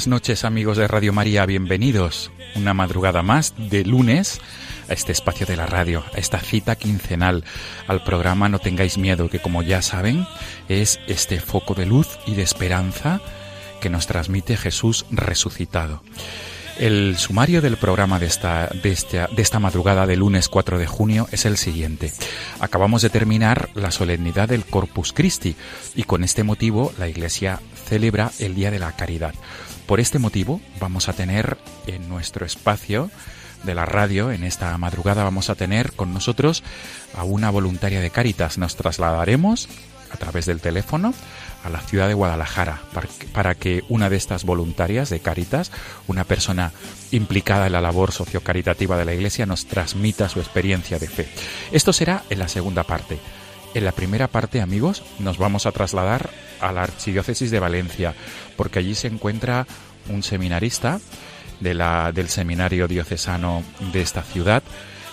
Buenas 0.00 0.22
noches 0.22 0.44
amigos 0.46 0.78
de 0.78 0.88
Radio 0.88 1.12
María, 1.12 1.44
bienvenidos 1.44 2.30
una 2.54 2.72
madrugada 2.72 3.20
más 3.20 3.52
de 3.58 3.84
lunes 3.84 4.40
a 4.88 4.94
este 4.94 5.12
espacio 5.12 5.44
de 5.44 5.58
la 5.58 5.66
radio, 5.66 6.02
a 6.14 6.16
esta 6.16 6.38
cita 6.38 6.74
quincenal, 6.74 7.44
al 7.86 8.02
programa 8.02 8.48
No 8.48 8.60
tengáis 8.60 8.96
miedo, 8.96 9.28
que 9.28 9.40
como 9.40 9.62
ya 9.62 9.82
saben 9.82 10.26
es 10.70 11.00
este 11.06 11.38
foco 11.38 11.74
de 11.74 11.84
luz 11.84 12.18
y 12.26 12.32
de 12.32 12.40
esperanza 12.40 13.20
que 13.82 13.90
nos 13.90 14.06
transmite 14.06 14.56
Jesús 14.56 15.04
resucitado. 15.10 16.02
El 16.78 17.18
sumario 17.18 17.60
del 17.60 17.76
programa 17.76 18.18
de 18.18 18.24
esta, 18.24 18.68
de, 18.68 18.92
esta, 18.92 19.26
de 19.26 19.42
esta 19.42 19.58
madrugada 19.58 20.06
de 20.06 20.16
lunes 20.16 20.48
4 20.48 20.78
de 20.78 20.86
junio 20.86 21.28
es 21.30 21.44
el 21.44 21.58
siguiente. 21.58 22.10
Acabamos 22.58 23.02
de 23.02 23.10
terminar 23.10 23.68
la 23.74 23.90
solemnidad 23.90 24.48
del 24.48 24.64
Corpus 24.64 25.12
Christi 25.12 25.56
y 25.94 26.04
con 26.04 26.24
este 26.24 26.42
motivo 26.42 26.90
la 26.98 27.06
Iglesia 27.06 27.60
celebra 27.86 28.30
el 28.38 28.54
Día 28.54 28.70
de 28.70 28.78
la 28.78 28.96
Caridad. 28.96 29.34
Por 29.90 29.98
este 29.98 30.20
motivo 30.20 30.60
vamos 30.78 31.08
a 31.08 31.14
tener 31.14 31.58
en 31.88 32.08
nuestro 32.08 32.46
espacio 32.46 33.10
de 33.64 33.74
la 33.74 33.86
radio, 33.86 34.30
en 34.30 34.44
esta 34.44 34.78
madrugada 34.78 35.24
vamos 35.24 35.50
a 35.50 35.56
tener 35.56 35.90
con 35.94 36.14
nosotros 36.14 36.62
a 37.12 37.24
una 37.24 37.50
voluntaria 37.50 38.00
de 38.00 38.10
Caritas. 38.10 38.56
Nos 38.56 38.76
trasladaremos 38.76 39.68
a 40.12 40.16
través 40.16 40.46
del 40.46 40.60
teléfono 40.60 41.12
a 41.64 41.70
la 41.70 41.80
ciudad 41.80 42.06
de 42.06 42.14
Guadalajara 42.14 42.82
para 43.32 43.56
que, 43.56 43.82
una 43.88 44.08
de 44.08 44.16
estas 44.16 44.44
voluntarias 44.44 45.10
de 45.10 45.18
Caritas, 45.18 45.72
una 46.06 46.22
persona 46.22 46.70
implicada 47.10 47.66
en 47.66 47.72
la 47.72 47.80
labor 47.80 48.12
sociocaritativa 48.12 48.96
de 48.96 49.06
la 49.06 49.14
Iglesia, 49.14 49.44
nos 49.44 49.66
transmita 49.66 50.28
su 50.28 50.38
experiencia 50.38 51.00
de 51.00 51.08
fe. 51.08 51.28
Esto 51.72 51.92
será 51.92 52.22
en 52.30 52.38
la 52.38 52.46
segunda 52.46 52.84
parte. 52.84 53.18
En 53.72 53.84
la 53.84 53.92
primera 53.92 54.26
parte, 54.26 54.60
amigos, 54.60 55.04
nos 55.20 55.38
vamos 55.38 55.64
a 55.64 55.72
trasladar 55.72 56.30
a 56.60 56.72
la 56.72 56.82
Archidiócesis 56.82 57.52
de 57.52 57.60
Valencia, 57.60 58.14
porque 58.56 58.80
allí 58.80 58.96
se 58.96 59.06
encuentra 59.06 59.66
un 60.08 60.24
seminarista 60.24 61.00
de 61.60 61.74
la, 61.74 62.10
del 62.12 62.28
seminario 62.28 62.88
diocesano 62.88 63.62
de 63.92 64.02
esta 64.02 64.22
ciudad 64.22 64.62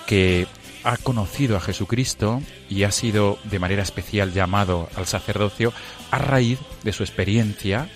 que 0.08 0.48
ha 0.84 0.98
conocido 0.98 1.58
a 1.58 1.62
Jesucristo 1.62 2.42
y 2.70 2.84
ha 2.84 2.92
sido 2.92 3.38
de 3.44 3.60
manera 3.60 3.84
especial 3.84 4.34
llamado 4.34 4.90
al 4.96 5.06
sacerdocio 5.06 5.72
a 6.10 6.18
raíz 6.18 6.60
de 6.84 6.94
su 6.94 7.04
experiencia 7.04 7.90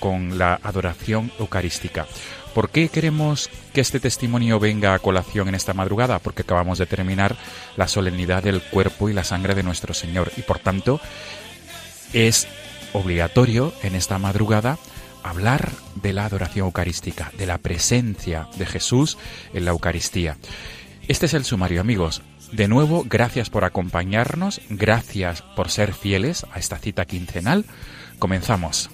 con 0.00 0.36
la 0.36 0.60
adoración 0.62 1.32
eucarística. 1.38 2.06
¿Por 2.54 2.70
qué 2.70 2.88
queremos 2.88 3.50
que 3.72 3.80
este 3.80 3.98
testimonio 3.98 4.60
venga 4.60 4.94
a 4.94 5.00
colación 5.00 5.48
en 5.48 5.56
esta 5.56 5.74
madrugada? 5.74 6.20
Porque 6.20 6.42
acabamos 6.42 6.78
de 6.78 6.86
terminar 6.86 7.36
la 7.76 7.88
solemnidad 7.88 8.44
del 8.44 8.62
cuerpo 8.62 9.08
y 9.08 9.12
la 9.12 9.24
sangre 9.24 9.56
de 9.56 9.64
nuestro 9.64 9.92
Señor 9.92 10.30
y 10.36 10.42
por 10.42 10.60
tanto 10.60 11.00
es 12.12 12.46
obligatorio 12.92 13.74
en 13.82 13.96
esta 13.96 14.18
madrugada 14.18 14.78
hablar 15.24 15.72
de 15.96 16.12
la 16.12 16.26
adoración 16.26 16.66
eucarística, 16.66 17.32
de 17.36 17.46
la 17.46 17.58
presencia 17.58 18.46
de 18.56 18.66
Jesús 18.66 19.18
en 19.52 19.64
la 19.64 19.72
Eucaristía. 19.72 20.36
Este 21.08 21.26
es 21.26 21.34
el 21.34 21.44
sumario, 21.44 21.80
amigos. 21.80 22.22
De 22.52 22.68
nuevo, 22.68 23.04
gracias 23.04 23.50
por 23.50 23.64
acompañarnos, 23.64 24.60
gracias 24.70 25.42
por 25.42 25.70
ser 25.70 25.92
fieles 25.92 26.46
a 26.52 26.60
esta 26.60 26.78
cita 26.78 27.04
quincenal. 27.04 27.64
Comenzamos. 28.20 28.90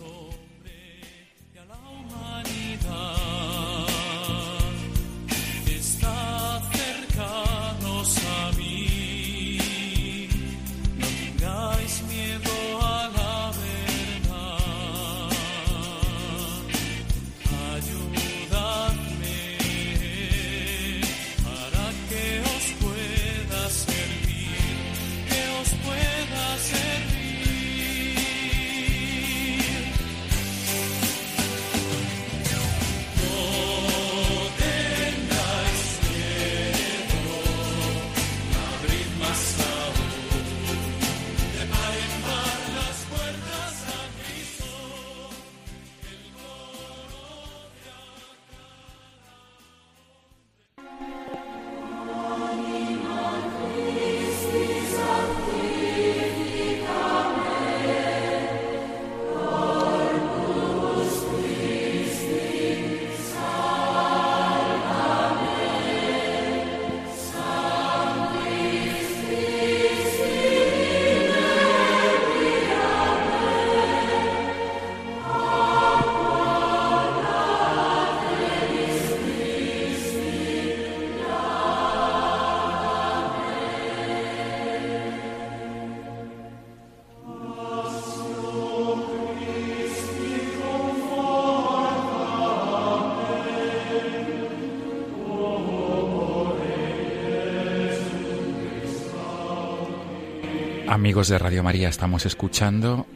Amigos 101.00 101.28
de 101.28 101.38
Radio 101.38 101.62
María, 101.62 101.88
estamos 101.88 102.26
escuchando 102.26 103.06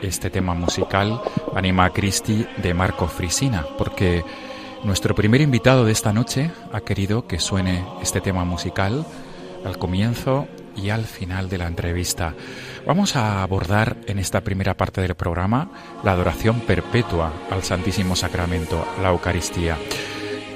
este 0.00 0.30
tema 0.30 0.54
musical 0.54 1.20
Anima 1.54 1.90
Christi 1.90 2.46
de 2.62 2.72
Marco 2.72 3.06
Frisina, 3.06 3.66
porque 3.76 4.24
nuestro 4.82 5.14
primer 5.14 5.42
invitado 5.42 5.84
de 5.84 5.92
esta 5.92 6.14
noche 6.14 6.50
ha 6.72 6.80
querido 6.80 7.26
que 7.26 7.38
suene 7.38 7.84
este 8.00 8.22
tema 8.22 8.46
musical 8.46 9.04
al 9.62 9.76
comienzo 9.76 10.48
y 10.74 10.88
al 10.88 11.04
final 11.04 11.50
de 11.50 11.58
la 11.58 11.66
entrevista. 11.66 12.34
Vamos 12.86 13.14
a 13.14 13.42
abordar 13.42 13.98
en 14.06 14.18
esta 14.18 14.40
primera 14.40 14.74
parte 14.74 15.02
del 15.02 15.14
programa 15.14 15.70
la 16.04 16.12
adoración 16.12 16.60
perpetua 16.60 17.30
al 17.50 17.62
Santísimo 17.62 18.16
Sacramento, 18.16 18.88
la 19.02 19.10
Eucaristía. 19.10 19.76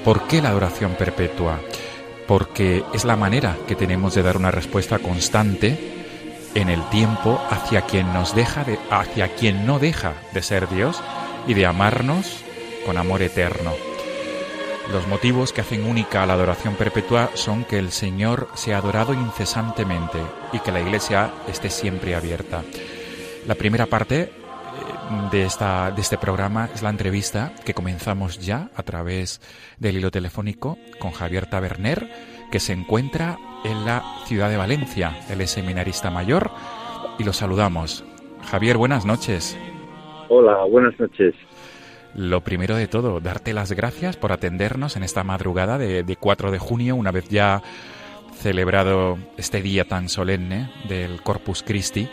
¿Por 0.03 0.23
qué 0.23 0.41
la 0.41 0.49
adoración 0.49 0.95
perpetua? 0.95 1.59
Porque 2.27 2.83
es 2.95 3.05
la 3.05 3.15
manera 3.15 3.57
que 3.67 3.75
tenemos 3.75 4.15
de 4.15 4.23
dar 4.23 4.37
una 4.37 4.49
respuesta 4.49 4.97
constante 4.97 6.01
en 6.55 6.69
el 6.69 6.87
tiempo 6.89 7.41
hacia 7.49 7.81
quien 7.81 8.13
nos 8.13 8.35
deja 8.35 8.63
de, 8.63 8.79
hacia 8.89 9.35
quien 9.35 9.65
no 9.65 9.79
deja 9.79 10.13
de 10.33 10.41
ser 10.41 10.69
Dios 10.69 11.01
y 11.47 11.53
de 11.53 11.65
amarnos 11.65 12.43
con 12.85 12.97
amor 12.97 13.21
eterno. 13.21 13.71
Los 14.91 15.07
motivos 15.07 15.53
que 15.53 15.61
hacen 15.61 15.85
única 15.85 16.25
la 16.25 16.33
adoración 16.33 16.75
perpetua 16.75 17.29
son 17.35 17.63
que 17.63 17.79
el 17.79 17.91
Señor 17.91 18.49
sea 18.53 18.77
adorado 18.77 19.13
incesantemente 19.13 20.19
y 20.51 20.59
que 20.59 20.71
la 20.71 20.81
Iglesia 20.81 21.31
esté 21.47 21.69
siempre 21.69 22.15
abierta. 22.15 22.63
La 23.47 23.55
primera 23.55 23.85
parte 23.85 24.21
eh, 24.21 24.29
de, 25.31 25.45
esta, 25.45 25.89
de 25.91 26.01
este 26.01 26.17
programa 26.17 26.69
es 26.73 26.81
la 26.81 26.89
entrevista 26.89 27.53
que 27.63 27.73
comenzamos 27.73 28.39
ya 28.39 28.69
a 28.75 28.83
través 28.83 29.39
del 29.79 29.97
hilo 29.97 30.11
telefónico 30.11 30.77
con 30.99 31.11
Javier 31.11 31.49
Taberner, 31.49 32.09
que 32.51 32.59
se 32.59 32.73
encuentra 32.73 33.37
en 33.63 33.85
la 33.85 34.03
ciudad 34.25 34.49
de 34.49 34.57
Valencia. 34.57 35.17
Él 35.29 35.41
es 35.41 35.51
seminarista 35.51 36.11
mayor 36.11 36.51
y 37.17 37.23
lo 37.23 37.33
saludamos. 37.33 38.05
Javier, 38.49 38.77
buenas 38.77 39.05
noches. 39.05 39.57
Hola, 40.29 40.63
buenas 40.65 40.99
noches. 40.99 41.35
Lo 42.15 42.41
primero 42.41 42.75
de 42.75 42.87
todo, 42.87 43.19
darte 43.19 43.53
las 43.53 43.71
gracias 43.71 44.17
por 44.17 44.31
atendernos 44.31 44.95
en 44.97 45.03
esta 45.03 45.23
madrugada 45.23 45.77
de, 45.77 46.17
4 46.19 46.51
de 46.51 46.59
junio, 46.59 46.95
una 46.95 47.11
vez 47.11 47.27
ya 47.29 47.61
celebrado 48.33 49.17
este 49.37 49.61
día 49.61 49.85
tan 49.85 50.09
solemne 50.09 50.69
del 50.87 51.21
Corpus 51.21 51.63
Christi. 51.63 52.07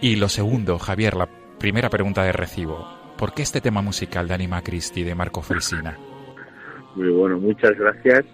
Y 0.00 0.16
lo 0.16 0.28
segundo, 0.28 0.78
Javier, 0.78 1.16
la 1.16 1.28
primera 1.58 1.90
pregunta 1.90 2.22
de 2.22 2.32
recibo. 2.32 2.86
¿Por 3.16 3.34
qué 3.34 3.42
este 3.42 3.60
tema 3.60 3.82
musical 3.82 4.28
de 4.28 4.34
Anima 4.34 4.62
Christi 4.62 5.02
de 5.02 5.14
Marco 5.14 5.42
Frisina? 5.42 5.98
Muy 6.94 7.10
bueno, 7.10 7.38
muchas 7.38 7.72
gracias. 7.78 8.24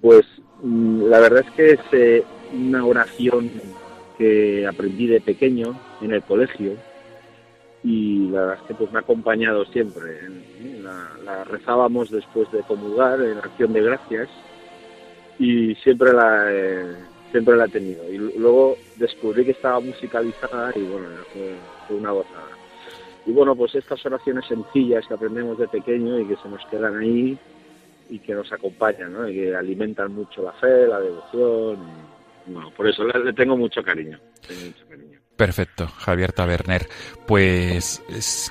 Pues 0.00 0.24
la 0.64 1.20
verdad 1.20 1.44
es 1.46 1.50
que 1.52 1.70
es 1.72 1.80
eh, 1.92 2.24
una 2.54 2.86
oración 2.86 3.50
que 4.16 4.66
aprendí 4.66 5.06
de 5.06 5.20
pequeño 5.20 5.78
en 6.00 6.12
el 6.12 6.22
colegio 6.22 6.72
y 7.82 8.28
la 8.30 8.40
verdad 8.40 8.58
es 8.62 8.68
que 8.68 8.74
pues 8.74 8.90
me 8.90 8.98
ha 8.98 9.02
acompañado 9.02 9.66
siempre. 9.66 10.20
La, 10.82 11.44
rezábamos 11.44 12.10
después 12.10 12.50
de 12.50 12.60
comulgar 12.60 13.20
en 13.20 13.36
acción 13.38 13.74
de 13.74 13.82
gracias 13.82 14.30
y 15.38 15.74
siempre 15.76 16.14
la, 16.14 16.50
siempre 17.30 17.56
la 17.56 17.66
he 17.66 17.68
tenido. 17.68 18.10
Y 18.10 18.16
luego 18.38 18.76
descubrí 18.96 19.44
que 19.44 19.50
estaba 19.50 19.80
musicalizada 19.80 20.72
y 20.74 20.82
bueno, 20.82 21.08
fue, 21.30 21.56
fue 21.86 21.96
una 21.96 22.12
gozada. 22.12 22.48
Y 23.26 23.32
bueno, 23.32 23.54
pues 23.54 23.74
estas 23.74 24.04
oraciones 24.06 24.46
sencillas 24.46 25.06
que 25.06 25.14
aprendemos 25.14 25.58
de 25.58 25.68
pequeño 25.68 26.18
y 26.18 26.26
que 26.26 26.36
se 26.36 26.48
nos 26.48 26.64
quedan 26.70 26.98
ahí, 26.98 27.38
y 28.08 28.18
que 28.18 28.34
nos 28.34 28.52
acompañan, 28.52 29.12
¿no? 29.12 29.28
y 29.28 29.34
que 29.34 29.54
alimentan 29.56 30.12
mucho 30.12 30.42
la 30.42 30.52
fe, 30.52 30.86
la 30.86 31.00
devoción. 31.00 31.78
bueno, 32.46 32.70
por 32.76 32.88
eso 32.88 33.04
le, 33.04 33.32
tengo 33.32 33.56
mucho 33.56 33.82
cariño, 33.82 34.18
Perfecto, 35.36 35.88
Javier 35.88 36.32
Taberner. 36.32 36.86
Pues 37.26 38.02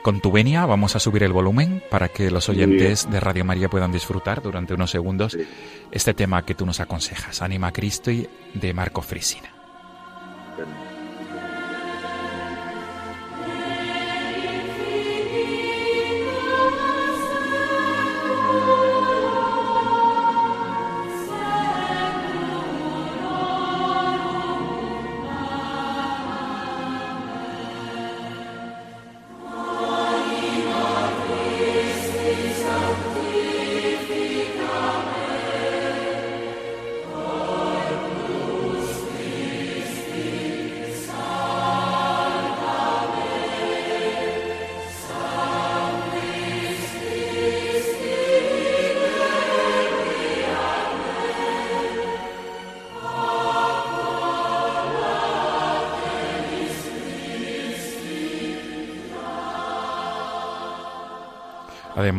con 0.01 0.19
tu 0.19 0.31
venia 0.31 0.65
vamos 0.65 0.97
a 0.97 1.00
subir 1.00 1.23
el 1.23 1.31
volumen 1.31 1.81
para 1.89 2.09
que 2.09 2.29
los 2.29 2.50
oyentes 2.50 3.09
de 3.09 3.21
Radio 3.21 3.45
María 3.45 3.69
puedan 3.69 3.94
disfrutar 3.94 4.41
durante 4.41 4.73
unos 4.73 4.91
segundos 4.91 5.38
este 5.91 6.13
tema 6.13 6.45
que 6.45 6.56
tú 6.56 6.65
nos 6.65 6.81
aconsejas, 6.81 7.41
Anima 7.41 7.71
Cristo 7.71 8.11
y 8.11 8.27
de 8.53 8.73
Marco 8.73 9.01
Frisina. 9.01 9.49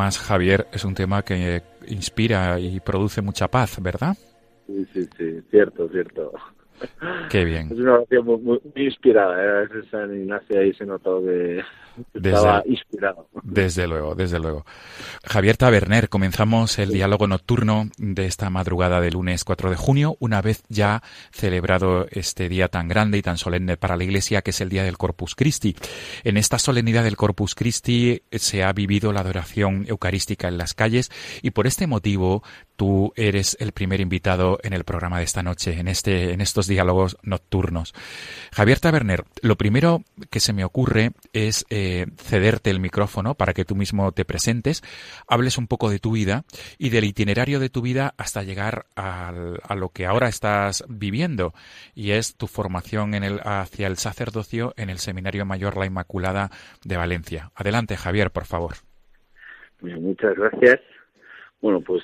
Además, 0.04 0.18
Javier, 0.18 0.66
es 0.70 0.84
un 0.84 0.94
tema 0.94 1.22
que 1.22 1.62
inspira 1.86 2.60
y 2.60 2.78
produce 2.80 3.22
mucha 3.22 3.48
paz, 3.48 3.80
¿verdad? 3.80 4.14
Sí, 4.66 4.86
sí, 4.92 5.08
sí, 5.16 5.40
cierto, 5.50 5.88
cierto. 5.88 6.30
Qué 7.30 7.42
bien. 7.46 7.68
Es 7.72 7.78
una 7.78 7.94
oración 7.94 8.26
muy, 8.26 8.60
inspirada. 8.76 9.62
¿eh? 9.62 9.66
San 9.90 10.14
Ignacio 10.14 10.60
ahí 10.60 10.74
se 10.74 10.84
notó 10.84 11.22
que 11.24 11.62
estaba 12.12 12.62
inspirado. 12.66 13.26
Desde 13.54 13.86
luego, 13.86 14.14
desde 14.14 14.38
luego. 14.38 14.66
Javier 15.24 15.56
Taberner, 15.56 16.08
comenzamos 16.08 16.78
el 16.78 16.90
diálogo 16.90 17.26
nocturno 17.26 17.88
de 17.98 18.26
esta 18.26 18.50
madrugada 18.50 19.00
del 19.00 19.14
lunes 19.14 19.44
4 19.44 19.70
de 19.70 19.76
junio, 19.76 20.16
una 20.20 20.42
vez 20.42 20.62
ya 20.68 21.02
celebrado 21.32 22.06
este 22.10 22.48
día 22.48 22.68
tan 22.68 22.88
grande 22.88 23.18
y 23.18 23.22
tan 23.22 23.38
solemne 23.38 23.76
para 23.76 23.96
la 23.96 24.04
Iglesia, 24.04 24.42
que 24.42 24.50
es 24.50 24.60
el 24.60 24.68
día 24.68 24.84
del 24.84 24.98
Corpus 24.98 25.34
Christi. 25.34 25.76
En 26.24 26.36
esta 26.36 26.58
solemnidad 26.58 27.04
del 27.04 27.16
Corpus 27.16 27.54
Christi 27.54 28.22
se 28.32 28.64
ha 28.64 28.72
vivido 28.72 29.12
la 29.12 29.20
adoración 29.20 29.84
eucarística 29.88 30.48
en 30.48 30.58
las 30.58 30.74
calles 30.74 31.10
y 31.42 31.50
por 31.50 31.66
este 31.66 31.86
motivo 31.86 32.42
tú 32.76 33.12
eres 33.16 33.56
el 33.60 33.72
primer 33.72 34.00
invitado 34.00 34.58
en 34.62 34.72
el 34.72 34.84
programa 34.84 35.18
de 35.18 35.24
esta 35.24 35.42
noche, 35.42 35.78
en, 35.78 35.88
este, 35.88 36.32
en 36.32 36.40
estos 36.40 36.66
diálogos 36.66 37.16
nocturnos. 37.22 37.94
Javier 38.52 38.80
Taberner, 38.80 39.24
lo 39.42 39.56
primero 39.56 40.02
que 40.30 40.40
se 40.40 40.52
me 40.52 40.64
ocurre 40.64 41.12
es 41.32 41.66
eh, 41.70 42.06
cederte 42.16 42.70
el 42.70 42.80
micrófono 42.80 43.34
para 43.34 43.43
que 43.52 43.64
tú 43.64 43.74
mismo 43.74 44.12
te 44.12 44.24
presentes, 44.24 44.82
hables 45.28 45.58
un 45.58 45.66
poco 45.66 45.90
de 45.90 45.98
tu 45.98 46.12
vida 46.12 46.44
y 46.78 46.90
del 46.90 47.04
itinerario 47.04 47.60
de 47.60 47.68
tu 47.68 47.82
vida 47.82 48.14
hasta 48.16 48.42
llegar 48.42 48.86
a 48.96 49.74
lo 49.76 49.88
que 49.90 50.06
ahora 50.06 50.28
estás 50.28 50.84
viviendo 50.88 51.52
y 51.94 52.12
es 52.12 52.36
tu 52.36 52.46
formación 52.46 53.14
en 53.14 53.24
el, 53.24 53.40
hacia 53.44 53.86
el 53.86 53.96
sacerdocio 53.96 54.72
en 54.76 54.90
el 54.90 54.98
Seminario 54.98 55.44
Mayor 55.44 55.76
La 55.76 55.86
Inmaculada 55.86 56.50
de 56.84 56.96
Valencia. 56.96 57.50
Adelante, 57.54 57.96
Javier, 57.96 58.30
por 58.30 58.44
favor. 58.44 58.74
Muchas 59.80 60.34
gracias. 60.36 60.80
Bueno, 61.60 61.80
pues 61.80 62.02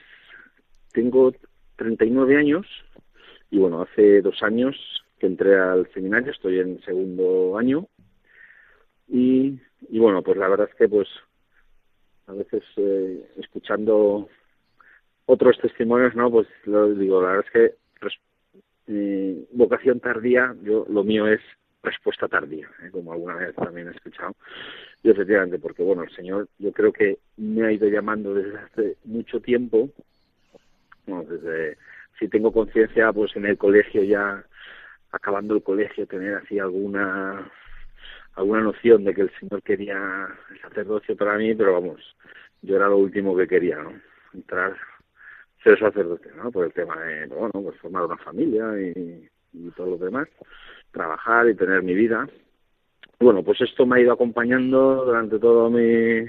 tengo 0.92 1.32
39 1.76 2.36
años 2.36 2.66
y 3.50 3.58
bueno, 3.58 3.82
hace 3.82 4.20
dos 4.22 4.42
años 4.42 4.76
que 5.18 5.26
entré 5.26 5.58
al 5.58 5.90
seminario, 5.92 6.32
estoy 6.32 6.60
en 6.60 6.80
segundo 6.82 7.58
año 7.58 7.86
y, 9.08 9.58
y 9.88 9.98
bueno, 9.98 10.22
pues 10.22 10.36
la 10.36 10.48
verdad 10.48 10.68
es 10.70 10.76
que 10.76 10.88
pues 10.88 11.08
a 12.30 12.34
veces 12.34 12.62
eh, 12.76 13.24
escuchando 13.36 14.28
otros 15.26 15.58
testimonios, 15.58 16.14
¿no? 16.14 16.30
Pues 16.30 16.46
lo 16.64 16.92
digo, 16.94 17.22
la 17.22 17.28
verdad 17.32 17.46
es 17.46 17.52
que 17.52 17.80
eh, 18.86 19.44
vocación 19.52 20.00
tardía, 20.00 20.54
yo 20.62 20.86
lo 20.88 21.04
mío 21.04 21.26
es 21.28 21.40
respuesta 21.82 22.28
tardía, 22.28 22.68
¿eh? 22.82 22.90
como 22.90 23.12
alguna 23.12 23.36
vez 23.36 23.54
también 23.54 23.88
he 23.88 23.92
escuchado. 23.92 24.34
Y 25.02 25.10
efectivamente, 25.10 25.58
porque 25.58 25.82
bueno, 25.82 26.02
el 26.02 26.10
Señor 26.10 26.48
yo 26.58 26.72
creo 26.72 26.92
que 26.92 27.18
me 27.36 27.66
ha 27.66 27.72
ido 27.72 27.88
llamando 27.88 28.34
desde 28.34 28.58
hace 28.58 28.96
mucho 29.04 29.40
tiempo 29.40 29.88
desde, 31.06 31.76
si 32.18 32.28
tengo 32.28 32.52
conciencia, 32.52 33.12
pues 33.12 33.34
en 33.36 33.46
el 33.46 33.58
colegio 33.58 34.02
ya, 34.04 34.44
acabando 35.10 35.54
el 35.54 35.62
colegio, 35.62 36.06
tener 36.06 36.34
así 36.34 36.58
alguna 36.58 37.50
alguna 38.34 38.60
noción 38.62 39.04
de 39.04 39.14
que 39.14 39.22
el 39.22 39.30
Señor 39.38 39.62
quería 39.62 40.28
el 40.50 40.60
sacerdocio 40.60 41.16
para 41.16 41.36
mí, 41.36 41.54
pero 41.54 41.74
vamos, 41.74 42.16
yo 42.62 42.76
era 42.76 42.88
lo 42.88 42.98
último 42.98 43.36
que 43.36 43.48
quería, 43.48 43.76
¿no? 43.82 43.92
Entrar, 44.32 44.76
ser 45.62 45.78
sacerdote, 45.78 46.30
¿no? 46.36 46.50
Por 46.50 46.66
el 46.66 46.72
tema 46.72 46.96
de, 47.00 47.26
bueno, 47.26 47.52
pues 47.52 47.78
formar 47.80 48.04
una 48.04 48.16
familia 48.18 48.80
y, 48.80 49.28
y 49.52 49.70
todo 49.70 49.90
lo 49.90 49.98
demás. 49.98 50.28
trabajar 50.92 51.48
y 51.48 51.54
tener 51.54 51.82
mi 51.82 51.94
vida. 51.94 52.28
Bueno, 53.18 53.42
pues 53.42 53.60
esto 53.60 53.86
me 53.86 53.96
ha 53.96 54.00
ido 54.00 54.12
acompañando 54.12 55.04
durante 55.04 55.38
todo 55.38 55.70
mi 55.70 55.82
eh, 55.82 56.28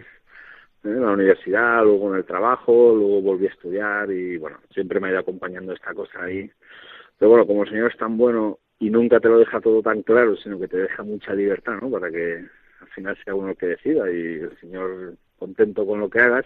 la 0.84 1.12
universidad, 1.12 1.84
luego 1.84 2.12
en 2.12 2.18
el 2.18 2.26
trabajo, 2.26 2.94
luego 2.96 3.22
volví 3.22 3.48
a 3.48 3.50
estudiar 3.52 4.12
y 4.12 4.38
bueno, 4.38 4.58
siempre 4.72 5.00
me 5.00 5.08
ha 5.08 5.12
ido 5.12 5.20
acompañando 5.20 5.74
esta 5.74 5.94
cosa 5.94 6.24
ahí. 6.24 6.50
Pero 7.18 7.30
bueno, 7.30 7.46
como 7.48 7.64
el 7.64 7.70
Señor 7.70 7.92
es 7.92 7.98
tan 7.98 8.18
bueno 8.18 8.60
y 8.82 8.90
nunca 8.90 9.20
te 9.20 9.30
lo 9.30 9.38
deja 9.38 9.62
todo 9.62 9.84
tan 9.84 10.02
claro, 10.02 10.36
sino 10.38 10.60
que 10.60 10.68
te 10.68 10.78
deja 10.78 11.04
mucha 11.04 11.36
libertad, 11.36 11.76
¿no? 11.80 11.92
Para 11.92 12.10
que 12.10 12.44
al 12.82 12.88
final 12.88 13.16
sea 13.24 13.36
uno 13.36 13.52
el 13.52 13.56
que 13.56 13.68
decida 13.68 14.12
y 14.12 14.40
el 14.40 14.58
Señor 14.60 15.14
contento 15.38 15.86
con 15.86 16.00
lo 16.00 16.10
que 16.10 16.20
hagas, 16.20 16.46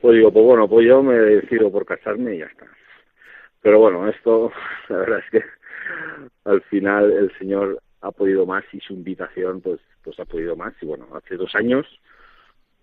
pues 0.00 0.14
digo, 0.16 0.32
pues 0.32 0.44
bueno, 0.44 0.68
pues 0.68 0.86
yo 0.86 1.02
me 1.02 1.14
decido 1.14 1.70
por 1.72 1.84
casarme 1.84 2.36
y 2.36 2.38
ya 2.38 2.46
está. 2.46 2.66
Pero 3.60 3.80
bueno, 3.80 4.08
esto, 4.08 4.52
la 4.88 4.98
verdad 4.98 5.18
es 5.18 5.30
que 5.32 5.44
al 6.44 6.62
final 6.62 7.10
el 7.10 7.36
Señor 7.38 7.82
ha 8.02 8.12
podido 8.12 8.46
más 8.46 8.64
y 8.72 8.78
su 8.78 8.92
invitación 8.92 9.60
pues 9.60 9.80
pues 10.04 10.18
ha 10.20 10.24
podido 10.24 10.54
más 10.54 10.72
y 10.80 10.86
bueno, 10.86 11.08
hace 11.12 11.36
dos 11.36 11.52
años 11.56 11.86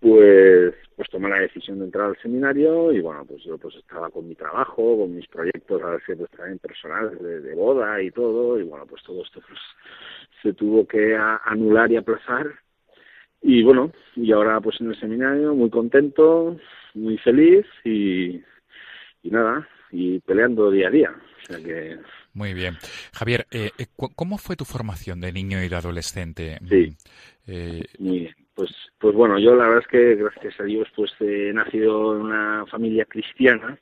pues 0.00 0.74
pues 0.94 1.08
tomé 1.10 1.28
la 1.28 1.40
decisión 1.40 1.78
de 1.78 1.86
entrar 1.86 2.06
al 2.06 2.18
seminario 2.22 2.92
y 2.92 3.00
bueno 3.00 3.24
pues 3.26 3.42
yo 3.44 3.58
pues 3.58 3.74
estaba 3.76 4.10
con 4.10 4.28
mi 4.28 4.34
trabajo 4.34 4.98
con 4.98 5.14
mis 5.14 5.26
proyectos 5.28 5.82
a 5.82 5.90
veces 5.90 6.16
pues 6.18 6.30
también 6.30 6.58
personales 6.58 7.20
de, 7.22 7.40
de 7.40 7.54
boda 7.54 8.00
y 8.02 8.10
todo 8.10 8.58
y 8.58 8.62
bueno 8.62 8.86
pues 8.86 9.02
todo 9.02 9.22
esto 9.22 9.40
pues 9.46 9.58
se 10.42 10.52
tuvo 10.52 10.86
que 10.86 11.16
a- 11.16 11.40
anular 11.44 11.90
y 11.90 11.96
aplazar 11.96 12.46
y 13.42 13.62
bueno 13.62 13.92
y 14.14 14.32
ahora 14.32 14.60
pues 14.60 14.80
en 14.80 14.88
el 14.90 15.00
seminario 15.00 15.54
muy 15.54 15.70
contento 15.70 16.56
muy 16.94 17.18
feliz 17.18 17.66
y 17.84 18.42
y 19.22 19.30
nada 19.30 19.66
y 19.90 20.18
peleando 20.20 20.70
día 20.70 20.88
a 20.88 20.90
día 20.90 21.10
o 21.42 21.46
sea 21.46 21.58
que 21.62 21.98
Muy 22.34 22.52
bien. 22.54 22.76
Javier, 23.14 23.46
eh, 23.50 23.70
eh, 23.78 23.86
¿cómo 23.96 24.36
fue 24.36 24.56
tu 24.56 24.64
formación 24.64 25.20
de 25.20 25.32
niño 25.32 25.62
y 25.62 25.68
de 25.68 25.76
adolescente? 25.76 26.58
Sí. 26.68 26.94
Eh, 27.46 27.82
Muy 27.98 28.18
bien. 28.20 28.45
Pues, 28.56 28.70
pues 28.98 29.14
bueno, 29.14 29.38
yo 29.38 29.54
la 29.54 29.64
verdad 29.68 29.82
es 29.82 29.88
que 29.88 30.14
gracias 30.16 30.58
a 30.60 30.64
Dios 30.64 30.88
pues 30.96 31.12
he 31.20 31.52
nacido 31.52 32.16
en 32.16 32.22
una 32.22 32.64
familia 32.66 33.04
cristiana. 33.04 33.78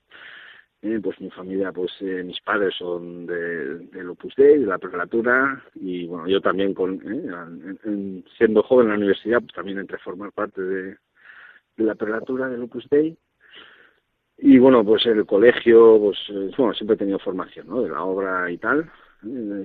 Eh, 0.82 1.00
pues 1.02 1.18
mi 1.20 1.30
familia, 1.30 1.72
pues 1.72 1.92
eh, 2.00 2.22
mis 2.24 2.40
padres 2.42 2.74
son 2.76 3.24
de, 3.24 3.78
del 3.88 4.10
Opus 4.10 4.34
Dei, 4.36 4.58
de 4.58 4.66
la 4.66 4.76
prelatura, 4.78 5.62
y 5.76 6.06
bueno, 6.06 6.28
yo 6.28 6.42
también 6.42 6.74
con, 6.74 6.96
eh, 6.96 7.26
en- 7.32 7.78
en- 7.84 8.24
siendo 8.36 8.62
joven 8.62 8.86
en 8.86 8.90
la 8.92 8.98
universidad, 8.98 9.40
pues 9.40 9.54
también 9.54 9.78
entré 9.78 9.96
a 9.96 10.00
formar 10.00 10.32
parte 10.32 10.60
de, 10.60 10.84
de 11.76 11.84
la 11.84 11.94
prelatura 11.94 12.48
del 12.50 12.64
Opus 12.64 12.86
Dei. 12.90 13.16
Y 14.38 14.58
bueno, 14.58 14.84
pues 14.84 15.06
en 15.06 15.18
el 15.18 15.26
colegio, 15.26 15.98
pues 16.00 16.18
bueno, 16.58 16.74
siempre 16.74 16.96
he 16.96 16.98
tenido 16.98 17.18
formación, 17.18 17.68
¿no? 17.68 17.82
De 17.82 17.88
la 17.90 18.02
obra 18.04 18.50
y 18.50 18.58
tal, 18.58 18.90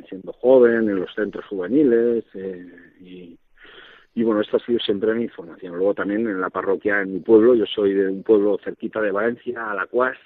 siendo 0.07 0.31
joven, 0.33 0.89
en 0.89 1.01
los 1.01 1.13
centros 1.15 1.45
juveniles, 1.47 2.23
y, 3.01 3.37
y 4.15 4.23
bueno, 4.23 4.41
esto 4.41 4.57
ha 4.57 4.65
sido 4.65 4.79
siempre 4.79 5.13
mi 5.13 5.27
formación. 5.27 5.75
Luego 5.75 5.93
también 5.93 6.27
en 6.27 6.41
la 6.41 6.49
parroquia, 6.49 7.01
en 7.01 7.13
mi 7.13 7.19
pueblo, 7.19 7.55
yo 7.55 7.65
soy 7.65 7.93
de 7.93 8.07
un 8.07 8.23
pueblo 8.23 8.59
cerquita 8.63 9.01
de 9.01 9.11
Valencia, 9.11 9.71
Alacuas, 9.71 10.17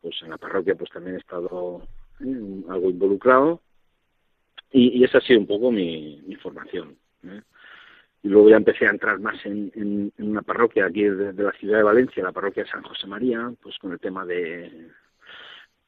pues 0.00 0.14
en 0.22 0.30
la 0.30 0.38
parroquia 0.38 0.74
pues 0.74 0.90
también 0.90 1.16
he 1.16 1.18
estado 1.18 1.82
eh, 2.20 2.62
algo 2.68 2.90
involucrado 2.90 3.60
y, 4.70 4.98
y 4.98 5.04
esa 5.04 5.18
ha 5.18 5.20
sido 5.20 5.40
un 5.40 5.46
poco 5.46 5.70
mi, 5.70 6.36
formación. 6.42 6.96
¿eh? 7.24 7.42
Y 8.22 8.28
luego 8.28 8.50
ya 8.50 8.56
empecé 8.56 8.86
a 8.86 8.90
entrar 8.90 9.18
más 9.20 9.44
en, 9.46 9.70
en, 9.74 10.12
una 10.18 10.42
parroquia 10.42 10.86
aquí 10.86 11.04
de 11.04 11.32
la 11.32 11.52
ciudad 11.52 11.78
de 11.78 11.84
Valencia, 11.84 12.22
la 12.22 12.32
parroquia 12.32 12.64
de 12.64 12.70
San 12.70 12.82
José 12.82 13.06
María, 13.06 13.52
pues 13.62 13.78
con 13.78 13.92
el 13.92 14.00
tema 14.00 14.26
de, 14.26 14.90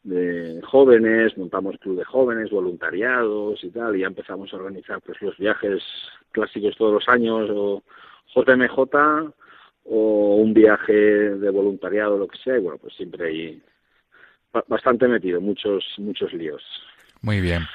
de 0.02 0.60
jóvenes, 0.62 1.36
montamos 1.36 1.76
club 1.78 1.98
de 1.98 2.04
jóvenes, 2.04 2.50
voluntariados 2.50 3.62
y 3.62 3.70
tal, 3.70 3.96
y 3.96 4.00
ya 4.00 4.06
empezamos 4.06 4.52
a 4.52 4.56
organizar 4.56 5.00
pues 5.02 5.20
los 5.20 5.36
viajes 5.36 5.82
clásicos 6.32 6.76
todos 6.76 6.94
los 6.94 7.08
años, 7.08 7.50
o 7.52 7.82
JMJ, 8.34 9.32
o 9.84 10.36
un 10.36 10.54
viaje 10.54 10.92
de 10.92 11.50
voluntariado, 11.50 12.18
lo 12.18 12.28
que 12.28 12.38
sea, 12.38 12.58
bueno, 12.60 12.78
pues 12.78 12.94
siempre 12.94 13.60
ba- 14.52 14.64
bastante 14.68 15.08
metido, 15.08 15.40
muchos, 15.40 15.84
muchos 15.98 16.32
líos. 16.32 16.62
Muy 17.20 17.40
bien. 17.40 17.66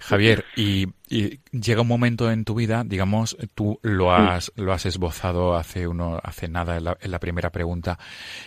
Javier, 0.00 0.44
y, 0.56 0.86
y 1.08 1.38
llega 1.52 1.82
un 1.82 1.88
momento 1.88 2.30
en 2.30 2.44
tu 2.44 2.54
vida, 2.54 2.82
digamos, 2.84 3.36
tú 3.54 3.78
lo 3.82 4.12
has, 4.12 4.50
lo 4.56 4.72
has 4.72 4.84
esbozado 4.86 5.54
hace 5.54 5.86
uno, 5.86 6.18
hace 6.22 6.48
nada 6.48 6.76
en 6.76 6.84
la, 6.84 6.96
en 7.00 7.10
la 7.10 7.20
primera 7.20 7.50
pregunta, 7.50 7.98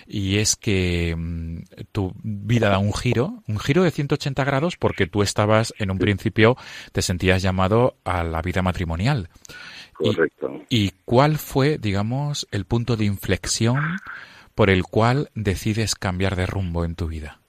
y 0.06 0.40
es 0.40 0.56
que 0.56 1.16
mm, 1.16 1.60
tu 1.92 2.14
vida 2.24 2.70
da 2.70 2.78
un 2.80 2.94
giro, 2.94 3.42
un 3.48 3.58
giro 3.60 3.84
de 3.84 3.92
180 3.92 4.44
grados 4.44 4.76
porque 4.76 5.08
tú 5.08 5.22
estabas 5.24 5.74
en 5.78 5.92
un 5.92 5.98
principio, 6.00 6.58
te 6.92 7.02
sentías 7.02 7.42
llamado 7.42 7.96
a 8.04 8.24
la 8.24 8.42
vida 8.42 8.62
matrimonial. 8.62 9.30
Y- 10.00 10.08
Correcto. 10.14 10.62
¿Y 10.70 10.92
cuál 11.06 11.38
fue, 11.38 11.78
digamos, 11.78 12.48
el 12.52 12.66
punto 12.66 12.98
de 12.98 13.06
inflexión 13.06 14.00
por 14.56 14.70
el 14.70 14.84
cual 14.84 15.30
decides 15.36 15.96
cambiar 15.96 16.36
de 16.36 16.48
rumbo 16.48 16.84
en 16.84 16.96
tu 16.96 17.08
vida? 17.08 17.40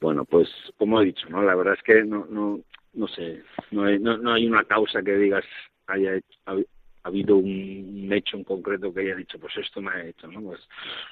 Bueno, 0.00 0.24
pues 0.24 0.48
como 0.78 1.00
he 1.00 1.06
dicho, 1.06 1.28
¿no? 1.28 1.42
La 1.42 1.54
verdad 1.54 1.74
es 1.74 1.82
que 1.82 2.02
no, 2.04 2.26
no, 2.30 2.60
no 2.94 3.08
sé, 3.08 3.42
no 3.70 3.84
hay, 3.84 3.98
no, 3.98 4.16
no 4.16 4.32
hay 4.32 4.46
una 4.46 4.64
causa 4.64 5.02
que 5.02 5.12
digas 5.16 5.44
haya 5.86 6.14
hecho- 6.14 6.38
ha, 6.46 6.52
ha 6.54 7.08
habido 7.08 7.36
un, 7.36 8.08
hecho 8.12 8.36
en 8.36 8.44
concreto 8.44 8.92
que 8.94 9.00
haya 9.00 9.16
dicho, 9.16 9.38
pues 9.38 9.56
esto 9.58 9.80
me 9.82 9.90
ha 9.90 10.04
hecho, 10.06 10.26
¿no? 10.28 10.40
Pues 10.42 10.60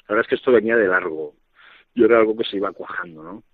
la 0.09 0.14
verdad 0.14 0.23
es 0.25 0.28
que 0.28 0.35
esto 0.37 0.52
venía 0.52 0.76
de 0.76 0.88
largo. 0.88 1.35
Yo 1.95 2.07
era 2.07 2.18
algo 2.21 2.37
que 2.37 2.45
se 2.45 2.57
iba 2.59 2.73
cuajando, 2.73 3.23
¿no? 3.23 3.45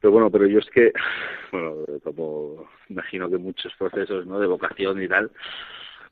Pero 0.00 0.12
bueno, 0.12 0.30
pero 0.30 0.46
yo 0.46 0.60
es 0.60 0.70
que, 0.70 0.92
bueno, 1.52 1.76
como 2.04 2.68
imagino 2.88 3.30
que 3.30 3.38
muchos 3.38 3.74
procesos, 3.76 4.26
¿no? 4.26 4.40
De 4.40 4.46
vocación 4.48 5.02
y 5.02 5.08
tal, 5.08 5.30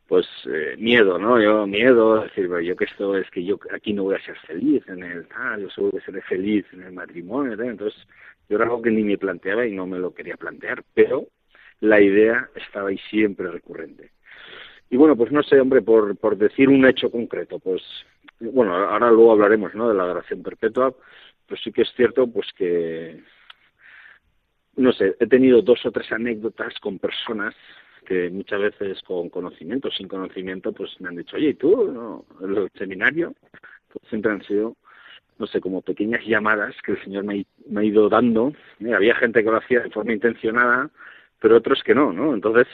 pues 0.07 0.27
eh, 0.47 0.77
miedo, 0.79 1.19
¿no? 1.19 1.41
Yo 1.41 1.67
miedo, 1.67 2.23
decir, 2.23 2.49
"Pero 2.49 2.61
yo 2.61 2.77
que 2.77 2.85
esto 2.87 3.17
es 3.17 3.31
que 3.31 3.45
yo 3.45 3.59
aquí 3.73 3.93
no 3.93 4.05
voy 4.05 4.15
a 4.17 4.25
ser 4.25 4.39
feliz 4.41 4.83
en 4.89 5.03
el 5.03 5.27
tal, 5.29 5.61
yo 5.63 5.71
seguro 5.71 5.99
que 5.99 6.05
seré 6.05 6.23
feliz 6.23 6.65
en 6.73 6.83
el 6.85 6.93
matrimonio, 6.93 7.53
entonces 7.63 8.01
yo 8.49 8.57
era 8.57 8.65
algo 8.65 8.83
que 8.83 8.91
ni 8.91 9.03
me 9.03 9.19
planteaba 9.19 9.67
y 9.67 9.73
no 9.73 9.87
me 9.87 9.99
lo 9.99 10.15
quería 10.15 10.37
plantear, 10.37 10.85
pero 10.95 11.27
la 11.81 12.01
idea 12.01 12.49
estaba 12.55 12.89
ahí 12.89 12.99
siempre 13.11 13.51
recurrente. 13.51 14.11
Y 14.91 14.97
bueno, 14.97 15.17
pues 15.17 15.31
no 15.33 15.43
sé, 15.43 15.61
hombre, 15.61 15.83
por, 15.83 16.17
por 16.17 16.37
decir 16.37 16.69
un 16.69 16.87
hecho 16.87 17.11
concreto, 17.11 17.59
pues 17.59 17.83
bueno, 18.41 18.75
ahora 18.75 19.11
luego 19.11 19.33
hablaremos, 19.33 19.75
¿no? 19.75 19.89
De 19.89 19.95
la 19.95 20.05
adoración 20.05 20.43
perpetua, 20.43 20.95
pues 21.47 21.61
sí 21.63 21.73
que 21.73 21.83
es 21.83 21.93
cierto, 21.95 22.27
pues 22.27 22.47
que 22.57 23.21
no 24.77 24.93
sé, 24.93 25.17
he 25.19 25.27
tenido 25.27 25.61
dos 25.61 25.85
o 25.85 25.91
tres 25.91 26.11
anécdotas 26.13 26.79
con 26.81 26.99
personas 26.99 27.55
que 28.07 28.31
muchas 28.31 28.61
veces 28.61 29.03
con 29.03 29.29
conocimiento, 29.29 29.91
sin 29.91 30.09
conocimiento, 30.09 30.73
pues 30.73 30.99
me 31.01 31.09
han 31.09 31.17
dicho, 31.17 31.37
oye, 31.37 31.51
¿y 31.51 31.55
tú? 31.55 31.93
No, 31.93 32.25
el 32.41 32.71
seminario, 32.79 33.35
pues 33.93 34.09
siempre 34.09 34.33
han 34.33 34.43
sido, 34.45 34.77
no 35.39 35.47
sé, 35.47 35.61
como 35.61 35.83
pequeñas 35.83 36.25
llamadas 36.27 36.75
que 36.83 36.93
el 36.93 37.03
Señor 37.05 37.25
me, 37.25 37.41
ha- 37.41 37.45
me 37.71 37.81
ha 37.81 37.85
ido 37.85 38.09
dando. 38.09 38.53
Eh, 38.81 38.93
había 38.95 39.15
gente 39.17 39.43
que 39.45 39.51
lo 39.51 39.57
hacía 39.59 39.81
de 39.81 39.91
forma 39.91 40.13
intencionada, 40.13 40.91
pero 41.41 41.57
otros 41.57 41.83
que 41.83 41.95
no, 41.95 42.13
¿no? 42.13 42.35
Entonces, 42.35 42.67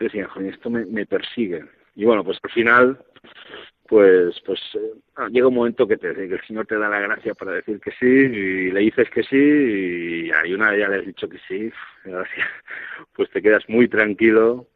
yo 0.00 0.04
decía, 0.04 0.28
joder, 0.28 0.54
esto 0.54 0.70
me, 0.70 0.84
me 0.86 1.06
persigue. 1.06 1.64
Y 1.96 2.04
bueno, 2.04 2.22
pues 2.24 2.38
al 2.42 2.50
final, 2.50 2.98
pues 3.88 4.40
pues 4.44 4.60
eh, 4.74 4.92
ah, 5.16 5.28
llega 5.30 5.48
un 5.48 5.54
momento 5.54 5.88
que, 5.88 5.96
te, 5.96 6.10
el 6.10 6.40
Señor 6.46 6.66
te 6.66 6.76
da 6.78 6.88
la 6.88 7.00
gracia 7.00 7.34
para 7.34 7.52
decir 7.52 7.80
que 7.80 7.90
sí 7.92 8.06
y 8.06 8.70
le 8.70 8.80
dices 8.80 9.08
que 9.10 9.22
sí 9.22 9.36
y 9.36 10.30
hay 10.30 10.52
una 10.54 10.76
ya 10.76 10.88
le 10.88 10.96
has 10.98 11.06
dicho 11.06 11.28
que 11.28 11.38
sí, 11.48 11.70
pues 13.14 13.30
te 13.30 13.42
quedas 13.42 13.64
muy 13.68 13.88
tranquilo 13.88 14.66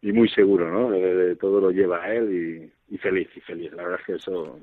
y 0.00 0.12
muy 0.12 0.28
seguro, 0.28 0.70
¿no? 0.70 0.90
De, 0.90 1.14
de 1.14 1.36
todo 1.36 1.60
lo 1.60 1.70
lleva 1.70 2.02
a 2.04 2.14
él 2.14 2.70
y 2.88 2.98
feliz, 2.98 3.28
y 3.36 3.40
feliz. 3.40 3.72
La 3.72 3.84
verdad 3.84 4.00
es 4.00 4.06
que 4.06 4.12
eso 4.14 4.58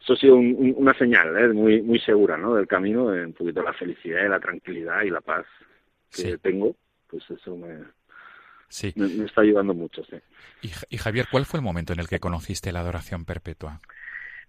eso 0.00 0.12
ha 0.12 0.16
sido 0.16 0.36
un- 0.36 0.54
un- 0.58 0.74
una 0.76 0.94
señal 0.94 1.36
¿eh? 1.38 1.48
muy 1.48 1.82
muy 1.82 1.98
segura, 2.00 2.36
¿no? 2.36 2.54
Del 2.54 2.66
camino, 2.66 3.10
de 3.10 3.26
un 3.26 3.32
poquito 3.32 3.62
la 3.62 3.72
felicidad 3.72 4.24
y 4.24 4.28
la 4.28 4.40
tranquilidad 4.40 5.02
y 5.02 5.10
la 5.10 5.20
paz 5.20 5.46
que 6.10 6.22
Sí. 6.32 6.38
tengo, 6.42 6.76
pues 7.08 7.28
eso 7.30 7.56
me, 7.56 7.78
Sí. 8.68 8.92
me, 8.96 9.06
me 9.08 9.24
está 9.26 9.42
ayudando 9.42 9.74
mucho, 9.74 10.02
sí. 10.04 10.16
Y 10.90 10.96
Javier, 10.98 11.26
¿cuál 11.30 11.44
fue 11.44 11.58
el 11.60 11.64
momento 11.64 11.92
en 11.92 12.00
el 12.00 12.08
que 12.08 12.20
conociste 12.20 12.72
la 12.72 12.80
adoración 12.80 13.24
perpetua? 13.24 13.80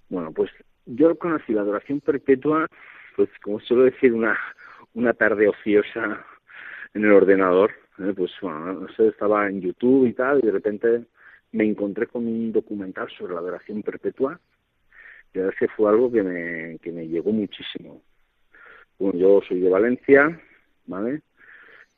Bueno, 0.09 0.31
pues 0.31 0.51
yo 0.85 1.17
conocí 1.17 1.53
la 1.53 1.61
adoración 1.61 1.99
perpetua, 2.01 2.67
pues 3.15 3.29
como 3.41 3.59
suelo 3.59 3.83
decir, 3.83 4.13
una, 4.13 4.37
una 4.93 5.13
tarde 5.13 5.47
ociosa 5.47 6.25
en 6.93 7.05
el 7.05 7.11
ordenador. 7.11 7.71
¿eh? 7.99 8.13
Pues 8.15 8.31
bueno, 8.41 8.73
no 8.73 8.87
sé, 8.93 9.07
estaba 9.07 9.47
en 9.47 9.61
YouTube 9.61 10.07
y 10.07 10.13
tal, 10.13 10.39
y 10.41 10.45
de 10.45 10.51
repente 10.51 11.05
me 11.51 11.65
encontré 11.65 12.07
con 12.07 12.25
un 12.25 12.51
documental 12.51 13.09
sobre 13.17 13.33
la 13.33 13.39
adoración 13.39 13.81
perpetua. 13.83 14.39
Verdad 15.33 15.51
es 15.53 15.59
que 15.59 15.67
fue 15.75 15.89
algo 15.89 16.11
que 16.11 16.23
me, 16.23 16.79
que 16.79 16.91
me 16.91 17.07
llegó 17.07 17.31
muchísimo. 17.31 18.01
Bueno, 18.99 19.19
yo 19.19 19.41
soy 19.47 19.59
de 19.61 19.69
Valencia, 19.69 20.39
¿vale? 20.85 21.21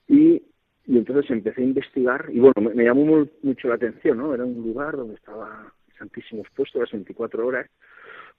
Y, 0.07 0.43
y 0.85 0.97
entonces 0.97 1.29
empecé 1.31 1.61
a 1.61 1.65
investigar, 1.65 2.27
y 2.31 2.39
bueno, 2.39 2.55
me, 2.75 2.83
llamó 2.85 3.05
mu- 3.05 3.29
mucho 3.43 3.67
la 3.69 3.75
atención, 3.75 4.17
¿no? 4.17 4.33
Era 4.33 4.45
un 4.45 4.55
lugar 4.55 4.95
donde 4.97 5.15
estaba 5.15 5.73
Santísimo 5.97 6.41
expuesto 6.43 6.79
las 6.79 6.91
24 6.91 7.47
horas, 7.47 7.69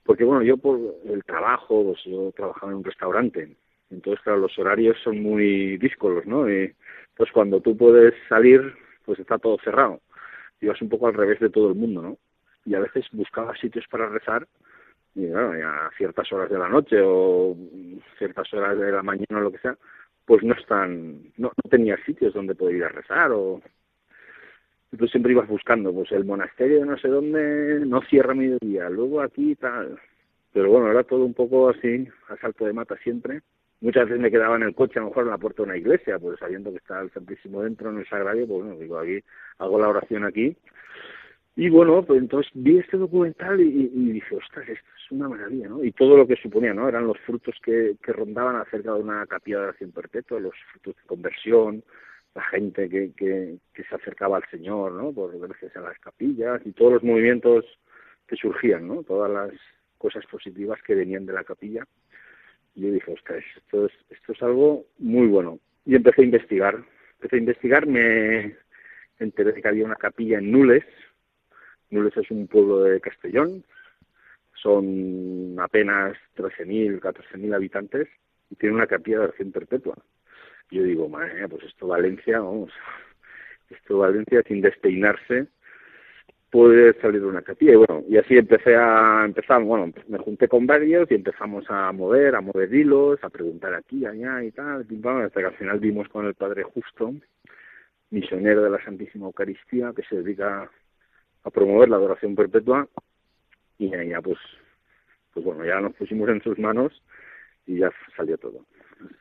porque 0.04 0.24
bueno, 0.24 0.42
yo 0.42 0.56
por 0.58 0.78
el 1.06 1.24
trabajo, 1.24 1.84
pues 1.84 2.04
yo 2.04 2.32
trabajaba 2.36 2.72
en 2.72 2.78
un 2.78 2.84
restaurante, 2.84 3.56
entonces 3.90 4.22
claro, 4.24 4.40
los 4.40 4.58
horarios 4.58 4.96
son 5.04 5.22
muy 5.22 5.78
díscolos, 5.78 6.26
¿no? 6.26 6.50
Y 6.50 6.74
pues 7.16 7.30
cuando 7.32 7.60
tú 7.60 7.76
puedes 7.76 8.14
salir, 8.28 8.74
pues 9.04 9.18
está 9.20 9.38
todo 9.38 9.58
cerrado. 9.64 10.00
Y 10.60 10.66
vas 10.66 10.80
un 10.82 10.88
poco 10.88 11.08
al 11.08 11.14
revés 11.14 11.40
de 11.40 11.50
todo 11.50 11.68
el 11.70 11.74
mundo, 11.76 12.02
¿no? 12.02 12.18
Y 12.64 12.74
a 12.74 12.80
veces 12.80 13.06
buscaba 13.12 13.56
sitios 13.56 13.86
para 13.90 14.08
rezar 14.08 14.46
y 15.16 15.30
claro, 15.30 15.52
a 15.66 15.90
ciertas 15.96 16.30
horas 16.30 16.50
de 16.50 16.58
la 16.58 16.68
noche 16.68 16.98
o 17.02 17.56
ciertas 18.18 18.52
horas 18.52 18.78
de 18.78 18.92
la 18.92 19.02
mañana 19.02 19.38
o 19.38 19.40
lo 19.40 19.50
que 19.50 19.58
sea, 19.58 19.76
pues 20.26 20.42
no 20.42 20.54
están, 20.54 21.32
no, 21.38 21.48
no 21.48 21.70
tenía 21.70 21.96
sitios 22.04 22.34
donde 22.34 22.54
poder 22.54 22.76
ir 22.76 22.84
a 22.84 22.90
rezar 22.90 23.32
o 23.32 23.62
tú 24.96 25.06
siempre 25.08 25.32
ibas 25.32 25.48
buscando, 25.48 25.92
pues 25.92 26.12
el 26.12 26.24
monasterio 26.24 26.80
de 26.80 26.86
no 26.86 26.98
sé 26.98 27.08
dónde 27.08 27.80
no 27.86 28.00
cierra 28.02 28.34
mediodía, 28.34 28.88
luego 28.90 29.20
aquí 29.20 29.54
tal, 29.56 29.98
pero 30.52 30.70
bueno, 30.70 30.90
era 30.90 31.02
todo 31.02 31.24
un 31.24 31.34
poco 31.34 31.70
así, 31.70 32.08
a 32.28 32.36
salto 32.36 32.64
de 32.64 32.72
mata 32.72 32.96
siempre. 32.98 33.40
Muchas 33.82 34.04
veces 34.04 34.20
me 34.20 34.30
quedaba 34.30 34.56
en 34.56 34.62
el 34.62 34.74
coche, 34.74 34.98
a 34.98 35.02
lo 35.02 35.08
mejor 35.08 35.24
en 35.24 35.30
la 35.30 35.38
puerta 35.38 35.62
de 35.62 35.68
una 35.68 35.76
iglesia, 35.76 36.18
pues 36.18 36.38
sabiendo 36.38 36.70
que 36.70 36.78
está 36.78 37.00
el 37.00 37.10
Santísimo 37.10 37.62
dentro 37.62 37.90
en 37.90 37.98
el 37.98 38.08
sagrario, 38.08 38.46
pues 38.46 38.64
bueno, 38.64 38.78
digo, 38.78 38.98
aquí 38.98 39.22
hago 39.58 39.78
la 39.78 39.88
oración 39.88 40.24
aquí. 40.24 40.56
Y 41.56 41.70
bueno, 41.70 42.02
pues 42.02 42.20
entonces 42.20 42.52
vi 42.54 42.78
este 42.78 42.98
documental 42.98 43.58
y, 43.60 43.90
y 43.92 44.12
dije, 44.12 44.36
ostras, 44.36 44.68
esto 44.68 44.88
es 44.94 45.10
una 45.10 45.28
maravilla, 45.28 45.68
¿no? 45.68 45.82
Y 45.82 45.90
todo 45.92 46.16
lo 46.16 46.26
que 46.26 46.36
suponía, 46.36 46.74
¿no? 46.74 46.86
Eran 46.86 47.06
los 47.06 47.18
frutos 47.20 47.56
que, 47.62 47.96
que 48.02 48.12
rondaban 48.12 48.56
acerca 48.56 48.92
de 48.92 49.00
una 49.00 49.26
capilla 49.26 49.58
de 49.58 49.64
oración 49.68 49.90
perpetua, 49.90 50.38
los 50.38 50.54
frutos 50.70 50.96
de 50.96 51.08
conversión, 51.08 51.82
la 52.34 52.42
gente 52.42 52.90
que, 52.90 53.12
que, 53.16 53.56
que 53.72 53.84
se 53.84 53.94
acercaba 53.94 54.36
al 54.36 54.44
Señor, 54.50 54.92
¿no? 54.92 55.12
Por 55.12 55.38
gracias 55.38 55.74
a 55.76 55.80
las 55.80 55.98
capillas 55.98 56.60
y 56.66 56.72
todos 56.72 56.92
los 56.92 57.02
movimientos 57.02 57.64
que 58.28 58.36
surgían, 58.36 58.86
¿no? 58.86 59.02
Todas 59.02 59.30
las 59.30 59.58
cosas 59.96 60.26
positivas 60.26 60.78
que 60.82 60.94
venían 60.94 61.24
de 61.24 61.32
la 61.32 61.44
capilla. 61.44 61.84
Y 62.74 62.82
yo 62.82 62.92
dije, 62.92 63.12
ostras, 63.12 63.42
esto 63.56 63.86
es, 63.86 63.92
esto 64.10 64.32
es 64.32 64.42
algo 64.42 64.84
muy 64.98 65.26
bueno. 65.26 65.58
Y 65.86 65.94
empecé 65.94 66.20
a 66.20 66.26
investigar. 66.26 66.84
Empecé 67.14 67.36
a 67.36 67.38
investigar, 67.38 67.86
me 67.86 68.56
enteré 69.18 69.52
de 69.52 69.62
que 69.62 69.68
había 69.68 69.86
una 69.86 69.96
capilla 69.96 70.38
en 70.38 70.52
Nules. 70.52 70.84
Nules 71.90 72.16
es 72.16 72.30
un 72.30 72.46
pueblo 72.46 72.82
de 72.82 73.00
Castellón. 73.00 73.64
Son 74.54 75.56
apenas 75.58 76.16
13.000, 76.36 77.00
14.000 77.00 77.54
habitantes 77.54 78.08
y 78.50 78.56
tiene 78.56 78.74
una 78.74 78.86
capilla 78.86 79.18
de 79.18 79.24
oración 79.24 79.52
perpetua. 79.52 79.96
Yo 80.70 80.82
digo, 80.82 81.08
madre 81.08 81.48
pues 81.48 81.64
esto 81.64 81.86
Valencia, 81.86 82.40
vamos, 82.40 82.72
esto 83.70 83.98
Valencia 83.98 84.42
sin 84.46 84.60
despeinarse 84.60 85.46
puede 86.50 86.98
salir 87.00 87.20
de 87.20 87.26
una 87.26 87.42
capilla. 87.42 87.72
Y 87.72 87.76
bueno, 87.76 88.04
y 88.08 88.16
así 88.16 88.36
empecé 88.36 88.76
a 88.76 89.24
empezar, 89.24 89.62
bueno, 89.62 89.92
me 90.08 90.18
junté 90.18 90.48
con 90.48 90.66
varios 90.66 91.10
y 91.10 91.14
empezamos 91.14 91.64
a 91.68 91.92
mover, 91.92 92.34
a 92.34 92.40
mover 92.40 92.72
hilos, 92.72 93.22
a 93.22 93.30
preguntar 93.30 93.74
aquí, 93.74 94.06
allá 94.06 94.42
y 94.42 94.52
tal, 94.52 94.86
pim, 94.86 95.00
pam, 95.00 95.18
hasta 95.18 95.40
que 95.40 95.46
al 95.46 95.56
final 95.56 95.78
vimos 95.80 96.08
con 96.08 96.26
el 96.26 96.34
Padre 96.34 96.62
Justo, 96.62 97.12
misionero 98.10 98.62
de 98.62 98.70
la 98.70 98.82
Santísima 98.82 99.26
Eucaristía, 99.26 99.92
que 99.94 100.02
se 100.04 100.16
dedica 100.16 100.70
a 101.46 101.50
promover 101.50 101.88
la 101.88 101.96
adoración 101.96 102.34
perpetua, 102.34 102.88
y 103.78 103.94
ahí 103.94 104.08
ya 104.10 104.20
pues, 104.20 104.38
pues 105.32 105.44
bueno, 105.46 105.64
ya 105.64 105.80
nos 105.80 105.94
pusimos 105.94 106.28
en 106.28 106.42
sus 106.42 106.58
manos 106.58 107.02
y 107.66 107.78
ya 107.78 107.90
salió 108.16 108.36
todo. 108.38 108.64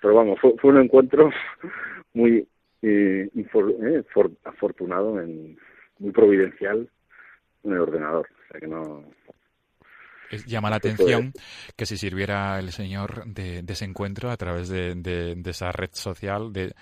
Pero 0.01 0.15
vamos, 0.15 0.39
fue, 0.39 0.53
fue 0.60 0.72
un 0.72 0.82
encuentro 0.82 1.29
muy 2.13 2.48
eh, 2.82 3.29
infor- 3.36 3.75
eh, 3.86 4.03
for- 4.13 4.32
afortunado, 4.44 5.20
en, 5.22 5.58
muy 6.00 6.12
providencial 6.12 6.89
en 7.63 7.72
el 7.74 7.79
ordenador. 7.79 8.27
O 8.32 8.51
sea 8.51 8.60
que 8.60 8.67
no. 8.67 9.03
Es- 10.32 10.46
llama 10.46 10.70
la 10.72 10.77
atención 10.77 11.34
que 11.77 11.86
se 11.86 11.98
sirviera 11.98 12.58
el 12.60 12.72
Señor 12.72 13.25
de, 13.25 13.62
de 13.62 13.74
ese 13.74 13.86
encuentro 13.86 14.32
a 14.32 14.38
través 14.38 14.70
de, 14.70 14.96
de- 14.96 15.36
de 15.36 15.50
esa 15.51 15.72
red 15.72 15.89
social, 15.94 16.51
de, 16.53 16.67
de 16.67 16.74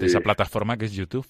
Sí. 0.00 0.06
esa 0.06 0.20
plataforma 0.20 0.76
que 0.78 0.86
es 0.86 0.92
YouTube, 0.94 1.26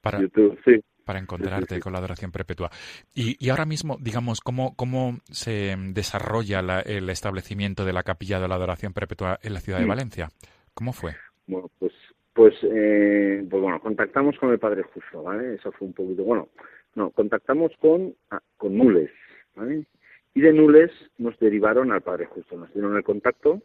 para, 0.00 0.20
YouTube, 0.20 0.58
sí. 0.64 0.80
Para 1.10 1.18
encontrarte 1.18 1.80
con 1.80 1.92
la 1.92 1.98
adoración 1.98 2.30
perpetua. 2.30 2.70
Y, 3.12 3.36
y 3.44 3.50
ahora 3.50 3.64
mismo, 3.66 3.96
digamos, 4.00 4.40
¿cómo, 4.40 4.76
cómo 4.76 5.18
se 5.24 5.74
desarrolla 5.92 6.62
la- 6.62 6.82
el 6.82 7.10
establecimiento 7.10 7.84
de 7.84 7.92
la 7.92 8.04
capilla 8.04 8.38
de 8.38 8.46
la 8.46 8.54
adoración 8.54 8.92
perpetua 8.92 9.40
en 9.42 9.54
la 9.54 9.60
ciudad 9.60 9.80
de 9.80 9.86
Mm. 9.86 9.88
Valencia? 9.88 10.28
¿Cómo 10.72 10.92
fue? 10.92 11.16
Bueno, 11.48 11.68
pues, 11.80 11.92
pues, 12.32 12.54
eh, 12.62 13.44
pues 13.50 13.60
bueno, 13.60 13.80
contactamos 13.80 14.36
con 14.38 14.50
el 14.52 14.60
Padre 14.60 14.84
Justo, 14.84 15.24
¿vale? 15.24 15.54
Eso 15.56 15.72
fue 15.72 15.88
un 15.88 15.94
poquito, 15.94 16.22
bueno, 16.22 16.48
no, 16.94 17.10
contactamos 17.10 17.72
con, 17.80 18.14
ah, 18.30 18.40
con 18.56 18.76
Nules, 18.78 19.10
¿vale? 19.56 19.84
Y 20.32 20.40
de 20.42 20.52
Nules 20.52 20.92
nos 21.18 21.36
derivaron 21.40 21.90
al 21.90 22.02
Padre 22.02 22.26
Justo, 22.26 22.56
nos 22.56 22.72
dieron 22.72 22.96
el 22.96 23.02
contacto 23.02 23.60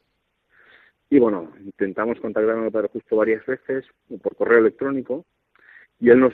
y 1.11 1.19
bueno, 1.19 1.53
intentamos 1.63 2.19
contactar 2.19 2.55
con 2.55 2.65
el 2.65 2.71
Padre 2.71 2.89
Justo 2.91 3.15
varias 3.15 3.45
veces 3.45 3.85
por 4.23 4.35
correo 4.35 4.57
electrónico 4.59 5.25
y 5.99 6.09
él 6.09 6.19
nos, 6.19 6.33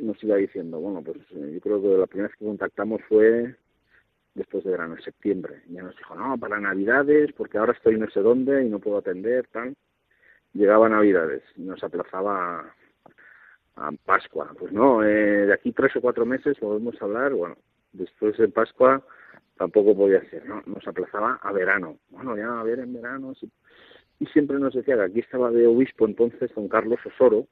nos 0.00 0.22
iba 0.22 0.36
diciendo, 0.36 0.78
bueno, 0.80 1.02
pues 1.02 1.18
eh, 1.30 1.52
yo 1.54 1.60
creo 1.60 1.82
que 1.82 1.88
la 1.98 2.06
primera 2.06 2.28
vez 2.28 2.36
que 2.38 2.44
contactamos 2.44 3.00
fue 3.08 3.54
después 4.34 4.64
de 4.64 4.70
verano, 4.70 4.96
en 4.96 5.02
septiembre. 5.02 5.62
Y 5.68 5.74
ya 5.74 5.82
nos 5.82 5.96
dijo, 5.96 6.14
no, 6.14 6.36
para 6.38 6.58
Navidades, 6.60 7.32
porque 7.32 7.58
ahora 7.58 7.72
estoy 7.72 7.98
no 7.98 8.08
sé 8.10 8.20
dónde 8.20 8.64
y 8.64 8.68
no 8.68 8.80
puedo 8.80 8.98
atender, 8.98 9.46
tal 9.48 9.74
llegaba 10.54 10.88
Navidades 10.88 11.42
nos 11.56 11.82
aplazaba 11.84 12.74
a, 13.76 13.92
Pascua. 14.04 14.52
Pues 14.58 14.72
no, 14.72 15.04
eh, 15.04 15.46
de 15.46 15.52
aquí 15.52 15.72
tres 15.72 15.94
o 15.96 16.00
cuatro 16.00 16.24
meses 16.24 16.58
volvemos 16.60 17.00
a 17.00 17.04
hablar. 17.04 17.34
Bueno, 17.34 17.56
después 17.92 18.36
de 18.38 18.48
Pascua 18.48 19.02
tampoco 19.56 19.96
podía 19.96 20.24
ser, 20.30 20.46
¿no? 20.46 20.62
Nos 20.66 20.86
aplazaba 20.86 21.40
a 21.42 21.52
verano. 21.52 21.98
Bueno, 22.08 22.36
ya 22.36 22.60
a 22.60 22.62
ver 22.62 22.78
en 22.78 22.94
verano. 22.94 23.34
Y 24.20 24.26
siempre 24.26 24.58
nos 24.58 24.74
decía 24.74 24.94
que 24.94 25.02
aquí 25.02 25.20
estaba 25.20 25.50
de 25.50 25.66
obispo 25.66 26.06
entonces 26.06 26.54
don 26.54 26.68
Carlos 26.68 27.00
Osoro, 27.04 27.46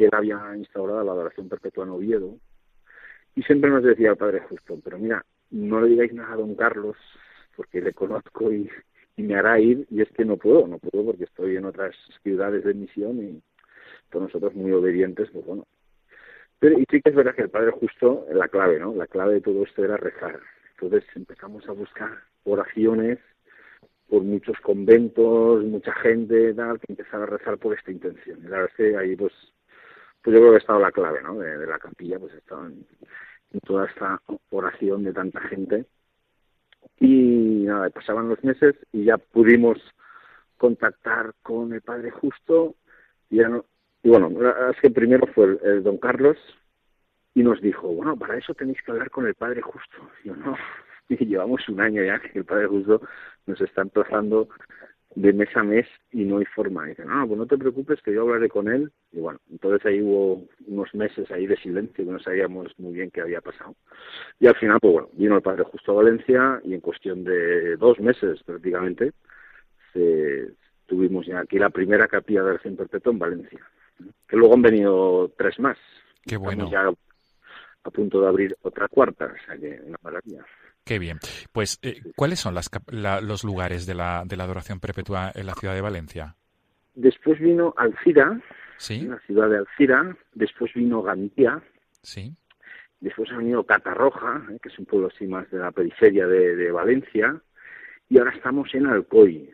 que 0.00 0.06
él 0.06 0.14
había 0.14 0.56
instaurado 0.56 1.04
la 1.04 1.12
adoración 1.12 1.50
perpetua 1.50 1.84
en 1.84 1.90
Oviedo. 1.90 2.38
Y 3.34 3.42
siempre 3.42 3.68
nos 3.68 3.84
decía 3.84 4.12
el 4.12 4.16
Padre 4.16 4.40
Justo, 4.40 4.80
pero 4.82 4.98
mira, 4.98 5.26
no 5.50 5.78
le 5.82 5.90
digáis 5.90 6.14
nada 6.14 6.32
a 6.32 6.36
don 6.36 6.54
Carlos, 6.54 6.96
porque 7.54 7.82
le 7.82 7.92
conozco 7.92 8.50
y, 8.50 8.66
y 9.18 9.22
me 9.22 9.34
hará 9.34 9.60
ir, 9.60 9.86
y 9.90 10.00
es 10.00 10.08
que 10.12 10.24
no 10.24 10.38
puedo, 10.38 10.66
no 10.66 10.78
puedo 10.78 11.04
porque 11.04 11.24
estoy 11.24 11.56
en 11.56 11.66
otras 11.66 11.94
ciudades 12.22 12.64
de 12.64 12.72
misión 12.72 13.22
y 13.22 13.42
todos 14.08 14.28
nosotros 14.28 14.54
muy 14.54 14.72
obedientes, 14.72 15.28
pues 15.34 15.44
bueno. 15.44 15.66
Pero, 16.60 16.78
y 16.78 16.86
sí 16.90 17.02
que 17.02 17.10
es 17.10 17.14
verdad 17.14 17.34
que 17.34 17.42
el 17.42 17.50
Padre 17.50 17.72
Justo, 17.72 18.26
la 18.32 18.48
clave, 18.48 18.78
¿no? 18.80 18.94
La 18.94 19.06
clave 19.06 19.34
de 19.34 19.40
todo 19.42 19.64
esto 19.64 19.84
era 19.84 19.98
rezar. 19.98 20.40
Entonces 20.80 21.04
empezamos 21.14 21.68
a 21.68 21.72
buscar 21.72 22.20
oraciones 22.44 23.18
por 24.08 24.22
muchos 24.22 24.58
conventos, 24.60 25.62
mucha 25.62 25.92
gente, 25.96 26.54
tal, 26.54 26.80
que 26.80 26.86
empezaba 26.88 27.24
a 27.24 27.26
rezar 27.26 27.58
por 27.58 27.76
esta 27.76 27.92
intención. 27.92 28.38
Y 28.38 28.44
la 28.44 28.60
verdad 28.60 28.70
es 28.70 28.76
que 28.76 28.96
ahí, 28.96 29.14
pues, 29.14 29.34
pues 30.22 30.34
yo 30.34 30.40
creo 30.40 30.50
que 30.50 30.56
ha 30.56 30.60
estado 30.60 30.80
la 30.80 30.92
clave, 30.92 31.22
¿no? 31.22 31.38
De, 31.38 31.58
de 31.58 31.66
la 31.66 31.78
capilla, 31.78 32.18
pues 32.18 32.34
estaba 32.34 32.66
en, 32.66 32.86
en 33.52 33.60
toda 33.60 33.86
esta 33.86 34.20
oración 34.50 35.04
de 35.04 35.12
tanta 35.12 35.40
gente. 35.40 35.86
Y 36.98 37.64
nada, 37.66 37.90
pasaban 37.90 38.28
los 38.28 38.42
meses 38.44 38.74
y 38.92 39.04
ya 39.04 39.18
pudimos 39.18 39.78
contactar 40.56 41.34
con 41.42 41.72
el 41.72 41.80
Padre 41.80 42.10
Justo 42.10 42.74
y 43.30 43.36
ya 43.36 43.48
no, 43.48 43.64
y 44.02 44.08
bueno, 44.08 44.30
es 44.70 44.80
que 44.80 44.90
primero 44.90 45.26
fue 45.34 45.44
el, 45.44 45.60
el 45.62 45.82
don 45.82 45.98
Carlos 45.98 46.36
y 47.34 47.42
nos 47.42 47.60
dijo, 47.60 47.88
bueno, 47.88 48.16
para 48.16 48.36
eso 48.36 48.54
tenéis 48.54 48.78
que 48.82 48.90
hablar 48.90 49.10
con 49.10 49.26
el 49.26 49.34
Padre 49.34 49.62
Justo. 49.62 49.96
Y 50.24 50.28
yo, 50.28 50.36
no, 50.36 50.56
y 51.08 51.16
llevamos 51.26 51.68
un 51.68 51.80
año 51.80 52.02
ya 52.02 52.18
que 52.20 52.38
el 52.38 52.44
Padre 52.44 52.66
Justo 52.66 53.02
nos 53.46 53.60
está 53.60 53.82
emplazando 53.82 54.48
de 55.14 55.32
mes 55.32 55.48
a 55.56 55.62
mes 55.62 55.86
y 56.12 56.24
no 56.24 56.38
hay 56.38 56.44
forma. 56.44 56.86
Y 56.86 56.90
dice, 56.90 57.04
no, 57.04 57.26
pues 57.26 57.38
no 57.38 57.46
te 57.46 57.58
preocupes 57.58 58.00
que 58.02 58.12
yo 58.12 58.22
hablaré 58.22 58.48
con 58.48 58.68
él. 58.68 58.92
Y 59.12 59.20
bueno, 59.20 59.40
entonces 59.50 59.84
ahí 59.86 60.00
hubo 60.00 60.46
unos 60.66 60.94
meses 60.94 61.30
ahí 61.30 61.46
de 61.46 61.56
silencio 61.56 62.04
que 62.04 62.10
no 62.10 62.18
sabíamos 62.20 62.72
muy 62.78 62.94
bien 62.94 63.10
qué 63.10 63.20
había 63.20 63.40
pasado. 63.40 63.74
Y 64.38 64.46
al 64.46 64.56
final, 64.56 64.78
pues 64.80 64.92
bueno, 64.92 65.08
vino 65.12 65.36
el 65.36 65.42
Padre 65.42 65.64
Justo 65.64 65.92
a 65.92 66.02
Valencia 66.02 66.60
y 66.64 66.74
en 66.74 66.80
cuestión 66.80 67.24
de 67.24 67.76
dos 67.76 67.98
meses 68.00 68.42
prácticamente 68.44 69.12
se, 69.92 70.52
tuvimos 70.86 71.26
ya 71.26 71.40
aquí 71.40 71.58
la 71.58 71.70
primera 71.70 72.08
capilla 72.08 72.42
de 72.42 72.50
oración 72.50 72.76
perpetua 72.76 73.12
en 73.12 73.18
Valencia. 73.18 73.60
Que 74.28 74.36
luego 74.36 74.54
han 74.54 74.62
venido 74.62 75.30
tres 75.36 75.58
más. 75.58 75.78
Qué 76.22 76.36
bueno. 76.36 76.64
Estamos 76.64 76.72
ya 76.72 77.00
a 77.82 77.90
punto 77.90 78.20
de 78.20 78.28
abrir 78.28 78.56
otra 78.62 78.88
cuarta, 78.88 79.26
o 79.26 79.46
sea 79.46 79.56
que 79.56 79.80
una 79.84 79.96
maravilla. 80.02 80.44
Qué 80.84 80.98
bien. 80.98 81.18
Pues, 81.52 81.78
eh, 81.82 82.00
¿cuáles 82.16 82.40
son 82.40 82.54
las, 82.54 82.70
la- 82.90 83.20
los 83.20 83.44
lugares 83.44 83.86
de 83.86 83.94
la, 83.94 84.24
de 84.26 84.36
la 84.36 84.44
adoración 84.44 84.80
perpetua 84.80 85.30
en 85.34 85.46
la 85.46 85.54
ciudad 85.54 85.74
de 85.74 85.80
Valencia? 85.80 86.36
Después 86.94 87.38
vino 87.38 87.72
Alcira, 87.76 88.40
¿Sí? 88.78 89.02
la 89.02 89.18
ciudad 89.20 89.48
de 89.48 89.58
Alcira, 89.58 90.16
después 90.34 90.72
vino 90.74 91.02
Gandía, 91.02 91.62
¿Sí? 92.02 92.34
después 93.00 93.30
ha 93.30 93.36
venido 93.36 93.64
Catarroja, 93.64 94.42
eh, 94.50 94.58
que 94.62 94.68
es 94.70 94.78
un 94.78 94.86
pueblo 94.86 95.08
así 95.14 95.26
más 95.26 95.48
de 95.50 95.58
la 95.58 95.70
periferia 95.70 96.26
de, 96.26 96.56
de 96.56 96.72
Valencia, 96.72 97.40
y 98.08 98.18
ahora 98.18 98.32
estamos 98.34 98.74
en 98.74 98.86
Alcoy. 98.86 99.50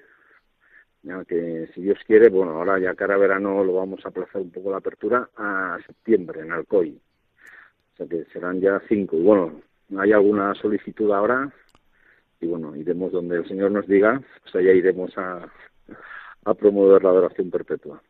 Ya 1.02 1.24
que 1.24 1.68
si 1.74 1.82
Dios 1.82 1.98
quiere, 2.06 2.30
bueno, 2.30 2.52
ahora 2.52 2.78
ya 2.80 2.94
cara 2.94 3.16
verano 3.16 3.62
lo 3.62 3.74
vamos 3.74 4.04
a 4.04 4.08
aplazar 4.08 4.40
un 4.42 4.50
poco 4.50 4.70
la 4.72 4.78
apertura 4.78 5.28
a 5.36 5.78
septiembre 5.86 6.40
en 6.40 6.50
Alcoy. 6.52 6.98
O 7.92 7.96
sea 7.96 8.06
que 8.08 8.24
serán 8.32 8.60
ya 8.60 8.80
cinco. 8.88 9.16
Y 9.16 9.22
bueno, 9.22 9.60
hay 9.98 10.12
alguna 10.12 10.54
solicitud 10.54 11.12
ahora 11.12 11.52
y 12.40 12.46
bueno, 12.46 12.76
iremos 12.76 13.12
donde 13.12 13.36
el 13.36 13.48
Señor 13.48 13.70
nos 13.70 13.86
diga, 13.86 14.20
pues 14.42 14.54
allá 14.56 14.72
iremos 14.72 15.16
a, 15.16 15.48
a 16.44 16.54
promover 16.54 17.02
la 17.02 17.10
adoración 17.10 17.50
perpetua. 17.50 18.02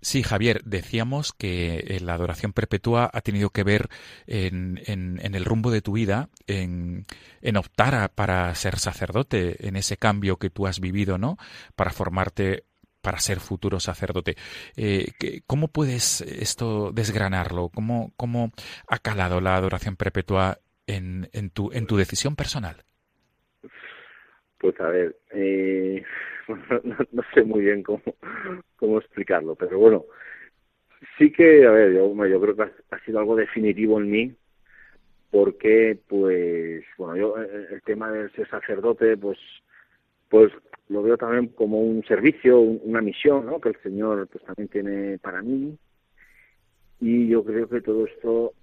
Sí, 0.00 0.22
Javier, 0.22 0.62
decíamos 0.64 1.32
que 1.32 1.78
eh, 1.78 2.00
la 2.00 2.14
adoración 2.14 2.52
perpetua 2.52 3.10
ha 3.12 3.20
tenido 3.20 3.50
que 3.50 3.64
ver 3.64 3.88
en, 4.26 4.80
en, 4.86 5.34
el 5.34 5.44
rumbo 5.44 5.70
de 5.70 5.82
tu 5.82 5.92
vida, 5.92 6.28
en, 6.46 7.04
en 7.42 7.56
optar 7.56 8.10
para 8.14 8.54
ser 8.54 8.78
sacerdote, 8.78 9.66
en 9.66 9.76
ese 9.76 9.96
cambio 9.96 10.36
que 10.36 10.50
tú 10.50 10.66
has 10.66 10.80
vivido, 10.80 11.18
¿no? 11.18 11.36
Para 11.74 11.90
formarte 11.90 12.64
para 13.00 13.20
ser 13.20 13.38
futuro 13.38 13.78
sacerdote. 13.78 14.34
Eh, 14.76 15.12
¿Cómo 15.46 15.68
puedes 15.68 16.22
esto 16.22 16.90
desgranarlo? 16.90 17.68
¿Cómo, 17.68 18.12
¿Cómo 18.16 18.50
ha 18.88 18.98
calado 18.98 19.40
la 19.40 19.54
adoración 19.54 19.94
perpetua 19.94 20.58
en, 20.86 21.28
en, 21.32 21.50
tu, 21.50 21.70
en 21.72 21.86
tu 21.86 21.96
decisión 21.96 22.36
personal? 22.36 22.84
Pues 24.58 24.80
a 24.80 24.88
ver, 24.88 25.16
eh, 25.32 26.02
no, 27.12 27.22
sé 27.34 27.42
muy 27.42 27.62
bien 27.62 27.82
cómo, 27.82 28.02
cómo 28.76 28.98
explicarlo, 28.98 29.54
pero 29.54 29.78
bueno, 29.78 30.04
sí 31.18 31.30
que, 31.30 31.66
a 31.66 31.70
ver, 31.70 31.92
yo, 31.92 32.26
yo 32.26 32.40
creo 32.40 32.56
que 32.56 32.62
ha, 32.62 32.98
sido 33.04 33.18
algo 33.18 33.36
definitivo 33.36 34.00
en 34.00 34.10
mí, 34.10 34.34
porque, 35.30 35.98
pues, 36.08 36.84
bueno, 36.96 37.16
yo 37.16 37.42
eh, 37.42 37.66
el 37.72 37.82
tema 37.82 38.10
del 38.10 38.32
ser 38.32 38.48
sacerdote, 38.48 39.16
pues, 39.16 39.38
pues 40.28 40.52
lo 40.88 41.02
veo 41.02 41.16
también 41.16 41.48
como 41.48 41.80
un 41.80 42.02
servicio, 42.04 42.60
una 42.60 43.02
misión, 43.02 43.46
¿no? 43.46 43.60
Que 43.60 43.70
el 43.70 43.82
Señor, 43.82 44.28
pues, 44.28 44.44
también 44.44 44.68
tiene 44.68 45.18
para 45.18 45.42
mí, 45.42 45.76
y 47.00 47.28
yo 47.28 47.44
creo 47.44 47.68
que 47.68 47.80
todo 47.82 48.06
esto 48.06 48.54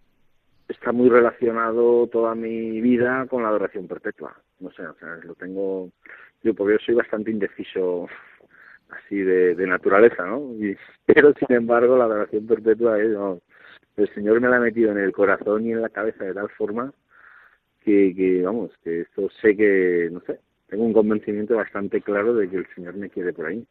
está 0.73 0.91
muy 0.91 1.09
relacionado 1.09 2.07
toda 2.07 2.35
mi 2.35 2.81
vida 2.81 3.25
con 3.29 3.43
la 3.43 3.49
adoración 3.49 3.87
perpetua. 3.87 4.35
No 4.59 4.71
sé, 4.71 4.85
o 4.85 4.95
sea, 4.95 5.15
lo 5.23 5.35
tengo 5.35 5.89
yo 6.43 6.53
porque 6.53 6.73
yo 6.73 6.79
soy 6.85 6.95
bastante 6.95 7.31
indeciso 7.31 8.07
así 8.89 9.17
de, 9.21 9.55
naturaleza, 9.67 10.25
¿no? 10.25 10.41
pero 11.05 11.33
sin 11.33 11.55
embargo 11.55 11.97
la 11.97 12.05
adoración 12.05 12.45
perpetua 12.45 12.99
es, 12.99 13.15
el 13.97 14.13
Señor 14.13 14.41
me 14.41 14.49
la 14.49 14.57
ha 14.57 14.59
metido 14.59 14.91
en 14.91 14.97
el 14.97 15.11
corazón 15.11 15.65
y 15.65 15.71
en 15.71 15.81
la 15.81 15.89
cabeza 15.89 16.25
de 16.25 16.33
tal 16.33 16.49
forma 16.49 16.93
que, 17.81 18.13
que, 18.15 18.41
vamos, 18.43 18.71
que 18.83 19.01
esto 19.01 19.29
sé 19.41 19.55
que, 19.55 20.09
no 20.11 20.21
sé, 20.21 20.39
tengo 20.67 20.85
un 20.85 20.93
convencimiento 20.93 21.55
bastante 21.55 22.01
claro 22.01 22.33
de 22.33 22.49
que 22.49 22.57
el 22.57 22.67
Señor 22.75 22.95
me 22.95 23.09
quiere 23.09 23.33
por 23.33 23.45
ahí. 23.45 23.65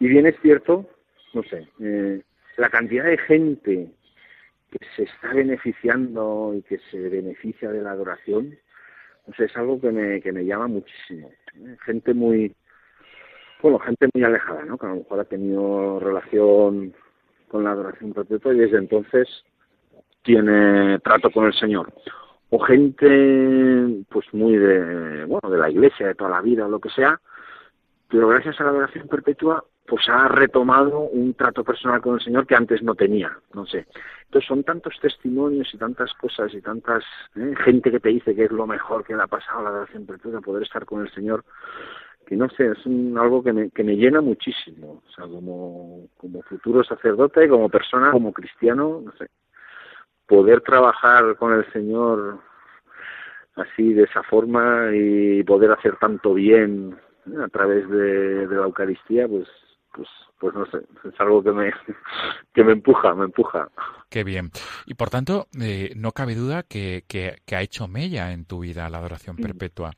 Y 0.00 0.08
bien 0.08 0.26
es 0.26 0.36
cierto, 0.40 0.86
no 1.34 1.42
sé, 1.44 1.66
eh, 1.80 2.22
la 2.56 2.68
cantidad 2.68 3.04
de 3.04 3.18
gente 3.18 3.88
que 4.72 4.86
se 4.96 5.02
está 5.04 5.34
beneficiando 5.34 6.54
y 6.56 6.62
que 6.62 6.78
se 6.90 6.98
beneficia 7.08 7.70
de 7.70 7.82
la 7.82 7.92
adoración, 7.92 8.56
pues 9.26 9.40
es 9.40 9.56
algo 9.56 9.80
que 9.80 9.90
me, 9.90 10.20
que 10.20 10.32
me 10.32 10.44
llama 10.44 10.66
muchísimo. 10.66 11.30
¿eh? 11.54 11.76
Gente 11.84 12.14
muy, 12.14 12.54
bueno, 13.60 13.78
gente 13.78 14.08
muy 14.14 14.24
alejada, 14.24 14.64
¿no? 14.64 14.78
Que 14.78 14.86
a 14.86 14.90
lo 14.90 14.96
mejor 14.96 15.20
ha 15.20 15.24
tenido 15.24 16.00
relación 16.00 16.94
con 17.48 17.64
la 17.64 17.72
adoración 17.72 18.12
perpetua 18.14 18.54
y 18.54 18.58
desde 18.58 18.78
entonces 18.78 19.28
tiene 20.22 20.98
trato 21.00 21.30
con 21.30 21.46
el 21.46 21.54
Señor. 21.54 21.92
O 22.50 22.58
gente, 22.58 24.04
pues 24.10 24.26
muy 24.32 24.56
de, 24.56 25.24
bueno, 25.24 25.50
de 25.50 25.58
la 25.58 25.70
iglesia, 25.70 26.06
de 26.06 26.14
toda 26.14 26.30
la 26.30 26.40
vida, 26.40 26.66
o 26.66 26.68
lo 26.68 26.80
que 26.80 26.90
sea, 26.90 27.20
pero 28.08 28.28
gracias 28.28 28.60
a 28.60 28.64
la 28.64 28.70
adoración 28.70 29.08
perpetua 29.08 29.64
pues 29.86 30.08
ha 30.08 30.28
retomado 30.28 31.00
un 31.00 31.34
trato 31.34 31.64
personal 31.64 32.00
con 32.00 32.14
el 32.14 32.20
Señor 32.20 32.46
que 32.46 32.54
antes 32.54 32.82
no 32.82 32.94
tenía, 32.94 33.36
no 33.52 33.66
sé. 33.66 33.86
Entonces 34.24 34.48
son 34.48 34.64
tantos 34.64 34.94
testimonios 35.00 35.72
y 35.74 35.78
tantas 35.78 36.12
cosas 36.14 36.54
y 36.54 36.60
tantas 36.62 37.04
¿eh? 37.36 37.54
gente 37.64 37.90
que 37.90 38.00
te 38.00 38.08
dice 38.08 38.34
que 38.34 38.44
es 38.44 38.50
lo 38.50 38.66
mejor 38.66 39.04
que 39.04 39.14
le 39.14 39.22
ha 39.22 39.26
pasado 39.26 39.60
a 39.60 39.62
la 39.64 39.68
adoración 39.70 40.06
perpetua 40.06 40.40
poder 40.40 40.62
estar 40.62 40.84
con 40.86 41.02
el 41.02 41.12
Señor 41.12 41.44
que 42.26 42.36
no 42.36 42.48
sé, 42.50 42.68
es 42.68 42.86
algo 42.86 43.42
que 43.42 43.52
me, 43.52 43.70
que 43.70 43.82
me 43.82 43.96
llena 43.96 44.20
muchísimo, 44.20 45.02
o 45.06 45.10
sea, 45.10 45.26
como, 45.26 46.06
como 46.16 46.40
futuro 46.42 46.84
sacerdote, 46.84 47.48
como 47.48 47.68
persona, 47.68 48.12
como 48.12 48.32
cristiano, 48.32 49.02
no 49.04 49.12
sé, 49.18 49.26
poder 50.26 50.60
trabajar 50.60 51.36
con 51.36 51.52
el 51.52 51.70
Señor 51.72 52.38
así 53.56 53.92
de 53.92 54.04
esa 54.04 54.22
forma 54.22 54.90
y 54.94 55.42
poder 55.42 55.72
hacer 55.72 55.96
tanto 55.96 56.32
bien 56.32 56.96
¿eh? 57.26 57.42
a 57.44 57.48
través 57.48 57.88
de, 57.90 58.46
de 58.46 58.56
la 58.56 58.64
Eucaristía, 58.64 59.28
pues 59.28 59.48
pues 59.92 60.08
pues 60.38 60.54
no 60.54 60.66
sé, 60.66 60.78
es 61.08 61.20
algo 61.20 61.40
que 61.40 61.52
me, 61.52 61.72
que 62.54 62.64
me 62.64 62.72
empuja, 62.72 63.14
me 63.14 63.26
empuja. 63.26 63.70
Qué 64.10 64.24
bien. 64.24 64.50
Y 64.86 64.94
por 64.94 65.08
tanto, 65.08 65.46
eh, 65.60 65.92
no 65.94 66.10
cabe 66.10 66.34
duda 66.34 66.64
que, 66.64 67.04
que, 67.06 67.36
ha 67.54 67.62
hecho 67.62 67.86
mella 67.86 68.32
en 68.32 68.44
tu 68.44 68.60
vida 68.60 68.90
la 68.90 68.98
adoración 68.98 69.36
perpetua. 69.36 69.92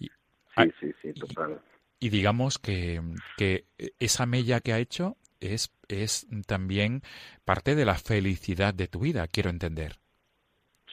sí, 0.00 0.72
sí, 0.80 0.92
sí, 1.00 1.12
total. 1.14 1.60
Y, 2.00 2.08
digamos 2.08 2.58
que, 2.58 3.00
que 3.36 3.66
esa 4.00 4.26
mella 4.26 4.60
que 4.60 4.72
ha 4.72 4.78
hecho 4.78 5.16
es, 5.40 5.72
es 5.88 6.26
también 6.46 7.02
parte 7.44 7.76
de 7.76 7.84
la 7.84 7.94
felicidad 7.94 8.74
de 8.74 8.88
tu 8.88 8.98
vida, 8.98 9.28
quiero 9.28 9.50
entender. 9.50 9.92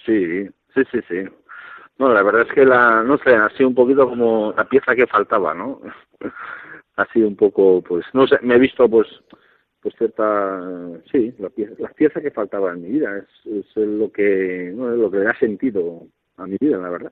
Sí, 0.06 0.48
sí, 0.76 0.84
sí, 0.92 1.00
sí. 1.10 1.24
No, 1.98 2.14
la 2.14 2.24
verdad 2.24 2.48
es 2.48 2.54
que 2.54 2.66
la, 2.66 3.04
no 3.04 3.18
sé, 3.18 3.36
ha 3.36 3.50
sido 3.50 3.70
un 3.70 3.76
poquito 3.76 4.08
como 4.08 4.54
la 4.56 4.66
pieza 4.66 4.96
que 4.96 5.08
faltaba, 5.08 5.54
¿no? 5.54 5.82
Ha 7.02 7.14
sido 7.14 7.28
un 7.28 7.36
poco, 7.36 7.82
pues, 7.82 8.06
no 8.14 8.28
sé, 8.28 8.38
me 8.42 8.56
he 8.56 8.60
visto, 8.60 8.88
pues, 8.90 9.08
pues 9.82 9.96
cierta, 9.98 10.62
sí, 11.12 11.34
la 11.40 11.50
pieza, 11.50 11.74
la 11.80 11.90
pieza 11.90 12.22
que 12.22 12.32
faltaba 12.32 12.72
en 12.72 12.82
mi 12.84 12.90
vida, 12.90 13.18
es, 13.18 13.58
es 13.76 13.76
lo 13.76 14.12
que, 14.12 14.72
no, 14.76 14.94
es 14.94 15.00
lo 15.00 15.10
que 15.10 15.20
le 15.20 15.28
ha 15.28 15.40
sentido 15.40 16.08
a 16.38 16.46
mi 16.46 16.58
vida, 16.60 16.78
la 16.78 16.90
verdad. 16.90 17.12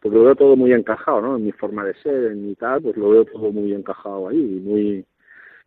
porque 0.00 0.16
lo 0.16 0.24
veo 0.24 0.34
todo 0.36 0.56
muy 0.56 0.72
encajado, 0.72 1.20
¿no? 1.20 1.36
En 1.36 1.44
mi 1.44 1.52
forma 1.52 1.84
de 1.84 1.94
ser, 1.94 2.32
en 2.32 2.46
mi 2.46 2.54
tal, 2.54 2.82
pues 2.82 2.96
lo 2.96 3.10
veo 3.10 3.24
todo 3.24 3.52
muy 3.52 3.72
encajado 3.72 4.28
ahí, 4.28 4.36
muy, 4.36 5.04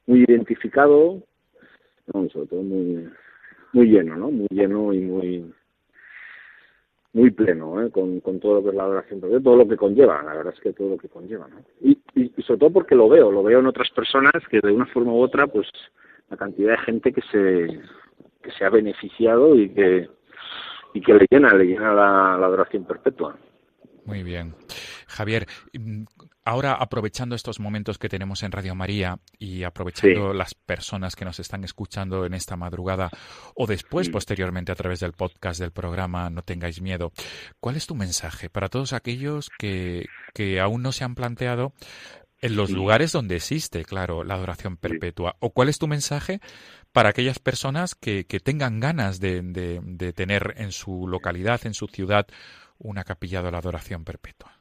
muy 0.08 0.24
identificado, 0.28 1.22
no, 2.14 2.30
sobre 2.30 2.48
todo 2.48 2.64
muy, 2.64 3.10
muy 3.74 3.88
lleno, 3.88 4.16
¿no? 4.16 4.32
Muy 4.32 4.48
lleno 4.50 4.94
y 4.94 5.00
muy, 5.02 5.54
muy 7.14 7.32
pleno 7.32 7.82
¿eh? 7.82 7.92
con, 7.92 8.20
con 8.22 8.40
todo 8.40 8.56
lo 8.56 8.64
que 8.64 8.70
es 8.70 8.76
la 8.76 8.84
adoración, 8.84 9.22
todo 9.44 9.56
lo 9.56 9.68
que 9.68 9.78
conlleva, 9.78 10.24
la 10.24 10.34
verdad 10.34 10.54
es 10.56 10.62
que 10.62 10.74
todo 10.74 10.90
lo 10.90 10.98
que 10.98 11.10
conlleva. 11.10 11.48
¿no? 11.48 11.58
Y, 11.82 12.00
y, 12.16 12.30
sobre 12.44 12.60
todo 12.60 12.72
porque 12.72 12.96
lo 12.96 13.10
veo, 13.10 13.32
lo 13.32 13.44
veo 13.44 13.60
en 13.60 13.68
otras 13.68 13.90
personas 13.92 14.32
que 14.50 14.62
de 14.62 14.72
una 14.72 14.86
forma 14.88 15.12
u 15.12 15.22
otra, 15.22 15.48
pues 15.48 15.68
la 16.30 16.38
cantidad 16.38 16.72
de 16.72 16.86
gente 16.86 17.12
que 17.12 17.22
se, 17.24 17.82
que 18.42 18.52
se 18.52 18.66
ha 18.66 18.70
beneficiado 18.70 19.56
y 19.56 19.70
que, 19.70 20.10
y 20.94 21.02
que 21.02 21.14
le 21.14 21.26
llena, 21.30 21.54
le 21.54 21.66
llena 21.66 21.94
la, 21.94 22.38
la 22.40 22.46
adoración 22.46 22.86
perpetua. 22.86 23.36
Muy 24.06 24.24
bien. 24.24 24.56
Javier, 25.08 25.48
mm, 25.74 26.04
ahora 26.44 26.74
aprovechando 26.74 27.36
estos 27.36 27.60
momentos 27.60 27.98
que 27.98 28.10
tenemos 28.10 28.42
en 28.44 28.52
Radio 28.52 28.74
María 28.74 29.20
y 29.38 29.64
aprovechando 29.64 30.34
las 30.34 30.56
personas 30.56 31.16
que 31.16 31.26
nos 31.26 31.40
están 31.40 31.64
escuchando 31.64 32.26
en 32.26 32.34
esta 32.34 32.56
madrugada 32.56 33.10
o 33.56 33.68
después, 33.68 34.10
posteriormente, 34.10 34.72
a 34.72 34.76
través 34.76 35.02
del 35.02 35.14
podcast 35.14 35.60
del 35.60 35.72
programa 35.72 36.30
No 36.30 36.42
tengáis 36.42 36.82
miedo, 36.82 37.12
¿cuál 37.60 37.76
es 37.76 37.86
tu 37.86 37.96
mensaje 37.96 38.50
para 38.50 38.70
todos 38.70 38.94
aquellos 38.94 39.50
que, 39.60 40.08
que 40.34 40.60
aún 40.60 40.82
no 40.82 40.92
se 40.92 41.04
han 41.04 41.16
planteado 41.16 41.74
en 42.44 42.56
los 42.56 42.72
lugares 42.72 43.12
donde 43.12 43.36
existe, 43.36 43.86
claro, 43.86 44.24
la 44.24 44.34
adoración 44.34 44.78
perpetua? 44.78 45.36
¿O 45.40 45.52
cuál 45.52 45.70
es 45.70 45.78
tu 45.78 45.88
mensaje 45.88 46.42
para 46.92 47.10
aquellas 47.10 47.38
personas 47.38 47.94
que, 47.94 48.26
que 48.26 48.40
tengan 48.40 48.80
ganas 48.80 49.20
de, 49.20 49.42
de 49.44 50.14
tener 50.14 50.56
en 50.58 50.72
su 50.72 51.08
localidad, 51.08 51.62
en 51.66 51.76
su 51.76 51.86
ciudad, 51.86 52.26
una 52.84 53.04
capilla 53.04 53.42
de 53.42 53.52
la 53.52 53.60
adoración 53.60 54.04
perpetua? 54.04 54.52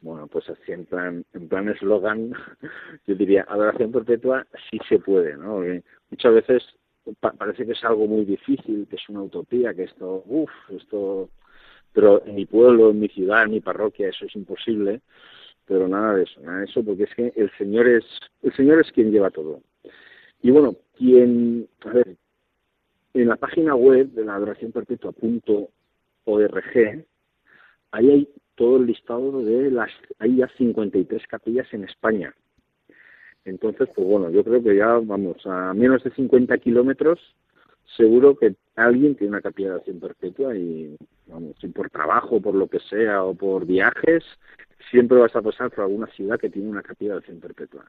Bueno, 0.00 0.26
pues 0.26 0.48
así 0.50 0.72
en 0.72 0.84
plan, 0.84 1.24
en 1.32 1.48
plan 1.48 1.68
eslogan, 1.68 2.32
yo 3.06 3.14
diría, 3.14 3.46
adoración 3.48 3.92
perpetua 3.92 4.46
sí 4.70 4.78
se 4.88 4.98
puede, 4.98 5.36
¿no? 5.36 5.62
muchas 6.10 6.34
veces 6.34 6.62
parece 7.20 7.66
que 7.66 7.72
es 7.72 7.84
algo 7.84 8.06
muy 8.06 8.24
difícil, 8.24 8.86
que 8.88 8.96
es 8.96 9.08
una 9.08 9.22
utopía, 9.22 9.74
que 9.74 9.84
esto, 9.84 10.22
uff, 10.26 10.50
esto, 10.70 11.28
pero 11.92 12.24
en 12.24 12.34
mi 12.34 12.46
pueblo, 12.46 12.90
en 12.90 13.00
mi 13.00 13.08
ciudad, 13.08 13.44
en 13.44 13.52
mi 13.52 13.60
parroquia, 13.60 14.08
eso 14.08 14.24
es 14.26 14.34
imposible, 14.34 15.00
pero 15.66 15.88
nada 15.88 16.14
de 16.14 16.24
eso, 16.24 16.40
nada 16.40 16.60
de 16.60 16.64
eso, 16.64 16.82
porque 16.82 17.04
es 17.04 17.14
que 17.14 17.32
el 17.36 17.50
Señor 17.56 17.86
es, 17.86 18.04
el 18.42 18.54
Señor 18.54 18.80
es 18.80 18.90
quien 18.92 19.10
lleva 19.10 19.30
todo. 19.30 19.62
Y 20.42 20.50
bueno, 20.50 20.76
quien, 20.96 21.68
a 21.84 21.90
ver, 21.90 22.16
en 23.14 23.28
la 23.28 23.36
página 23.36 23.74
web 23.74 24.08
de 24.08 24.24
la 24.24 24.34
adoración 24.34 24.72
perpetua.org, 24.72 25.66
ahí 27.94 28.10
hay 28.10 28.28
todo 28.56 28.76
el 28.76 28.86
listado 28.86 29.42
de 29.42 29.70
las, 29.70 29.90
hay 30.18 30.36
ya 30.36 30.48
53 30.58 31.26
capillas 31.28 31.72
en 31.72 31.84
España. 31.84 32.34
Entonces, 33.44 33.88
pues 33.94 34.06
bueno, 34.06 34.30
yo 34.30 34.42
creo 34.42 34.62
que 34.62 34.76
ya 34.76 34.98
vamos 35.02 35.36
a 35.46 35.72
menos 35.74 36.02
de 36.02 36.10
50 36.10 36.58
kilómetros, 36.58 37.20
seguro 37.96 38.36
que 38.36 38.56
alguien 38.74 39.14
tiene 39.14 39.32
una 39.32 39.42
capilla 39.42 39.70
de 39.70 39.76
acción 39.76 40.00
perpetua 40.00 40.56
y, 40.56 40.96
vamos, 41.26 41.54
si 41.60 41.68
por 41.68 41.90
trabajo, 41.90 42.40
por 42.40 42.54
lo 42.54 42.66
que 42.66 42.80
sea, 42.80 43.22
o 43.22 43.34
por 43.34 43.66
viajes, 43.66 44.24
siempre 44.90 45.18
vas 45.18 45.34
a 45.36 45.42
pasar 45.42 45.70
por 45.70 45.84
alguna 45.84 46.06
ciudad 46.08 46.38
que 46.38 46.50
tiene 46.50 46.70
una 46.70 46.82
capilla 46.82 47.12
de 47.12 47.18
acción 47.18 47.40
perpetua. 47.40 47.84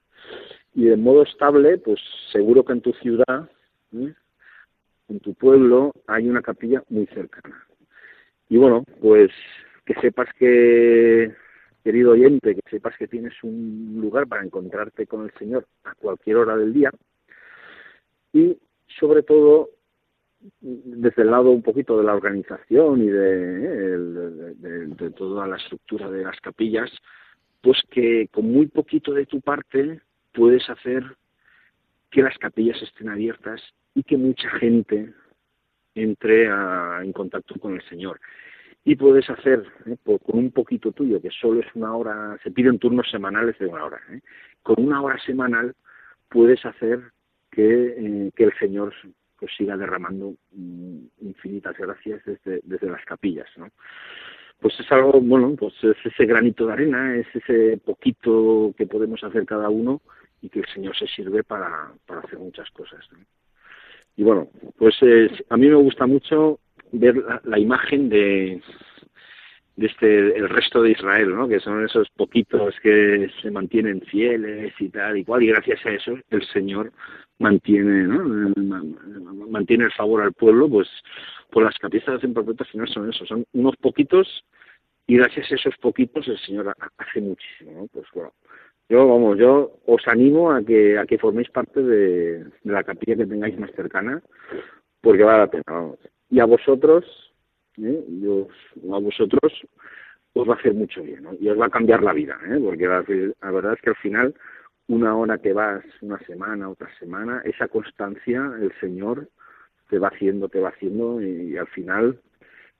Y 0.74 0.86
de 0.86 0.98
modo 0.98 1.24
estable, 1.24 1.78
pues 1.78 2.00
seguro 2.32 2.64
que 2.64 2.74
en 2.74 2.82
tu 2.82 2.92
ciudad, 2.94 3.50
¿eh? 3.94 4.14
en 5.08 5.20
tu 5.20 5.34
pueblo, 5.34 5.94
hay 6.06 6.28
una 6.28 6.42
capilla 6.42 6.84
muy 6.90 7.08
cercana. 7.08 7.66
Y 8.50 8.58
bueno, 8.58 8.84
pues 9.02 9.32
que 9.86 9.94
sepas 9.96 10.28
que, 10.38 11.32
querido 11.84 12.12
oyente, 12.12 12.56
que 12.56 12.70
sepas 12.70 12.98
que 12.98 13.08
tienes 13.08 13.34
un 13.44 14.00
lugar 14.02 14.28
para 14.28 14.44
encontrarte 14.44 15.06
con 15.06 15.26
el 15.26 15.32
Señor 15.34 15.68
a 15.84 15.94
cualquier 15.96 16.38
hora 16.38 16.58
del 16.58 16.74
día. 16.74 16.92
Y 18.34 18.58
sobre 19.00 19.24
todo, 19.24 19.70
desde 20.62 21.22
el 21.22 21.32
lado 21.32 21.52
un 21.52 21.62
poquito 21.62 21.98
de 21.98 22.04
la 22.04 22.16
organización 22.16 23.04
y 23.04 23.08
de, 23.08 23.98
de, 23.98 25.12
toda 25.12 25.48
la 25.48 25.58
estructura 25.58 26.10
de 26.10 26.24
las 26.24 26.40
capillas, 26.42 26.92
pues 27.62 27.82
que 27.90 28.28
con 28.32 28.52
muy 28.52 28.68
poquito 28.68 29.14
de 29.14 29.26
tu 29.26 29.42
parte 29.42 30.02
puedes 30.34 30.70
hacer 30.70 31.04
que 32.12 32.22
las 32.22 32.38
capillas 32.38 32.82
estén 32.82 33.10
abiertas 33.10 33.62
y 33.94 34.04
que 34.04 34.18
mucha 34.18 34.50
gente 34.52 35.14
entre 35.96 36.46
en 36.46 37.14
contacto 37.14 37.56
con 37.60 37.76
el 37.76 37.82
Señor. 37.84 38.20
Y 38.88 38.96
puedes 38.96 39.28
hacer, 39.32 39.66
¿eh? 39.88 39.98
con 40.04 40.38
un 40.38 40.52
poquito 40.52 40.92
tuyo, 40.92 41.20
que 41.20 41.32
solo 41.32 41.60
es 41.60 41.68
una 41.74 41.96
hora, 41.96 42.38
se 42.44 42.52
piden 42.52 42.78
turnos 42.78 43.10
semanales 43.10 43.58
de 43.58 43.66
una 43.66 43.84
hora, 43.84 44.00
¿eh? 44.12 44.22
con 44.62 44.76
una 44.78 45.02
hora 45.02 45.18
semanal 45.26 45.74
puedes 46.30 46.64
hacer 46.66 47.02
que, 47.50 47.96
eh, 47.98 48.32
que 48.36 48.44
el 48.44 48.54
Señor 48.60 48.94
pues 49.40 49.52
siga 49.58 49.76
derramando 49.76 50.36
mm, 50.52 50.98
infinitas 51.22 51.76
gracias 51.78 52.24
desde, 52.26 52.62
desde 52.64 52.90
las 52.90 53.04
capillas, 53.06 53.50
¿no? 53.58 53.70
Pues 54.60 54.80
es 54.80 54.90
algo, 54.92 55.20
bueno, 55.20 55.56
pues 55.58 55.74
es 55.84 55.98
ese 56.06 56.26
granito 56.26 56.68
de 56.68 56.74
arena, 56.74 57.16
es 57.16 57.28
ese 57.34 57.78
poquito 57.84 58.74
que 58.78 58.86
podemos 58.86 59.22
hacer 59.24 59.46
cada 59.46 59.68
uno 59.70 60.02
y 60.42 60.50
que 60.50 60.60
el 60.60 60.68
Señor 60.68 60.96
se 60.96 61.08
sirve 61.08 61.44
para, 61.44 61.92
para 62.06 62.22
hacer 62.22 62.40
muchas 62.40 62.70
cosas. 62.72 63.06
¿no? 63.12 63.20
Y 64.16 64.24
bueno, 64.24 64.48
pues 64.78 64.96
a 65.50 65.58
mí 65.58 65.68
me 65.68 65.76
gusta 65.76 66.08
mucho 66.08 66.60
ver 66.92 67.16
la, 67.44 67.60
imagen 67.60 68.10
de, 68.10 68.62
de 69.76 69.86
este 69.88 70.38
el 70.38 70.50
resto 70.50 70.82
de 70.82 70.92
Israel, 70.92 71.36
¿no? 71.36 71.48
Que 71.48 71.60
son 71.60 71.84
esos 71.84 72.10
poquitos 72.10 72.76
que 72.82 73.30
se 73.42 73.52
mantienen 73.52 74.02
fieles 74.02 74.74
y 74.80 74.90
tal 74.90 75.18
y 75.18 75.26
cual 75.26 75.44
y 75.44 75.48
gracias 75.48 75.86
a 75.86 75.92
eso 75.92 76.18
el 76.30 76.46
Señor 76.48 76.92
mantiene, 77.40 78.04
¿no? 78.04 78.54
mantiene 79.50 79.86
el 79.86 79.92
favor 79.92 80.22
al 80.22 80.34
pueblo, 80.34 80.70
pues 80.70 80.88
por 81.52 81.64
las 81.64 81.78
capillas 81.78 82.22
de 82.22 82.28
al 82.28 82.66
final 82.66 82.88
son 82.88 83.10
eso, 83.10 83.26
son 83.26 83.46
unos 83.54 83.76
poquitos 83.78 84.46
y 85.08 85.18
gracias 85.18 85.52
a 85.52 85.56
esos 85.56 85.78
poquitos 85.78 86.28
el 86.28 86.40
Señor 86.40 86.74
hace 86.98 87.22
muchísimo, 87.22 87.72
¿no? 87.74 87.88
Pues 87.88 88.06
bueno, 88.14 88.34
yo, 88.90 89.08
vamos, 89.08 89.38
yo 89.38 89.80
os 89.86 90.08
animo 90.08 90.52
a 90.52 90.64
que, 90.64 90.98
a 90.98 91.06
que 91.06 91.18
forméis 91.18 91.50
parte 91.50 91.82
de, 91.82 92.46
la 92.64 92.84
capilla 92.84 93.16
que 93.16 93.26
tengáis 93.26 93.58
más 93.58 93.72
cercana, 93.72 94.22
porque 95.02 95.24
vale 95.24 95.40
la 95.40 95.48
pena, 95.48 95.64
vamos. 95.68 96.00
Y 96.36 96.42
a 96.42 96.46
vosotros, 96.46 97.06
¿eh? 97.82 98.04
a 98.92 99.00
vosotros 99.00 99.54
os 100.34 100.50
va 100.50 100.56
a 100.56 100.58
hacer 100.58 100.74
mucho 100.74 101.02
bien, 101.02 101.24
¿no? 101.24 101.32
Y 101.40 101.48
os 101.48 101.58
va 101.58 101.68
a 101.68 101.70
cambiar 101.70 102.04
la 102.04 102.12
vida, 102.12 102.38
¿eh? 102.46 102.60
Porque 102.62 102.86
la, 102.90 103.06
la 103.42 103.52
verdad 103.52 103.72
es 103.76 103.82
que 103.82 103.92
al 103.92 103.96
final, 103.96 104.36
una 104.90 105.16
hora 105.16 105.38
que 105.38 105.54
vas, 105.54 105.86
una 106.02 106.20
semana, 106.26 106.68
otra 106.68 106.90
semana, 107.00 107.42
esa 107.46 107.70
constancia, 107.70 108.52
el 108.60 108.74
Señor 108.82 109.30
te 109.90 109.98
va 109.98 110.10
haciendo, 110.10 110.50
te 110.50 110.60
va 110.60 110.72
haciendo, 110.72 111.22
y 111.22 111.56
al 111.56 111.68
final 111.68 112.20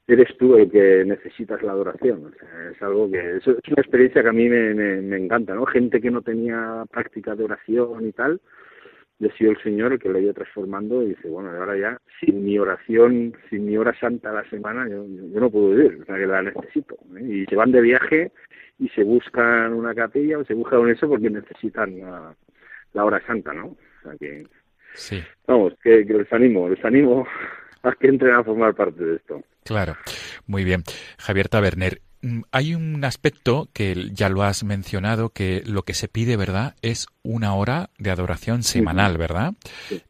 eres 0.06 0.38
tú 0.38 0.58
el 0.58 0.70
que 0.70 1.06
necesitas 1.06 1.64
la 1.64 1.72
adoración. 1.72 2.36
es 2.74 2.82
algo 2.82 3.10
que 3.10 3.38
es, 3.38 3.48
una 3.48 3.58
experiencia 3.78 4.22
que 4.22 4.30
a 4.30 4.34
mí 4.34 4.50
me, 4.50 4.74
me, 4.74 5.16
encanta, 5.16 5.56
¿no? 5.56 5.66
Gente 5.66 6.02
que 6.02 6.12
no 6.12 6.22
tenía 6.22 6.84
práctica 6.92 7.38
de 7.38 7.46
oración 7.46 8.06
y 8.06 8.12
tal, 8.12 8.42
decía 9.20 9.50
el 9.50 9.62
Señor 9.62 9.94
el 9.94 10.00
que 10.00 10.10
lo 10.10 10.18
ha 10.18 10.22
ido 10.22 10.34
transformando 10.34 11.02
y 11.04 11.10
dice, 11.10 11.30
bueno, 11.30 11.50
ahora 11.52 11.78
ya, 11.78 11.98
sin 12.20 12.44
mi 12.44 12.58
oración, 12.60 13.36
sin 13.50 13.66
mi 13.66 13.78
hora 13.78 13.98
santa 14.00 14.30
a 14.30 14.34
la 14.34 14.50
semana, 14.50 14.88
yo, 14.90 15.06
yo 15.06 15.40
no 15.40 15.50
puedo 15.50 15.70
vivir, 15.70 16.00
o 16.02 16.06
sea, 16.06 16.16
que 16.16 16.28
la 16.28 16.42
necesito. 16.42 16.96
¿eh? 17.18 17.24
Y 17.24 17.46
se 17.46 17.56
van 17.56 17.72
de 17.72 17.82
viaje 17.82 18.32
y 18.80 18.90
se 18.90 19.04
buscan 19.04 19.74
una 19.74 19.94
capilla 19.96 20.38
o 20.38 20.46
se 20.46 20.54
buscan 20.54 20.90
eso 20.90 21.08
porque 21.08 21.30
necesitan 21.30 22.00
la, 22.00 22.36
la 22.94 23.06
hora 23.06 23.26
santa, 23.26 23.54
¿no? 23.54 23.68
O 23.68 23.78
sea 24.04 24.18
que, 24.20 24.46
sí. 24.94 25.24
vamos, 25.48 25.74
que, 25.82 26.06
que 26.06 26.14
les 26.14 26.34
animo, 26.34 26.70
les 26.70 26.84
animo 26.84 27.26
a 27.84 27.92
que 27.94 28.08
entren 28.08 28.34
a 28.34 28.44
formar 28.44 28.76
parte 28.76 29.04
de 29.04 29.16
esto. 29.16 29.42
Claro, 29.64 29.96
muy 30.46 30.64
bien. 30.64 30.84
Javier 31.18 31.48
Taberner, 31.48 32.02
hay 32.52 32.76
un 32.76 33.04
aspecto 33.04 33.70
que 33.74 34.10
ya 34.14 34.30
lo 34.30 34.44
has 34.44 34.64
mencionado, 34.64 35.30
que 35.30 35.64
lo 35.66 35.84
que 35.84 35.94
se 35.94 36.08
pide, 36.08 36.38
¿verdad?, 36.38 36.76
es 36.82 37.08
una 37.24 37.54
hora 37.54 37.90
de 37.98 38.12
adoración 38.12 38.64
semanal, 38.64 39.18
¿verdad? 39.18 39.54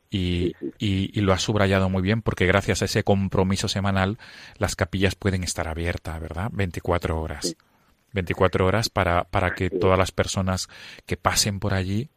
Y, 0.10 0.54
y, 0.80 1.20
lo 1.20 1.34
has 1.34 1.42
subrayado 1.42 1.90
muy 1.90 2.02
bien 2.02 2.22
porque 2.22 2.46
gracias 2.46 2.82
a 2.82 2.86
ese 2.86 3.04
compromiso 3.04 3.68
semanal 3.68 4.18
las 4.58 4.78
capillas 4.78 5.16
pueden 5.16 5.44
estar 5.44 5.68
abiertas, 5.68 6.22
¿verdad? 6.22 6.50
24 6.54 7.20
horas. 7.20 7.58
24 8.14 8.66
horas 8.66 8.90
para, 8.90 9.26
para 9.26 9.54
que 9.56 9.70
todas 9.70 10.00
las 10.00 10.12
personas 10.12 10.70
que 11.06 11.18
pasen 11.18 11.60
por 11.60 11.74
allí 11.74 12.10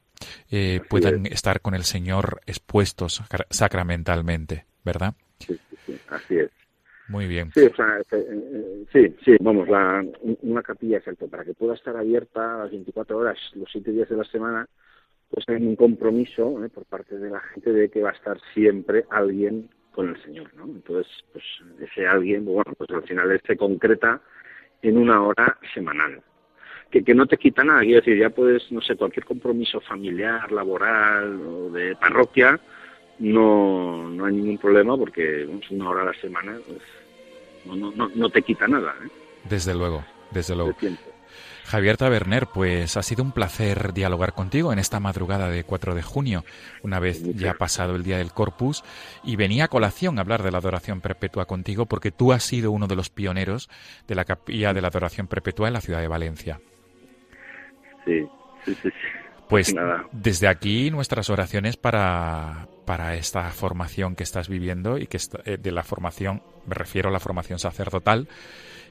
eh, 0.51 0.81
puedan 0.89 1.27
estar 1.27 1.61
con 1.61 1.75
el 1.75 1.85
Señor 1.85 2.41
expuestos 2.47 3.23
sacramentalmente, 3.51 4.65
¿verdad? 4.85 5.15
Sí, 5.41 5.59
sí, 5.85 5.99
así 6.09 6.37
es. 6.37 6.51
Muy 7.09 7.27
bien. 7.27 7.51
Sí, 7.55 7.63
o 7.63 7.75
sea, 7.75 7.99
este, 8.01 8.19
eh, 8.19 8.27
eh, 8.53 8.85
sí, 8.93 9.17
sí, 9.25 9.37
vamos, 9.41 9.67
la, 9.69 10.05
una 10.43 10.63
capilla, 10.63 10.99
exacto, 10.99 11.27
para 11.27 11.45
que 11.45 11.55
pueda 11.55 11.75
estar 11.75 11.97
abierta 11.97 12.59
las 12.59 12.71
24 12.71 13.17
horas, 13.17 13.39
los 13.55 13.69
7 13.73 13.93
días 13.93 14.09
de 14.11 14.17
la 14.17 14.25
semana, 14.25 14.69
pues 15.31 15.45
hay 15.49 15.57
un 15.57 15.77
compromiso 15.77 16.63
¿eh? 16.65 16.69
por 16.69 16.85
parte 16.85 17.19
de 17.19 17.31
la 17.31 17.41
gente 17.41 17.73
de 17.73 17.89
que 17.89 18.03
va 18.03 18.11
a 18.11 18.13
estar 18.13 18.39
siempre 18.53 19.05
alguien 19.11 19.71
con 19.93 20.11
el 20.11 20.23
Señor, 20.23 20.55
¿no? 20.55 20.65
Entonces, 20.65 21.11
pues 21.33 21.45
ese 21.81 22.07
alguien, 22.07 22.45
bueno, 22.45 22.73
pues 22.77 22.91
al 22.91 23.03
final 23.03 23.41
se 23.45 23.57
concreta 23.57 24.21
en 24.83 24.99
una 24.99 25.23
hora 25.23 25.59
semanal. 25.75 26.23
Que, 26.91 27.03
que 27.03 27.15
no 27.15 27.27
te 27.27 27.37
quita 27.37 27.65
nada, 27.65 27.81
quiero 27.81 28.01
decir, 28.01 28.19
ya 28.19 28.31
puedes, 28.31 28.71
no 28.71 28.81
sé, 28.81 28.97
cualquier 28.97 29.27
compromiso 29.27 29.81
familiar, 29.81 30.51
laboral 30.53 31.41
o 31.41 31.71
de 31.71 31.97
parroquia, 31.97 32.59
no, 33.19 34.09
no 34.09 34.25
hay 34.25 34.35
ningún 34.35 34.59
problema 34.59 34.97
porque 34.97 35.47
una 35.71 35.91
hora 35.91 36.03
a 36.03 36.07
la 36.07 36.15
semana 36.15 36.59
pues, 36.67 36.81
no, 37.65 37.91
no, 37.93 38.09
no, 38.15 38.31
te 38.31 38.43
quita 38.43 38.67
nada. 38.67 38.95
¿eh? 39.05 39.09
Desde 39.49 39.75
luego, 39.75 40.05
desde 40.31 40.55
luego. 40.55 40.77
Javier 41.65 41.99
Taberner, 41.99 42.47
pues 42.47 42.97
ha 42.97 43.03
sido 43.03 43.23
un 43.23 43.33
placer 43.33 43.93
dialogar 43.93 44.33
contigo 44.33 44.73
en 44.73 44.79
esta 44.79 45.01
madrugada 45.01 45.51
de 45.51 45.65
4 45.65 45.95
de 45.95 46.03
junio, 46.03 46.45
una 46.83 46.99
vez 46.99 47.23
ya 47.37 47.55
pasado 47.55 47.95
el 47.95 48.05
día 48.05 48.17
del 48.17 48.33
Corpus, 48.33 48.83
y 49.23 49.37
venía 49.37 49.65
a 49.65 49.69
colación 49.69 50.17
a 50.19 50.23
hablar 50.23 50.43
de 50.43 50.51
la 50.51 50.59
adoración 50.59 51.03
perpetua 51.03 51.45
contigo 51.45 51.85
porque 51.85 52.11
tú 52.11 52.33
has 52.33 52.43
sido 52.43 52.71
uno 52.71 52.87
de 52.87 52.97
los 52.97 53.11
pioneros 53.11 53.69
de 54.07 54.15
la 54.15 54.25
capilla 54.25 54.73
de 54.73 54.81
la 54.81 54.89
adoración 54.89 55.27
perpetua 55.27 55.69
en 55.69 55.75
la 55.75 55.83
ciudad 55.83 56.01
de 56.01 56.09
Valencia. 56.09 56.59
Sí, 58.07 58.27
sí, 58.65 58.75
sí. 58.83 58.89
Pues 59.49 59.75
desde 60.13 60.47
aquí 60.47 60.91
nuestras 60.91 61.31
oraciones 61.31 61.77
para, 61.77 62.69
para 62.85 63.15
esta 63.15 63.45
formación 63.51 64.15
que 64.15 64.23
estás 64.23 64.49
viviendo 64.49 64.99
y 64.99 65.07
que 65.07 65.19
eh, 65.45 65.57
de 65.57 65.73
la 65.73 65.83
formación, 65.83 66.43
me 66.69 66.75
refiero 66.75 67.09
a 67.09 67.13
la 67.13 67.21
formación 67.21 67.59
sacerdotal 67.59 68.29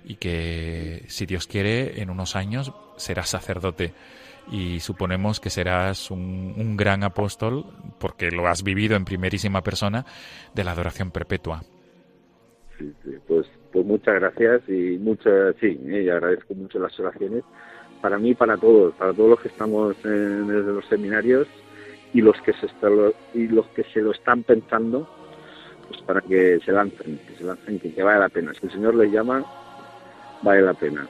y 0.05 0.15
que 0.15 1.03
si 1.07 1.25
Dios 1.25 1.47
quiere 1.47 2.01
en 2.01 2.09
unos 2.09 2.35
años 2.35 2.73
serás 2.97 3.29
sacerdote 3.29 3.93
y 4.51 4.79
suponemos 4.79 5.39
que 5.39 5.49
serás 5.49 6.09
un, 6.09 6.53
un 6.57 6.77
gran 6.77 7.03
apóstol 7.03 7.65
porque 7.99 8.31
lo 8.31 8.47
has 8.47 8.63
vivido 8.63 8.95
en 8.95 9.05
primerísima 9.05 9.61
persona 9.61 10.05
de 10.53 10.63
la 10.63 10.71
adoración 10.71 11.11
perpetua. 11.11 11.63
Sí, 12.77 12.93
pues, 13.27 13.47
pues 13.71 13.85
muchas 13.85 14.15
gracias 14.15 14.61
y 14.67 14.97
muchas, 14.97 15.55
sí, 15.59 15.79
y 15.83 16.09
agradezco 16.09 16.53
mucho 16.53 16.79
las 16.79 16.97
oraciones 16.99 17.43
para 18.01 18.17
mí, 18.17 18.35
para 18.35 18.57
todos, 18.57 18.93
para 18.95 19.13
todos 19.13 19.31
los 19.31 19.39
que 19.39 19.47
estamos 19.47 19.95
en, 20.05 20.75
los 20.75 20.85
seminarios 20.85 21.47
y 22.13 22.21
los 22.21 22.39
que 22.41 22.53
se 22.53 22.67
y 23.33 23.47
los 23.47 23.67
que 23.69 23.83
se 23.93 24.01
lo 24.01 24.11
están 24.11 24.43
pensando, 24.43 25.09
pues 25.87 26.01
para 26.01 26.21
que 26.21 26.59
se 26.63 26.71
lancen, 26.71 27.19
que 27.27 27.35
se 27.35 27.43
lancen, 27.43 27.79
que, 27.79 27.93
que 27.93 28.03
vale 28.03 28.19
la 28.19 28.29
pena. 28.29 28.53
Si 28.53 28.65
el 28.65 28.71
Señor 28.71 28.95
les 28.95 29.11
llama, 29.11 29.43
vale 30.41 30.61
la 30.61 30.73
pena. 30.73 31.07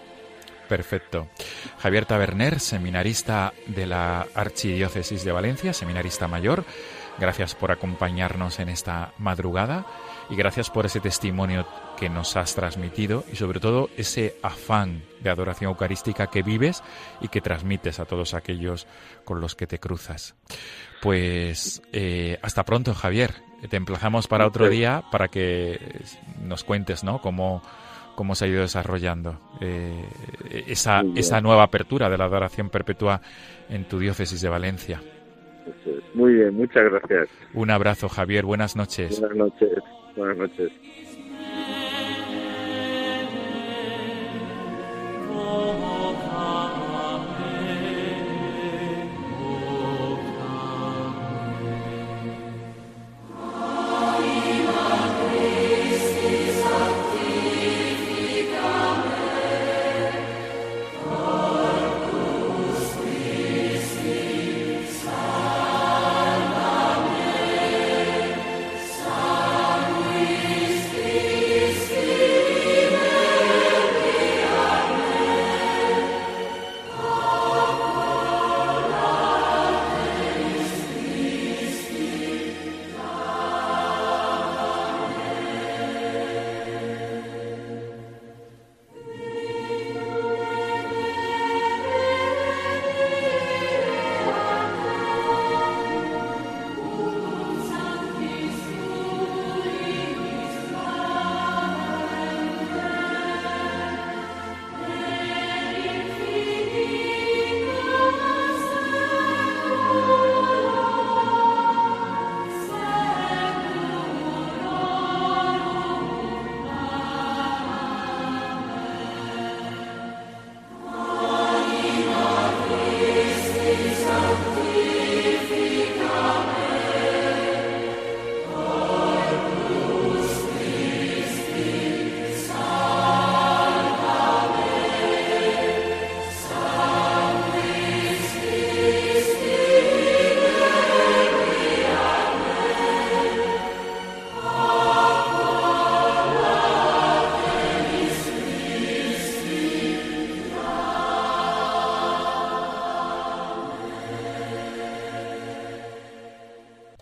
Perfecto. 0.68 1.28
Javier 1.80 2.06
Taberner, 2.06 2.60
seminarista 2.60 3.54
de 3.68 3.86
la 3.86 4.28
Archidiócesis 4.36 5.24
de 5.24 5.32
Valencia, 5.32 5.74
seminarista 5.74 6.28
mayor, 6.28 6.66
gracias 7.20 7.56
por 7.56 7.72
acompañarnos 7.72 8.60
en 8.60 8.70
esta 8.70 9.14
madrugada 9.18 9.86
y 10.30 10.36
gracias 10.36 10.70
por 10.70 10.86
ese 10.86 11.00
testimonio 11.00 11.66
que 11.98 12.10
nos 12.10 12.36
has 12.36 12.54
transmitido 12.54 13.24
y 13.32 13.38
sobre 13.38 13.60
todo 13.60 13.90
ese 13.98 14.36
afán 14.44 15.04
de 15.22 15.30
adoración 15.30 15.70
eucarística 15.72 16.28
que 16.28 16.44
vives 16.44 16.84
y 17.22 17.30
que 17.30 17.42
transmites 17.42 18.00
a 18.00 18.06
todos 18.06 18.34
aquellos 18.34 18.88
con 19.24 19.40
los 19.40 19.56
que 19.56 19.68
te 19.68 19.80
cruzas. 19.80 20.36
Pues 21.02 21.82
eh, 21.94 22.40
hasta 22.42 22.66
pronto, 22.66 22.94
Javier. 22.94 23.47
Te 23.70 23.78
emplazamos 23.78 24.28
para 24.28 24.46
otro 24.46 24.70
día 24.70 25.04
para 25.12 25.28
que 25.28 25.80
nos 26.44 26.64
cuentes, 26.64 27.04
¿no? 27.04 27.20
Cómo, 27.20 27.62
cómo 28.16 28.36
se 28.36 28.46
ha 28.46 28.48
ido 28.48 28.62
desarrollando 28.62 29.40
eh, 29.62 30.06
esa, 30.68 31.04
esa 31.16 31.42
nueva 31.42 31.64
apertura 31.64 32.10
de 32.10 32.18
la 32.18 32.26
adoración 32.26 32.70
perpetua 32.70 33.22
en 33.70 33.86
tu 33.86 34.00
diócesis 34.00 34.42
de 34.42 34.50
Valencia. 34.50 35.02
Muy 36.14 36.34
bien, 36.34 36.54
muchas 36.54 36.84
gracias. 36.84 37.30
Un 37.54 37.72
abrazo, 37.72 38.10
Javier. 38.10 38.46
Buenas 38.46 38.76
noches. 38.76 39.20
Buenas 39.20 39.38
noches. 39.38 39.80
Buenas 40.16 40.38
noches. 40.38 40.72
como 45.38 46.07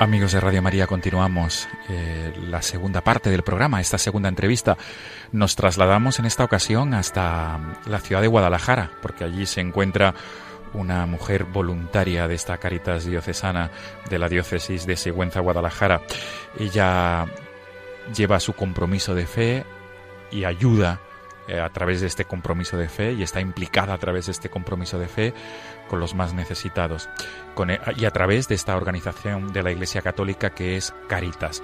Amigos 0.00 0.30
de 0.30 0.38
Radio 0.38 0.62
María, 0.62 0.86
continuamos 0.86 1.68
eh, 1.88 2.32
la 2.48 2.62
segunda 2.62 3.00
parte 3.00 3.30
del 3.30 3.42
programa, 3.42 3.80
esta 3.80 3.98
segunda 3.98 4.28
entrevista. 4.28 4.76
Nos 5.32 5.56
trasladamos 5.56 6.20
en 6.20 6.26
esta 6.26 6.44
ocasión 6.44 6.94
hasta 6.94 7.58
la 7.84 7.98
ciudad 7.98 8.22
de 8.22 8.28
Guadalajara, 8.28 8.92
porque 9.02 9.24
allí 9.24 9.44
se 9.44 9.60
encuentra 9.60 10.14
una 10.72 11.04
mujer 11.06 11.46
voluntaria 11.46 12.28
de 12.28 12.36
esta 12.36 12.58
Caritas 12.58 13.06
diocesana 13.06 13.72
de 14.08 14.20
la 14.20 14.28
diócesis 14.28 14.86
de 14.86 14.96
Sigüenza, 14.96 15.40
Guadalajara. 15.40 16.00
Ella 16.56 17.26
lleva 18.14 18.38
su 18.38 18.52
compromiso 18.52 19.16
de 19.16 19.26
fe 19.26 19.64
y 20.30 20.44
ayuda 20.44 21.00
eh, 21.48 21.60
a 21.60 21.68
través 21.70 22.00
de 22.00 22.06
este 22.06 22.24
compromiso 22.24 22.76
de 22.76 22.88
fe 22.88 23.12
y 23.12 23.22
está 23.22 23.40
implicada 23.40 23.94
a 23.94 23.98
través 23.98 24.26
de 24.26 24.32
este 24.32 24.48
compromiso 24.48 24.98
de 24.98 25.08
fe 25.08 25.34
con 25.88 25.98
los 25.98 26.14
más 26.14 26.34
necesitados 26.34 27.08
e, 27.68 27.78
y 27.96 28.04
a 28.04 28.10
través 28.10 28.48
de 28.48 28.54
esta 28.54 28.76
organización 28.76 29.52
de 29.52 29.62
la 29.62 29.72
Iglesia 29.72 30.02
Católica 30.02 30.50
que 30.50 30.76
es 30.76 30.94
Caritas. 31.08 31.62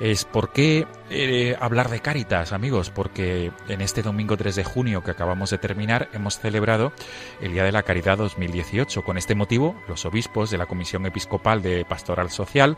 Es 0.00 0.24
por 0.24 0.52
qué 0.52 0.86
eh, 1.10 1.56
hablar 1.60 1.90
de 1.90 2.00
Caritas, 2.00 2.52
amigos, 2.52 2.90
porque 2.90 3.50
en 3.68 3.80
este 3.80 4.02
domingo 4.02 4.36
3 4.36 4.54
de 4.54 4.62
junio 4.62 5.02
que 5.02 5.10
acabamos 5.10 5.50
de 5.50 5.58
terminar 5.58 6.08
hemos 6.12 6.38
celebrado 6.38 6.92
el 7.40 7.52
Día 7.52 7.64
de 7.64 7.72
la 7.72 7.82
Caridad 7.82 8.16
2018. 8.16 9.02
Con 9.02 9.18
este 9.18 9.34
motivo, 9.34 9.74
los 9.88 10.04
obispos 10.04 10.50
de 10.50 10.58
la 10.58 10.66
Comisión 10.66 11.04
Episcopal 11.04 11.62
de 11.62 11.84
Pastoral 11.84 12.30
Social 12.30 12.76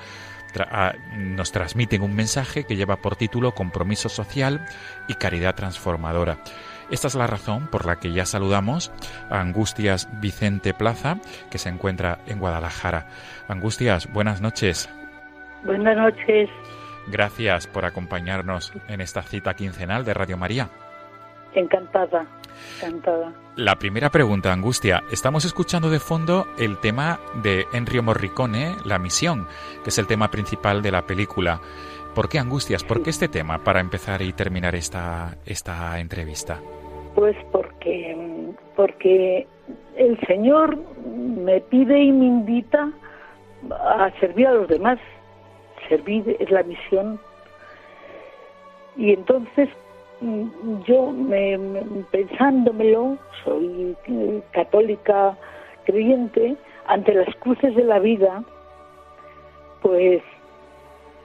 nos 1.16 1.52
transmiten 1.52 2.02
un 2.02 2.14
mensaje 2.14 2.64
que 2.64 2.76
lleva 2.76 2.96
por 2.96 3.16
título 3.16 3.54
Compromiso 3.54 4.08
Social 4.08 4.66
y 5.08 5.14
Caridad 5.14 5.54
Transformadora. 5.54 6.38
Esta 6.90 7.06
es 7.06 7.14
la 7.14 7.26
razón 7.26 7.68
por 7.68 7.86
la 7.86 7.96
que 7.96 8.12
ya 8.12 8.26
saludamos 8.26 8.92
a 9.30 9.40
Angustias 9.40 10.08
Vicente 10.20 10.74
Plaza, 10.74 11.18
que 11.50 11.58
se 11.58 11.68
encuentra 11.68 12.18
en 12.26 12.40
Guadalajara. 12.40 13.06
Angustias, 13.48 14.12
buenas 14.12 14.40
noches. 14.40 14.90
Buenas 15.64 15.96
noches. 15.96 16.50
Gracias 17.06 17.66
por 17.66 17.84
acompañarnos 17.84 18.72
en 18.88 19.00
esta 19.00 19.22
cita 19.22 19.54
quincenal 19.54 20.04
de 20.04 20.14
Radio 20.14 20.36
María. 20.36 20.68
Encantada, 21.54 22.26
encantada. 22.76 23.32
La 23.56 23.76
primera 23.76 24.10
pregunta, 24.10 24.52
Angustia. 24.52 25.02
Estamos 25.10 25.44
escuchando 25.44 25.90
de 25.90 25.98
fondo 25.98 26.46
el 26.58 26.78
tema 26.78 27.18
de 27.42 27.66
Enrio 27.72 28.02
Morricone, 28.02 28.76
La 28.84 28.98
Misión, 28.98 29.46
que 29.82 29.90
es 29.90 29.98
el 29.98 30.06
tema 30.06 30.30
principal 30.30 30.82
de 30.82 30.92
la 30.92 31.02
película. 31.02 31.60
¿Por 32.14 32.28
qué 32.28 32.38
Angustias? 32.38 32.84
¿Por 32.84 33.02
qué 33.02 33.10
este 33.10 33.28
tema 33.28 33.62
para 33.62 33.80
empezar 33.80 34.22
y 34.22 34.32
terminar 34.32 34.74
esta, 34.74 35.36
esta 35.44 35.98
entrevista? 36.00 36.60
Pues 37.14 37.36
porque, 37.52 38.16
porque 38.76 39.46
el 39.96 40.18
Señor 40.26 40.78
me 41.06 41.60
pide 41.60 42.02
y 42.02 42.12
me 42.12 42.26
invita 42.26 42.90
a 43.70 44.10
servir 44.20 44.46
a 44.46 44.54
los 44.54 44.68
demás. 44.68 44.98
Servir 45.88 46.36
es 46.38 46.50
la 46.50 46.62
misión. 46.62 47.20
Y 48.96 49.12
entonces 49.12 49.68
yo 50.86 51.12
me, 51.12 51.58
pensándomelo, 52.10 53.16
soy 53.44 53.96
católica 54.52 55.36
creyente, 55.84 56.56
ante 56.86 57.14
las 57.14 57.34
cruces 57.36 57.74
de 57.74 57.84
la 57.84 57.98
vida, 57.98 58.42
pues 59.80 60.22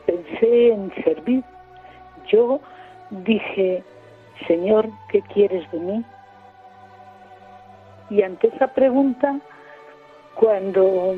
pensé 0.05 0.69
en 0.69 0.93
servir. 1.03 1.43
Yo 2.27 2.59
dije, 3.09 3.83
Señor, 4.47 4.89
¿qué 5.09 5.21
quieres 5.33 5.69
de 5.71 5.79
mí? 5.79 6.05
Y 8.09 8.21
ante 8.21 8.47
esa 8.47 8.67
pregunta, 8.67 9.39
cuando 10.35 11.15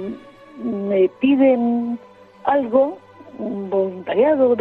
me 0.58 1.10
piden 1.20 2.00
algo, 2.46 2.98
un 3.38 3.70
voluntariado, 3.70 4.56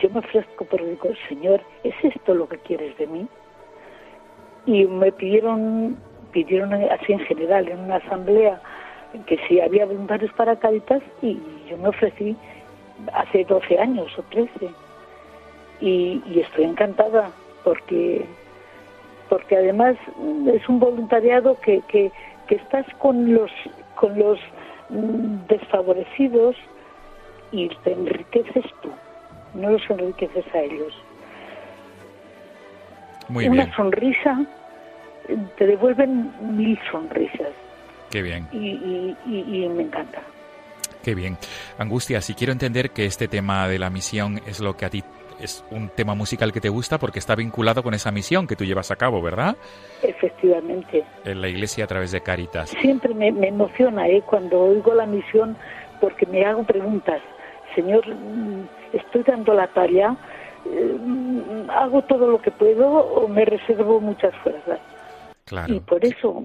yo 0.00 0.10
me 0.10 0.20
ofrezco 0.20 0.64
por 0.64 0.84
digo, 0.84 1.08
Señor, 1.28 1.60
¿es 1.82 1.94
esto 2.02 2.34
lo 2.34 2.48
que 2.48 2.58
quieres 2.58 2.96
de 2.98 3.06
mí? 3.06 3.26
Y 4.66 4.84
me 4.86 5.10
pidieron, 5.12 5.96
pidieron 6.32 6.72
así 6.72 7.12
en 7.12 7.20
general, 7.20 7.68
en 7.68 7.80
una 7.80 7.96
asamblea, 7.96 8.60
que 9.26 9.38
si 9.48 9.60
había 9.60 9.86
voluntarios 9.86 10.32
para 10.32 10.56
Caritas, 10.56 11.02
y 11.22 11.38
yo 11.68 11.76
me 11.78 11.88
ofrecí 11.88 12.36
hace 13.12 13.44
12 13.44 13.78
años 13.78 14.16
o 14.18 14.22
13. 14.22 14.48
Y, 15.80 16.22
y 16.26 16.40
estoy 16.40 16.64
encantada 16.64 17.30
porque 17.64 18.24
porque 19.28 19.56
además 19.56 19.96
es 20.46 20.68
un 20.68 20.78
voluntariado 20.78 21.58
que, 21.60 21.80
que, 21.88 22.12
que 22.46 22.54
estás 22.54 22.86
con 22.98 23.34
los 23.34 23.50
con 23.96 24.16
los 24.18 24.38
mm, 24.90 25.46
desfavorecidos 25.48 26.54
y 27.50 27.68
te 27.82 27.92
enriqueces 27.92 28.64
tú 28.82 28.90
no 29.54 29.70
los 29.70 29.82
enriqueces 29.90 30.44
a 30.54 30.60
ellos. 30.60 30.92
Muy 33.28 33.48
Una 33.48 33.74
sonrisa 33.74 34.44
te 35.56 35.66
devuelven 35.66 36.32
mil 36.56 36.78
sonrisas. 36.90 37.52
Qué 38.10 38.22
bien. 38.22 38.46
Y, 38.52 39.16
y, 39.26 39.68
me 39.68 39.84
encanta. 39.84 40.20
Qué 41.02 41.14
bien. 41.14 41.36
Angustia, 41.78 42.20
si 42.20 42.34
quiero 42.34 42.52
entender 42.52 42.90
que 42.90 43.06
este 43.06 43.28
tema 43.28 43.66
de 43.66 43.78
la 43.78 43.90
misión 43.90 44.40
es 44.46 44.60
lo 44.60 44.76
que 44.76 44.84
a 44.84 44.90
ti 44.90 45.02
es 45.40 45.64
un 45.70 45.88
tema 45.88 46.14
musical 46.14 46.52
que 46.52 46.60
te 46.60 46.68
gusta 46.68 46.98
porque 46.98 47.18
está 47.18 47.34
vinculado 47.34 47.82
con 47.82 47.92
esa 47.92 48.12
misión 48.12 48.46
que 48.46 48.54
tú 48.54 48.64
llevas 48.64 48.90
a 48.90 48.96
cabo, 48.96 49.20
¿verdad? 49.20 49.56
Efectivamente. 50.02 51.04
En 51.24 51.40
la 51.40 51.48
iglesia 51.48 51.84
a 51.84 51.86
través 51.88 52.12
de 52.12 52.20
Caritas. 52.20 52.70
Siempre 52.80 53.14
me, 53.14 53.32
me 53.32 53.48
emociona 53.48 54.06
¿eh? 54.06 54.22
cuando 54.24 54.60
oigo 54.60 54.94
la 54.94 55.06
misión 55.06 55.56
porque 56.00 56.26
me 56.26 56.44
hago 56.44 56.62
preguntas. 56.62 57.20
Señor, 57.74 58.04
estoy 58.92 59.22
dando 59.22 59.54
la 59.54 59.66
talla, 59.68 60.16
eh, 60.66 60.96
hago 61.68 62.02
todo 62.02 62.26
lo 62.28 62.40
que 62.40 62.50
puedo 62.50 62.88
o 62.88 63.28
me 63.28 63.44
reservo 63.44 64.00
muchas 64.00 64.34
fuerzas. 64.36 64.80
Claro. 65.44 65.74
Y 65.74 65.80
por 65.80 66.04
eso 66.04 66.42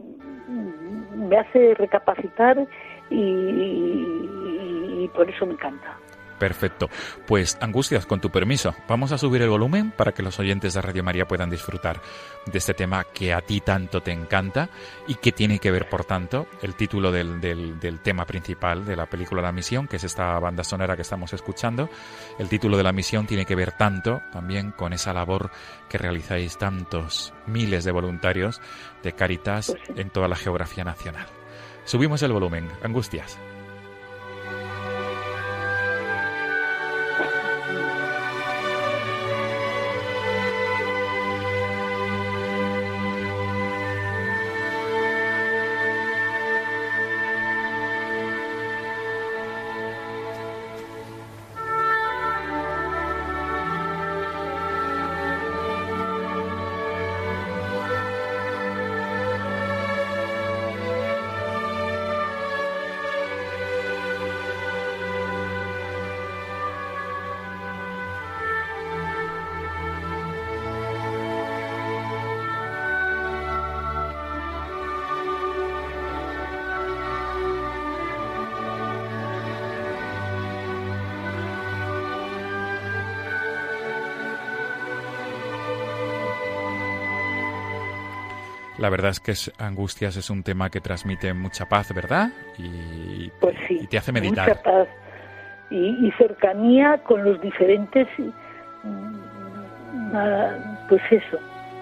mm, 0.47 1.27
me 1.27 1.37
hace 1.37 1.73
recapacitar 1.75 2.67
y 3.09 5.07
por 5.13 5.29
eso 5.29 5.45
me 5.45 5.53
encanta. 5.53 5.97
Perfecto. 6.39 6.89
Pues 7.27 7.57
Angustias, 7.61 8.05
con 8.05 8.21
tu 8.21 8.29
permiso, 8.31 8.73
vamos 8.87 9.11
a 9.11 9.17
subir 9.17 9.41
el 9.41 9.49
volumen 9.49 9.91
para 9.91 10.13
que 10.13 10.23
los 10.23 10.39
oyentes 10.39 10.73
de 10.73 10.81
Radio 10.81 11.03
María 11.03 11.27
puedan 11.27 11.49
disfrutar 11.49 12.01
de 12.45 12.57
este 12.57 12.73
tema 12.73 13.03
que 13.03 13.33
a 13.33 13.41
ti 13.41 13.59
tanto 13.59 14.01
te 14.01 14.11
encanta 14.11 14.69
y 15.07 15.15
que 15.15 15.33
tiene 15.33 15.59
que 15.59 15.71
ver, 15.71 15.89
por 15.89 16.05
tanto, 16.05 16.47
el 16.61 16.75
título 16.75 17.11
del, 17.11 17.41
del, 17.41 17.99
tema 17.99 18.25
principal 18.25 18.85
de 18.85 18.95
la 18.95 19.07
película 19.07 19.41
La 19.41 19.51
Misión, 19.51 19.87
que 19.87 19.97
es 19.97 20.03
esta 20.05 20.39
banda 20.39 20.63
sonora 20.63 20.95
que 20.95 21.01
estamos 21.01 21.33
escuchando. 21.33 21.89
El 22.39 22.47
título 22.47 22.77
de 22.77 22.83
la 22.83 22.93
misión 22.93 23.27
tiene 23.27 23.45
que 23.45 23.55
ver 23.55 23.73
tanto 23.73 24.21
también 24.31 24.71
con 24.71 24.93
esa 24.93 25.13
labor 25.13 25.51
que 25.89 25.97
realizáis 25.97 26.57
tantos 26.57 27.33
miles 27.45 27.83
de 27.83 27.91
voluntarios 27.91 28.61
de 29.03 29.11
Caritas 29.11 29.67
pues 29.67 29.99
en 29.99 30.09
toda 30.09 30.29
la 30.29 30.37
geografía 30.37 30.85
nacional. 30.85 31.27
Subimos 31.83 32.21
el 32.23 32.31
volumen. 32.31 32.69
Angustias. 32.83 33.37
La 88.89 88.91
verdad 88.91 89.11
es 89.11 89.19
que 89.19 89.33
es, 89.33 89.51
Angustias 89.59 90.15
es 90.15 90.31
un 90.31 90.41
tema 90.41 90.71
que 90.71 90.81
transmite 90.81 91.31
mucha 91.35 91.67
paz, 91.69 91.93
¿verdad? 91.93 92.31
Y, 92.57 93.29
Pues 93.39 93.55
sí, 93.67 93.77
y 93.83 93.85
te 93.85 93.99
hace 93.99 94.11
meditar. 94.11 94.47
mucha 94.49 94.63
paz 94.63 94.87
y, 95.69 96.07
y 96.07 96.11
cercanía 96.17 96.97
con 97.03 97.23
los 97.23 97.39
diferentes, 97.39 98.07
mm, 98.83 99.13
pues 100.89 101.03
eso, 101.11 101.37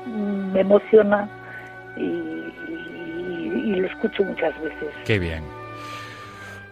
mm, 0.06 0.52
me 0.52 0.60
emociona 0.60 1.30
y, 1.96 2.02
y- 2.02 3.52
y 3.72 3.76
lo 3.76 3.88
escucho 3.88 4.26
muchas 4.26 4.54
veces. 4.62 4.90
Qué 5.06 5.18
bien. 5.18 5.46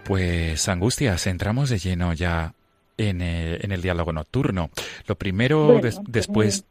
Pues 0.03 0.67
Angustias, 0.67 1.27
entramos 1.27 1.69
de 1.69 1.77
lleno 1.77 2.11
ya 2.11 2.51
en 2.97 3.21
el, 3.21 3.63
en 3.63 3.71
el 3.71 3.81
diálogo 3.81 4.11
nocturno. 4.11 4.69
Lo 5.07 5.15
primero 5.15 5.65
Bueno, 5.65 5.79
des- 5.81 5.95
pues 5.95 6.11
después, 6.11 6.65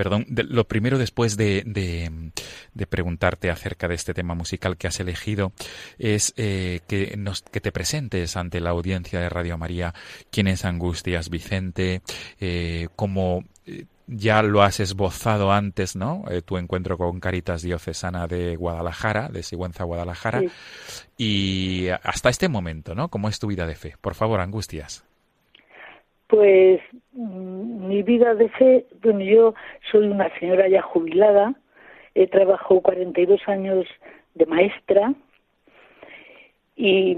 perdón, 0.00 0.24
de- 0.30 0.44
lo 0.44 0.64
primero 0.66 0.96
después 0.96 1.36
de, 1.36 1.62
de, 1.66 2.10
de 2.72 2.86
preguntarte 2.86 3.50
acerca 3.50 3.86
de 3.86 3.96
este 3.96 4.14
tema 4.14 4.34
musical 4.34 4.78
que 4.78 4.86
has 4.86 4.98
elegido 4.98 5.52
es 5.98 6.32
eh, 6.38 6.80
que 6.88 7.18
nos 7.18 7.42
que 7.42 7.60
te 7.60 7.70
presentes 7.70 8.34
ante 8.38 8.60
la 8.60 8.70
audiencia 8.70 9.20
de 9.20 9.28
Radio 9.28 9.58
María. 9.58 9.92
¿Quién 10.30 10.46
es 10.48 10.64
Angustias 10.64 11.28
Vicente? 11.28 12.00
Eh, 12.40 12.88
cómo 12.96 13.44
eh, 13.66 13.84
ya 14.06 14.40
lo 14.42 14.62
has 14.62 14.80
esbozado 14.80 15.52
antes, 15.52 15.96
¿no? 15.96 16.24
Eh, 16.30 16.40
tu 16.40 16.56
encuentro 16.56 16.96
con 16.96 17.20
Caritas 17.20 17.60
Diocesana 17.60 18.26
de 18.26 18.56
Guadalajara, 18.56 19.28
de 19.28 19.42
Sigüenza, 19.42 19.84
Guadalajara. 19.84 20.40
Sí. 20.40 20.48
Y 21.18 21.88
hasta 21.90 22.30
este 22.30 22.48
momento, 22.48 22.94
¿no? 22.94 23.10
¿Cómo 23.10 23.28
es 23.28 23.38
tu 23.38 23.48
vida 23.48 23.66
de 23.66 23.74
fe? 23.74 23.96
Por 24.00 24.14
favor, 24.14 24.40
Angustias. 24.40 25.04
Pues 26.26 26.80
mi 27.20 28.02
vida 28.02 28.34
de 28.34 28.48
fe, 28.48 28.86
bueno, 29.02 29.20
yo 29.20 29.54
soy 29.90 30.06
una 30.06 30.28
señora 30.38 30.68
ya 30.68 30.82
jubilada, 30.82 31.54
he 32.14 32.26
trabajado 32.26 32.80
42 32.80 33.40
años 33.46 33.86
de 34.34 34.46
maestra 34.46 35.12
y, 36.76 37.16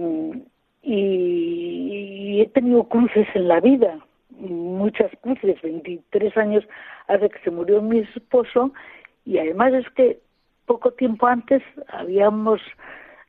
y 0.82 2.40
he 2.40 2.46
tenido 2.48 2.84
cruces 2.84 3.28
en 3.34 3.48
la 3.48 3.61
vida, 3.61 3.98
muchas 4.30 5.11
cruces, 5.20 5.61
23 5.62 6.36
años 6.36 6.64
hace 7.07 7.30
que 7.30 7.38
se 7.40 7.50
murió 7.50 7.80
mi 7.80 8.00
esposo 8.00 8.72
y 9.24 9.38
además 9.38 9.72
es 9.74 9.88
que 9.90 10.18
poco 10.66 10.90
tiempo 10.92 11.26
antes 11.26 11.62
habíamos 11.88 12.61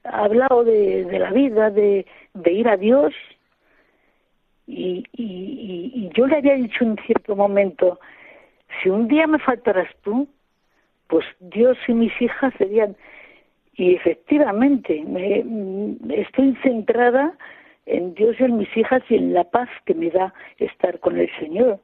hablado 0.03 0.63
de, 0.63 1.05
la 1.19 1.31
vida, 1.31 1.69
de 1.69 2.05
ir 2.45 2.67
a 2.67 2.77
Dios 2.77 3.13
y, 4.67 5.03
y, 5.13 6.09
yo 6.15 6.27
le 6.27 6.37
había 6.37 6.55
dicho 6.55 6.83
en 6.83 6.97
cierto 7.05 7.35
momento, 7.35 7.99
si 8.81 8.89
un 8.89 9.07
día 9.07 9.27
me 9.27 9.39
faltaras 9.39 9.89
tú, 10.03 10.27
pues 11.07 11.25
Dios 11.39 11.77
y 11.87 11.93
mis 11.93 12.21
hijas 12.21 12.53
serían... 12.57 12.95
Y 13.75 13.95
efectivamente, 13.95 15.03
me, 15.03 15.43
mm, 15.43 16.11
estoy 16.11 16.55
centrada 16.61 17.35
en 17.87 18.13
Dios 18.13 18.35
y 18.39 18.43
en 18.43 18.57
mis 18.57 18.77
hijas 18.77 19.01
y 19.09 19.15
en 19.15 19.33
la 19.33 19.45
paz 19.45 19.67
que 19.85 19.95
me 19.95 20.11
da 20.11 20.33
estar 20.59 20.99
con 20.99 21.17
el 21.17 21.29
Señor. 21.39 21.79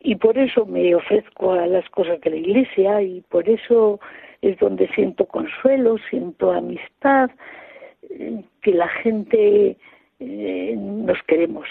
Y 0.00 0.16
por 0.16 0.36
eso 0.36 0.66
me 0.66 0.94
ofrezco 0.96 1.52
a 1.52 1.66
las 1.66 1.88
cosas 1.90 2.20
de 2.20 2.30
la 2.30 2.36
iglesia 2.36 3.00
y 3.02 3.20
por 3.20 3.48
eso 3.48 4.00
es 4.42 4.58
donde 4.58 4.88
siento 4.88 5.26
consuelo, 5.26 5.96
siento 6.10 6.50
amistad, 6.50 7.30
eh, 8.10 8.42
que 8.60 8.72
la 8.72 8.88
gente 8.88 9.76
eh, 10.22 10.76
nos 10.76 11.18
queremos. 11.26 11.66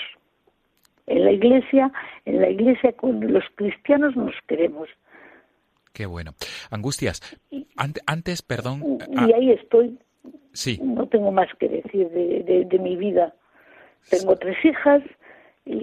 En 1.08 1.26
la 1.26 1.32
iglesia, 1.32 1.92
en 2.26 2.42
la 2.42 2.50
iglesia 2.50 2.94
con 2.94 3.32
los 3.34 3.44
cristianos 3.56 4.16
nos 4.16 4.34
queremos. 4.48 4.88
Qué 5.94 6.06
bueno. 6.06 6.32
Angustias, 6.70 7.20
ante- 7.76 8.02
antes, 8.06 8.42
perdón. 8.42 9.00
Y 9.10 9.18
ah, 9.18 9.28
ahí 9.36 9.52
estoy, 9.52 9.98
sí, 10.54 10.80
no 10.82 11.08
tengo 11.08 11.32
más 11.32 11.50
que 11.60 11.68
decir 11.68 12.10
de, 12.10 12.44
de- 12.44 12.66
de 12.66 12.80
mi 12.80 12.96
vida. 12.96 13.34
Tengo 14.10 14.36
tres 14.38 14.58
hijas 14.64 15.02
y, 15.66 15.74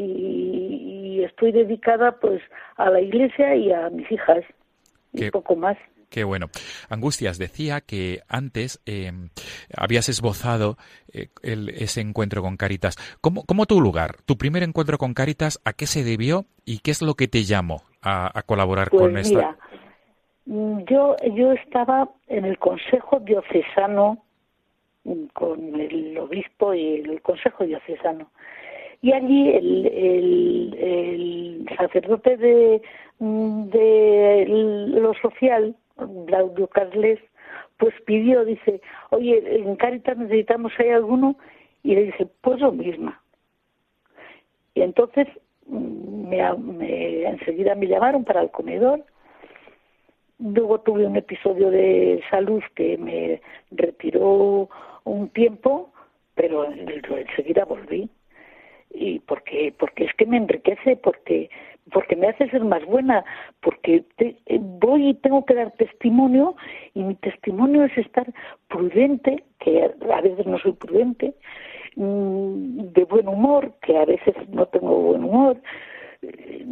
y 1.20 1.24
estoy 1.24 1.52
dedicada 1.52 2.12
pues 2.20 2.40
a 2.76 2.90
la 2.90 3.00
iglesia 3.00 3.54
y 3.54 3.70
a 3.72 3.90
mis 3.90 4.10
hijas 4.10 4.44
y 5.12 5.30
poco 5.30 5.56
más. 5.56 5.76
Qué 6.11 6.24
bueno. 6.24 6.46
Angustias, 6.88 7.38
decía 7.38 7.80
que 7.80 8.20
antes 8.28 8.80
eh, 8.86 9.12
habías 9.76 10.09
esbozado 10.09 10.76
eh, 11.12 11.28
el- 11.42 11.70
ese 11.70 12.00
encuentro 12.00 12.42
con 12.42 12.56
Caritas. 12.56 12.96
¿Cómo, 13.20 13.44
¿Cómo 13.44 13.66
tu 13.66 13.80
lugar, 13.80 14.16
tu 14.26 14.36
primer 14.36 14.62
encuentro 14.62 14.98
con 14.98 15.14
Caritas, 15.14 15.61
a 15.64 15.72
qué 15.72 15.86
se 15.86 16.04
debió 16.04 16.44
y 16.64 16.78
qué 16.80 16.90
es 16.90 17.02
lo 17.02 17.14
que 17.14 17.28
te 17.28 17.44
llamó 17.44 17.82
a, 18.02 18.36
a 18.38 18.42
colaborar 18.42 18.90
Pues 18.90 19.02
con 19.02 19.12
mira, 19.12 19.56
mm, 20.46 20.78
yo 20.90 21.16
yo 21.34 21.52
estaba 21.52 22.09
en 22.28 22.44
el 22.44 22.59
Consejo 22.59 23.20
Diocesano 23.20 24.24
mm, 25.04 25.24
con 25.32 25.80
el 25.80 26.18
obispo 26.18 26.74
y 26.74 26.96
el 27.00 27.22
Consejo 27.22 27.64
Diocesano. 27.64 28.30
Y 29.00 29.12
allí 29.12 29.50
el, 29.50 29.86
el, 29.86 30.74
el 30.80 31.76
sacerdote 31.76 32.36
de, 32.36 32.82
mm, 33.20 33.68
de 33.68 34.44
lo 34.48 35.14
social, 35.14 35.76
Claudio 36.26 36.66
Carles, 36.68 37.18
pues 37.76 37.94
pidió, 38.07 38.44
dice, 38.44 38.80
oye, 39.11 39.42
en 39.57 39.76
Cáritas 39.76 40.16
necesitamos, 40.16 40.72
¿hay 40.78 40.90
alguno? 40.90 41.36
Y 41.82 41.94
le 41.94 42.05
dice, 42.05 42.26
pues 42.40 42.61
yo 42.61 42.72
misma. 42.72 43.20
Y 44.74 44.82
entonces 44.82 45.26
mm, 45.66 46.28
me- 46.28 47.22
enseguida 47.28 47.74
me 47.74 47.86
llamaron 47.86 48.24
para 48.24 48.42
el 48.42 48.51
comedor. 48.51 49.05
Luego 50.38 50.80
tuve 50.80 51.07
un 51.07 51.16
episodio 51.16 51.70
de 51.70 52.22
salud 52.30 52.62
que 52.76 52.96
me 52.96 53.40
retiró 53.72 54.68
un 55.05 55.28
tiempo, 55.30 55.92
pero 56.34 56.64
enseguida 56.64 57.64
volví. 57.64 58.09
Y 58.90 59.18
porque, 59.20 59.74
porque 59.78 60.05
es 60.05 60.14
que 60.14 60.26
me 60.26 60.36
enriquece, 60.36 60.96
porque, 60.96 61.51
porque 61.93 62.16
me 62.16 62.28
hace 62.28 62.49
ser 62.51 62.64
más 62.64 62.84
buena, 62.84 63.24
porque 63.61 64.05
te- 64.16 64.36
eh, 64.47 64.59
voy 64.61 65.09
y 65.11 65.14
tengo 65.14 65.45
que 65.45 65.55
dar 65.55 65.70
testimonio 65.72 66.55
y 66.95 67.03
mi 67.03 67.14
testimonio 67.16 67.84
es 67.84 67.97
estar 67.99 68.26
prudente, 68.68 69.45
que 69.61 69.91
a 70.12 70.20
veces 70.20 70.47
no 70.47 70.59
soy 70.59 70.72
prudente, 70.72 71.34
mm, 71.97 72.93
de 72.93 73.05
buen 73.05 73.28
humor, 73.28 73.72
que 73.82 73.97
a 73.97 74.05
veces 74.05 74.34
no 74.51 74.66
tengo 74.66 74.95
buen 75.01 75.24
humor, 75.24 75.57
eh, 76.22 76.64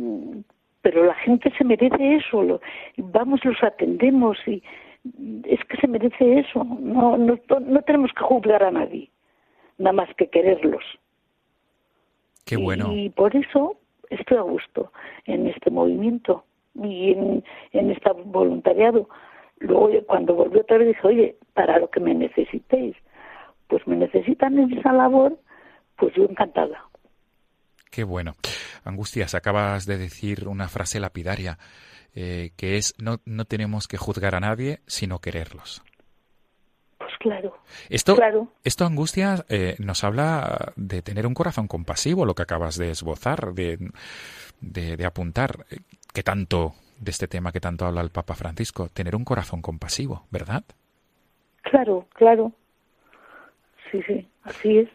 pero 0.82 1.04
la 1.04 1.14
gente 1.14 1.52
se 1.56 1.64
merece 1.64 2.16
eso, 2.16 2.42
lo- 2.42 2.60
vamos, 2.98 3.44
los 3.44 3.62
atendemos 3.62 4.38
y 4.46 4.62
es 5.44 5.60
que 5.64 5.76
se 5.76 5.86
merece 5.88 6.40
eso, 6.40 6.64
no, 6.64 7.16
no, 7.16 7.38
no 7.60 7.82
tenemos 7.82 8.12
que 8.12 8.22
juzgar 8.24 8.62
a 8.62 8.70
nadie, 8.70 9.08
nada 9.78 9.92
más 9.92 10.14
que 10.16 10.28
quererlos. 10.28 10.84
Qué 12.44 12.56
bueno. 12.56 12.92
Y 12.92 13.10
por 13.10 13.34
eso 13.34 13.76
estoy 14.10 14.38
a 14.38 14.42
gusto 14.42 14.92
en 15.24 15.46
este 15.46 15.70
movimiento 15.70 16.44
y 16.74 17.12
en, 17.12 17.44
en 17.72 17.90
este 17.90 18.10
voluntariado. 18.12 19.08
Luego, 19.58 19.90
cuando 20.06 20.34
volví 20.34 20.58
otra 20.60 20.78
vez, 20.78 20.88
dije, 20.88 21.06
oye, 21.06 21.36
para 21.54 21.78
lo 21.78 21.90
que 21.90 22.00
me 22.00 22.14
necesitéis, 22.14 22.96
pues 23.68 23.86
me 23.86 23.96
necesitan 23.96 24.58
en 24.58 24.78
esa 24.78 24.92
labor, 24.92 25.38
pues 25.96 26.14
yo 26.14 26.24
encantada. 26.24 26.84
Qué 27.90 28.04
bueno. 28.04 28.34
Angustias, 28.84 29.34
acabas 29.34 29.86
de 29.86 29.96
decir 29.96 30.48
una 30.48 30.68
frase 30.68 31.00
lapidaria, 31.00 31.58
eh, 32.14 32.50
que 32.56 32.76
es 32.76 32.94
no, 32.98 33.20
no 33.24 33.46
tenemos 33.46 33.88
que 33.88 33.96
juzgar 33.96 34.34
a 34.34 34.40
nadie, 34.40 34.80
sino 34.86 35.18
quererlos. 35.18 35.82
Claro, 37.26 37.58
Esto, 37.88 38.14
claro. 38.14 38.48
esto 38.62 38.86
Angustias, 38.86 39.44
eh, 39.48 39.74
nos 39.80 40.04
habla 40.04 40.72
de 40.76 41.02
tener 41.02 41.26
un 41.26 41.34
corazón 41.34 41.66
compasivo, 41.66 42.24
lo 42.24 42.34
que 42.34 42.42
acabas 42.42 42.76
de 42.76 42.90
esbozar, 42.90 43.52
de, 43.52 43.90
de, 44.60 44.96
de 44.96 45.04
apuntar. 45.04 45.66
¿Qué 46.14 46.22
tanto 46.22 46.74
de 47.00 47.10
este 47.10 47.26
tema 47.26 47.50
que 47.50 47.60
tanto 47.60 47.84
habla 47.84 48.00
el 48.00 48.10
Papa 48.10 48.34
Francisco? 48.34 48.88
Tener 48.88 49.16
un 49.16 49.24
corazón 49.24 49.60
compasivo, 49.60 50.26
¿verdad? 50.30 50.62
Claro, 51.62 52.06
claro. 52.14 52.52
Sí, 53.90 54.00
sí, 54.06 54.28
así 54.44 54.78
es. 54.78 54.88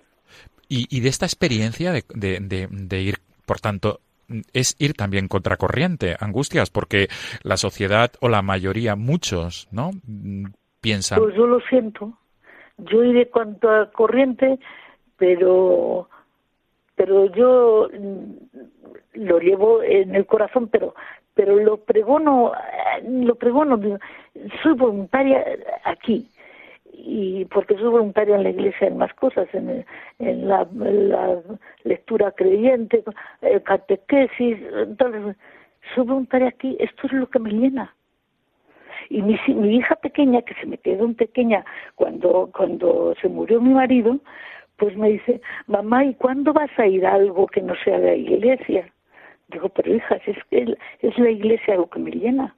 Y, 0.69 0.88
y 0.89 1.01
de 1.01 1.09
esta 1.09 1.25
experiencia 1.25 1.91
de, 1.91 2.05
de, 2.15 2.39
de, 2.39 2.67
de 2.71 3.01
ir, 3.01 3.17
por 3.45 3.59
tanto, 3.59 3.99
es 4.53 4.77
ir 4.79 4.93
también 4.93 5.27
contracorriente, 5.27 6.15
angustias, 6.17 6.69
porque 6.69 7.09
la 7.43 7.57
sociedad 7.57 8.13
o 8.21 8.29
la 8.29 8.41
mayoría, 8.41 8.95
muchos, 8.95 9.67
¿no? 9.71 9.91
Mm, 10.05 10.45
Piensan, 10.82 11.19
Pues 11.19 11.36
yo 11.36 11.45
lo 11.45 11.59
siento. 11.69 12.17
Yo 12.86 13.03
iré 13.03 13.29
cuanto 13.29 13.69
a 13.69 13.91
corriente, 13.91 14.59
pero 15.17 16.07
pero 16.95 17.25
yo 17.34 17.89
mm, 17.91 19.25
lo 19.25 19.39
llevo 19.39 19.84
en 19.84 20.15
el 20.15 20.25
corazón, 20.25 20.67
pero 20.67 20.93
pero 21.34 21.55
lo 21.57 21.77
pregono, 21.77 22.53
eh, 22.53 23.03
lo 23.03 23.36
pregono. 23.36 23.79
Soy 24.61 24.73
voluntaria 24.73 25.43
aquí 25.84 26.27
y 26.93 27.45
porque 27.45 27.75
soy 27.75 27.89
voluntaria 27.89 28.36
en 28.36 28.43
la 28.43 28.49
iglesia 28.49 28.88
en 28.88 28.97
más 28.97 29.13
cosas, 29.15 29.47
en, 29.53 29.86
en 30.19 30.47
la, 30.47 30.67
la 30.73 31.41
lectura 31.84 32.32
creyente, 32.32 33.03
catequesis, 33.63 34.57
entonces 34.75 35.36
soy 35.95 36.05
voluntaria 36.05 36.49
aquí. 36.49 36.77
Esto 36.79 37.07
es 37.07 37.13
lo 37.13 37.29
que 37.29 37.39
me 37.39 37.51
llena 37.51 37.95
Y 39.12 39.22
mi, 39.22 39.38
mi 39.47 39.76
hija 39.76 39.95
pequeña, 39.97 40.41
que 40.41 40.53
se 40.53 40.66
me 40.66 40.78
quedó 40.78 41.03
en 41.03 41.16
pequeña 41.16 41.66
cuando, 41.95 42.49
cuando 42.55 43.14
se 43.22 43.28
murió 43.28 43.59
mi 43.59 43.74
marido, 43.74 44.20
pues 44.78 44.95
me 44.95 45.09
dice, 45.09 45.41
mamá, 45.68 46.05
¿y 46.05 46.14
cuándo 46.14 46.53
vas 46.53 46.72
a 46.78 46.88
ir 46.88 47.05
a 47.05 47.16
algo 47.16 47.45
que 47.47 47.62
no 47.62 47.76
sea 47.84 47.97
la 47.97 48.16
iglesia? 48.16 48.89
Digo, 49.49 49.68
pero 49.68 49.93
hija, 49.93 50.16
es 50.26 50.38
es 51.01 51.18
la 51.20 51.30
iglesia 51.30 51.76
lo 51.76 51.89
que 51.89 51.99
me 51.99 52.12
llena. 52.12 52.55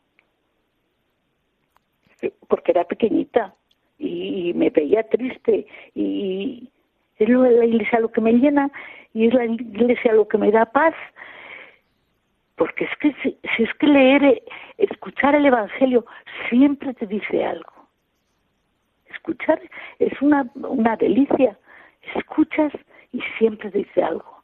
Porque 2.47 2.71
era 2.71 2.83
pequeñita 2.83 3.55
y, 3.97 4.49
y 4.49 4.53
me 4.53 4.69
veía 4.69 5.01
triste 5.09 5.65
y 5.95 6.69
es 7.17 7.29
la 7.29 7.65
iglesia 7.65 7.99
lo 7.99 8.11
que 8.11 8.21
me 8.21 8.33
llena 8.33 8.69
y 9.13 9.27
es 9.27 9.33
la 9.33 9.45
iglesia 9.45 10.13
lo 10.13 10.27
que 10.27 10.37
me 10.37 10.51
da 10.51 10.65
paz 10.65 10.93
porque 12.55 12.85
es 12.85 12.97
que 12.99 13.13
si, 13.21 13.37
si, 13.55 13.63
es 13.63 13.73
que 13.75 13.87
leer, 13.87 14.43
escuchar 14.77 15.35
el 15.35 15.45
Evangelio 15.45 16.05
siempre 16.49 16.93
te 16.93 17.07
dice 17.07 17.43
algo. 17.43 17.73
Escuchar 19.07 19.59
es 19.99 20.21
una, 20.21 20.49
una 20.55 20.95
delicia. 20.95 21.57
Escuchas 22.15 22.73
y 23.11 23.21
siempre 23.37 23.71
te 23.71 23.79
dice 23.79 24.03
algo. 24.03 24.43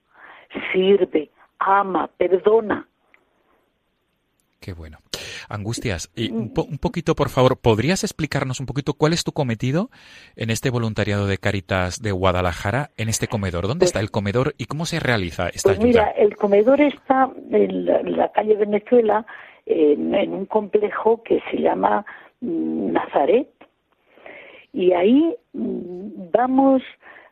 Sirve, 0.72 1.30
ama, 1.60 2.08
perdona. 2.18 2.88
Qué 4.60 4.74
bueno. 4.74 4.98
Angustias, 5.50 6.12
y 6.16 6.32
un, 6.32 6.54
po 6.54 6.64
un, 6.64 6.78
poquito, 6.78 7.16
por 7.16 7.30
favor, 7.30 7.60
¿podrías 7.60 8.04
explicarnos 8.04 8.60
un 8.60 8.66
poquito 8.66 8.94
cuál 8.94 9.14
es 9.14 9.24
tu 9.24 9.32
cometido 9.32 9.90
en 10.36 10.50
este 10.50 10.70
voluntariado 10.70 11.28
de 11.28 11.38
Caritas 11.38 12.02
de 12.02 12.12
Guadalajara, 12.12 12.92
en 12.98 13.10
este 13.10 13.28
comedor? 13.28 13.68
¿Dónde 13.68 13.84
pues, 13.84 13.90
está 13.90 14.00
el 14.00 14.12
comedor 14.12 14.54
y 14.58 14.66
cómo 14.66 14.86
se 14.86 15.00
realiza 15.00 15.50
esta 15.50 15.70
pues 15.70 15.80
ayuda? 15.80 15.88
Mira, 15.88 16.10
el 16.12 16.36
comedor 16.38 16.80
está 16.82 17.30
en 17.52 17.86
la, 17.86 18.00
en 18.00 18.18
la 18.18 18.32
calle 18.32 18.56
Venezuela, 18.56 19.26
en, 19.66 20.16
en, 20.16 20.34
un 20.34 20.46
complejo 20.46 21.24
que 21.24 21.42
se 21.52 21.58
llama 21.58 22.06
mm, 22.42 22.92
Nazaret, 22.92 23.50
y 24.72 24.94
ahí 24.94 25.36
mm, 25.54 26.30
vamos 26.32 26.82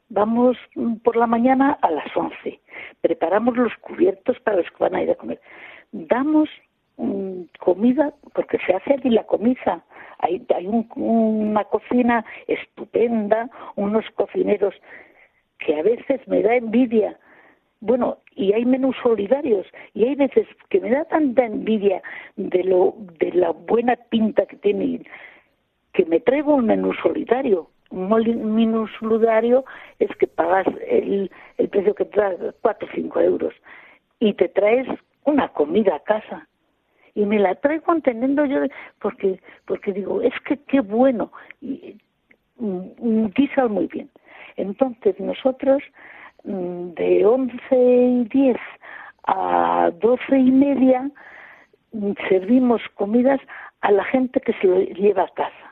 vamos 0.10 0.58
por 1.04 1.16
la 1.16 1.28
mañana 1.28 1.78
a 1.82 1.92
las 1.92 2.16
11. 2.16 2.60
Preparamos 3.02 3.58
los 3.58 3.74
cubiertos 3.82 4.40
para 4.40 4.58
los 4.58 4.70
que 4.72 4.84
van 4.84 4.96
a 4.96 5.04
ir 5.04 5.12
a 5.12 5.16
comer. 5.16 5.42
Damos 5.92 6.50
comida, 7.60 8.14
porque 8.34 8.58
se 8.66 8.74
hace 8.74 8.94
allí 8.94 9.10
la 9.10 9.24
comida. 9.26 9.84
Hay, 10.20 10.46
hay 10.56 10.68
un, 10.68 10.88
una 10.96 11.64
cocina 11.66 12.26
estupenda, 12.48 13.50
unos 13.76 14.06
cocineros 14.16 14.74
que 15.60 15.80
a 15.80 15.84
veces 15.84 16.28
me 16.28 16.42
da 16.42 16.56
envidia. 16.56 17.18
Bueno, 17.80 18.18
y 18.36 18.54
hay 18.54 18.66
menús 18.66 18.96
solidarios, 19.04 19.68
y 19.94 20.06
hay 20.06 20.16
veces 20.16 20.48
que 20.70 20.80
me 20.80 20.90
da 20.90 21.06
tanta 21.06 21.46
envidia 21.46 22.02
de 22.36 22.64
lo 22.64 22.96
de 23.20 23.32
la 23.34 23.52
buena 23.52 23.96
pinta 23.96 24.46
que 24.46 24.56
tienen 24.58 25.06
que 25.94 26.06
me 26.06 26.20
traigo 26.20 26.56
un 26.56 26.66
menú 26.66 26.94
solidario. 26.94 27.70
Un 27.90 28.56
menú 28.56 28.88
solidario 29.00 29.64
es 30.00 30.10
que 30.18 30.28
pagas 30.28 30.68
el, 30.90 31.32
el 31.58 31.70
precio 31.70 31.96
que 31.96 32.06
te 32.06 32.20
da, 32.20 32.36
cuatro 32.62 32.88
o 32.88 32.92
cinco 32.94 33.22
euros, 33.22 33.54
y 34.20 34.34
te 34.34 34.50
traes 34.50 34.88
una 35.24 35.50
comida 35.50 35.96
a 35.96 36.00
casa 36.00 36.48
y 37.18 37.26
me 37.26 37.40
la 37.40 37.56
traigo 37.56 37.92
entendiendo 37.94 38.46
yo 38.46 38.60
porque 39.00 39.40
porque 39.66 39.92
digo 39.92 40.22
es 40.22 40.34
que 40.48 40.58
qué 40.68 40.82
bueno 40.82 41.32
y 41.62 41.98
guisa 42.60 43.68
mm, 43.68 43.72
muy 43.72 43.88
bien 43.88 44.08
entonces 44.56 45.20
nosotros 45.20 45.82
mm, 46.44 46.90
de 46.94 47.26
once 47.26 47.76
y 47.76 48.24
diez 48.26 48.58
a 49.24 49.90
doce 50.00 50.38
y 50.38 50.52
media 50.52 51.10
mm, 51.92 52.12
servimos 52.30 52.84
comidas 52.94 53.42
a 53.82 53.92
la 53.92 54.04
gente 54.04 54.40
que 54.40 54.54
se 54.54 54.68
lo 54.68 54.80
lleva 54.80 55.24
a 55.24 55.34
casa 55.34 55.68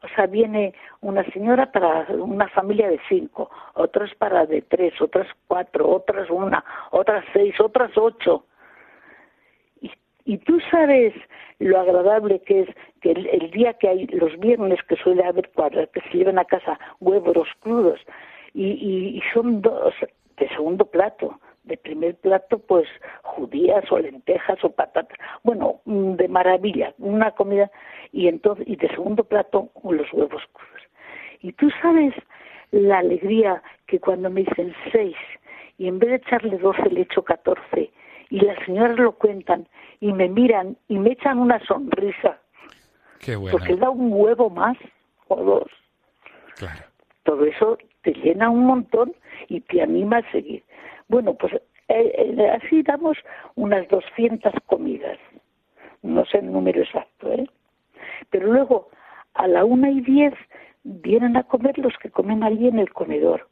o 0.00 0.08
sea, 0.14 0.26
viene 0.26 0.74
una 1.00 1.24
señora 1.32 1.72
para 1.72 2.06
una 2.14 2.48
familia 2.48 2.88
de 2.88 3.00
cinco, 3.08 3.50
otras 3.74 4.14
para 4.14 4.46
de 4.46 4.62
tres, 4.62 4.94
otras 5.02 5.26
cuatro, 5.48 5.88
otras 5.88 6.30
una, 6.30 6.64
otras 6.92 7.24
seis, 7.32 7.58
otras 7.58 7.90
ocho. 7.96 8.44
Y 10.28 10.36
tú 10.36 10.60
sabes 10.70 11.14
lo 11.58 11.80
agradable 11.80 12.40
que 12.40 12.60
es 12.60 12.68
que 13.00 13.12
el, 13.12 13.26
el, 13.28 13.50
día 13.50 13.72
que 13.72 13.88
hay, 13.88 14.06
los 14.08 14.38
viernes 14.38 14.78
que 14.86 14.96
suele 14.96 15.24
haber 15.24 15.48
cuadras, 15.52 15.88
que 15.88 16.02
se 16.02 16.18
llevan 16.18 16.38
a 16.38 16.44
casa 16.44 16.78
huevos 17.00 17.48
crudos, 17.60 17.98
y, 18.52 18.66
y, 19.16 19.22
son 19.32 19.62
dos 19.62 19.94
de 20.36 20.48
segundo 20.50 20.84
plato, 20.84 21.40
de 21.64 21.78
primer 21.78 22.14
plato 22.16 22.58
pues 22.58 22.86
judías 23.22 23.90
o 23.90 23.98
lentejas 24.00 24.62
o 24.62 24.70
patatas, 24.70 25.16
bueno, 25.44 25.80
mm, 25.86 26.16
de 26.16 26.28
maravilla, 26.28 26.92
una 26.98 27.30
comida, 27.30 27.70
y 28.12 28.28
entonces, 28.28 28.68
y 28.68 28.76
de 28.76 28.88
segundo 28.88 29.24
plato 29.24 29.70
los 29.82 30.12
huevos 30.12 30.42
crudos. 30.52 30.82
Y 31.40 31.52
tú 31.52 31.70
sabes 31.80 32.12
la 32.70 32.98
alegría 32.98 33.62
que 33.86 33.98
cuando 33.98 34.28
me 34.28 34.42
dicen 34.42 34.74
seis, 34.92 35.16
y 35.78 35.88
en 35.88 35.98
vez 35.98 36.10
de 36.10 36.16
echarle 36.16 36.58
doce 36.58 36.90
le 36.90 37.00
echo 37.00 37.24
catorce, 37.24 37.90
y 38.28 38.40
las 38.40 38.58
señoras 38.66 38.98
lo 38.98 39.12
cuentan 39.12 39.66
y 40.00 40.12
me 40.12 40.28
miran 40.28 40.76
y 40.88 40.98
me 40.98 41.12
echan 41.12 41.38
una 41.38 41.58
sonrisa. 41.66 42.38
Qué 43.20 43.36
bueno. 43.36 43.56
Porque 43.58 43.76
da 43.76 43.90
un 43.90 44.12
huevo 44.12 44.50
más 44.50 44.76
o 45.28 45.36
dos. 45.42 45.70
Claro. 46.56 46.84
Todo 47.24 47.44
eso 47.44 47.78
te 48.02 48.12
llena 48.12 48.50
un 48.50 48.64
montón 48.64 49.14
y 49.48 49.60
te 49.60 49.82
anima 49.82 50.18
a 50.18 50.32
seguir. 50.32 50.62
Bueno, 51.08 51.34
pues 51.34 51.54
eh, 51.54 51.60
eh, 51.88 52.50
así 52.50 52.82
damos 52.82 53.16
unas 53.54 53.88
200 53.88 54.52
comidas. 54.66 55.18
No 56.02 56.24
sé 56.26 56.38
el 56.38 56.52
número 56.52 56.82
exacto, 56.82 57.32
¿eh? 57.32 57.48
Pero 58.30 58.52
luego, 58.52 58.88
a 59.34 59.48
la 59.48 59.64
una 59.64 59.90
y 59.90 60.00
diez, 60.00 60.34
vienen 60.84 61.36
a 61.36 61.42
comer 61.42 61.78
los 61.78 61.96
que 61.98 62.10
comen 62.10 62.42
allí 62.42 62.68
en 62.68 62.78
el 62.78 62.92
comedor. 62.92 63.48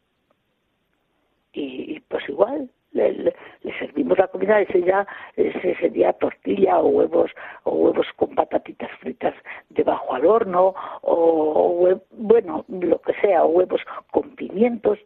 Y, 1.52 1.96
y 1.96 2.00
pues 2.00 2.28
igual, 2.28 2.70
le, 2.96 3.12
le, 3.12 3.78
servimos 3.78 4.18
la 4.18 4.28
comida, 4.28 4.60
ese 4.60 4.82
ya 4.82 5.06
ese 5.36 5.74
sería 5.76 6.12
tortilla 6.14 6.78
o 6.78 6.88
huevos 6.88 7.30
o 7.64 7.72
huevos 7.72 8.06
con 8.16 8.34
patatitas 8.34 8.90
fritas 9.00 9.34
debajo 9.70 10.14
al 10.14 10.26
horno 10.26 10.74
o, 11.02 12.00
bueno, 12.10 12.64
lo 12.68 13.00
que 13.02 13.12
sea, 13.20 13.44
huevos 13.44 13.80
con 14.10 14.34
pimientos 14.36 14.98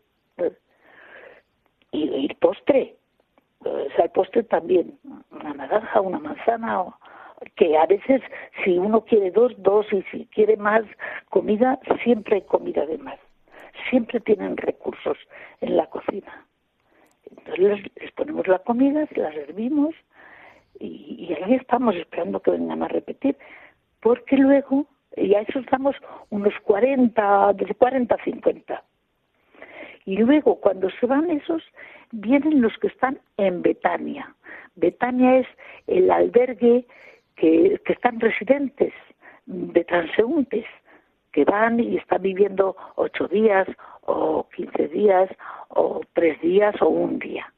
y, 1.93 2.03
y 2.03 2.35
postre, 2.35 2.95
o 3.65 3.91
sea, 3.97 4.05
el 4.05 4.11
postre 4.11 4.45
también, 4.45 4.99
una 5.33 5.55
naranja, 5.55 6.01
una 6.01 6.19
manzana 6.19 6.83
o, 6.83 6.95
que 7.57 7.77
a 7.77 7.87
veces 7.87 8.23
si 8.65 8.79
uno 8.79 9.05
quiere 9.05 9.31
dos, 9.31 9.53
dos 9.59 9.87
y 9.93 10.03
si 10.11 10.27
quiere 10.27 10.57
más 10.57 10.83
comida, 11.31 11.79
siempre 12.03 12.37
hay 12.37 12.43
comida 12.43 12.85
de 12.87 12.99
más. 12.99 13.19
Siempre 13.89 14.21
tienen 14.21 14.57
recursos 14.57 15.17
en 15.61 15.77
la 15.77 15.87
cocina. 15.87 16.47
Entonces 17.31 17.91
les, 17.97 18.13
ponemos 18.13 18.47
la 18.47 18.59
comida, 18.61 19.07
se 19.07 19.21
la 19.21 19.33
servimos 19.33 19.95
y, 20.79 21.27
y, 21.29 21.35
ahí 21.35 21.55
estamos 21.55 21.95
esperando 21.97 22.41
que 22.41 22.53
vengan 22.53 22.83
a 22.83 22.89
repetir, 22.89 23.37
porque 24.01 24.37
luego, 24.37 24.87
y 25.17 25.35
a 25.35 25.43
eso 25.43 25.59
estamos 25.59 25.95
unos 26.31 26.55
40, 26.65 27.53
de 27.55 27.75
40 27.75 28.15
a 28.15 28.25
50. 28.25 28.85
Y 30.07 30.17
luego, 30.17 30.61
cuando 30.61 30.89
se 30.99 31.07
van 31.07 31.31
esos, 31.31 31.63
vienen 32.11 32.63
los 32.63 32.77
que 32.79 32.89
están 32.89 33.21
en 33.37 33.63
Betania. 33.63 34.35
Betania 34.77 35.39
es 35.39 35.47
el 35.87 36.11
albergue 36.11 36.87
que, 37.37 37.81
que 37.85 37.93
están 37.93 38.19
residentes 38.21 38.93
de 39.47 39.85
transeúntes 39.85 40.65
que 41.33 41.45
van 41.45 41.81
y 41.81 41.97
están 41.97 42.23
viviendo 42.23 42.77
ocho 42.97 43.29
días 43.29 43.69
o 44.11 44.49
quince 44.55 44.89
días 44.89 45.31
o 45.69 46.01
tres 46.13 46.41
días 46.41 46.75
o 46.83 46.89
un 46.89 47.19
día. 47.19 47.53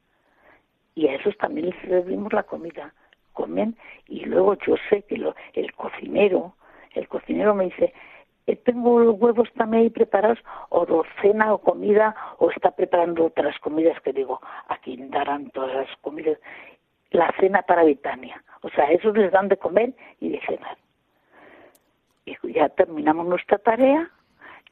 Y 0.95 1.09
a 1.09 1.15
esos 1.15 1.37
también 1.39 1.71
les 1.71 1.81
servimos 1.81 2.33
la 2.33 2.43
comida. 2.43 2.93
Comen 3.33 3.77
y 4.09 4.27
luego 4.27 4.55
yo 4.67 4.75
sé 4.91 5.03
que 5.03 5.17
lo, 5.17 5.35
el 5.55 5.73
cocinero, 5.73 6.55
el 6.95 7.09
cocinero 7.09 7.55
me 7.55 7.65
dice, 7.65 7.95
eh, 8.47 8.57
tengo 8.57 9.01
los 9.01 9.19
huevos 9.19 9.49
también 9.55 9.85
ahí 9.85 9.91
preparados, 9.91 10.39
o 10.69 10.85
docena 10.85 11.55
o 11.55 11.59
comida, 11.59 12.15
o 12.39 12.51
está 12.51 12.73
preparando 12.73 13.25
otras 13.25 13.59
comidas 13.61 13.99
que 14.03 14.13
digo, 14.13 14.41
aquí 14.69 14.97
darán 15.09 15.49
todas 15.51 15.75
las 15.75 15.97
comidas, 16.03 16.39
la 17.11 17.33
cena 17.41 17.63
para 17.63 17.85
Betania. 17.85 18.43
O 18.61 18.69
sea, 18.69 18.91
esos 18.91 19.17
les 19.17 19.33
dan 19.33 19.49
de 19.49 19.57
comer 19.57 19.95
y 20.21 20.29
de 20.29 20.41
cenar. 20.41 20.77
Y 22.27 22.37
ya 22.53 22.69
terminamos 22.69 23.27
nuestra 23.27 23.59
tarea 23.59 24.11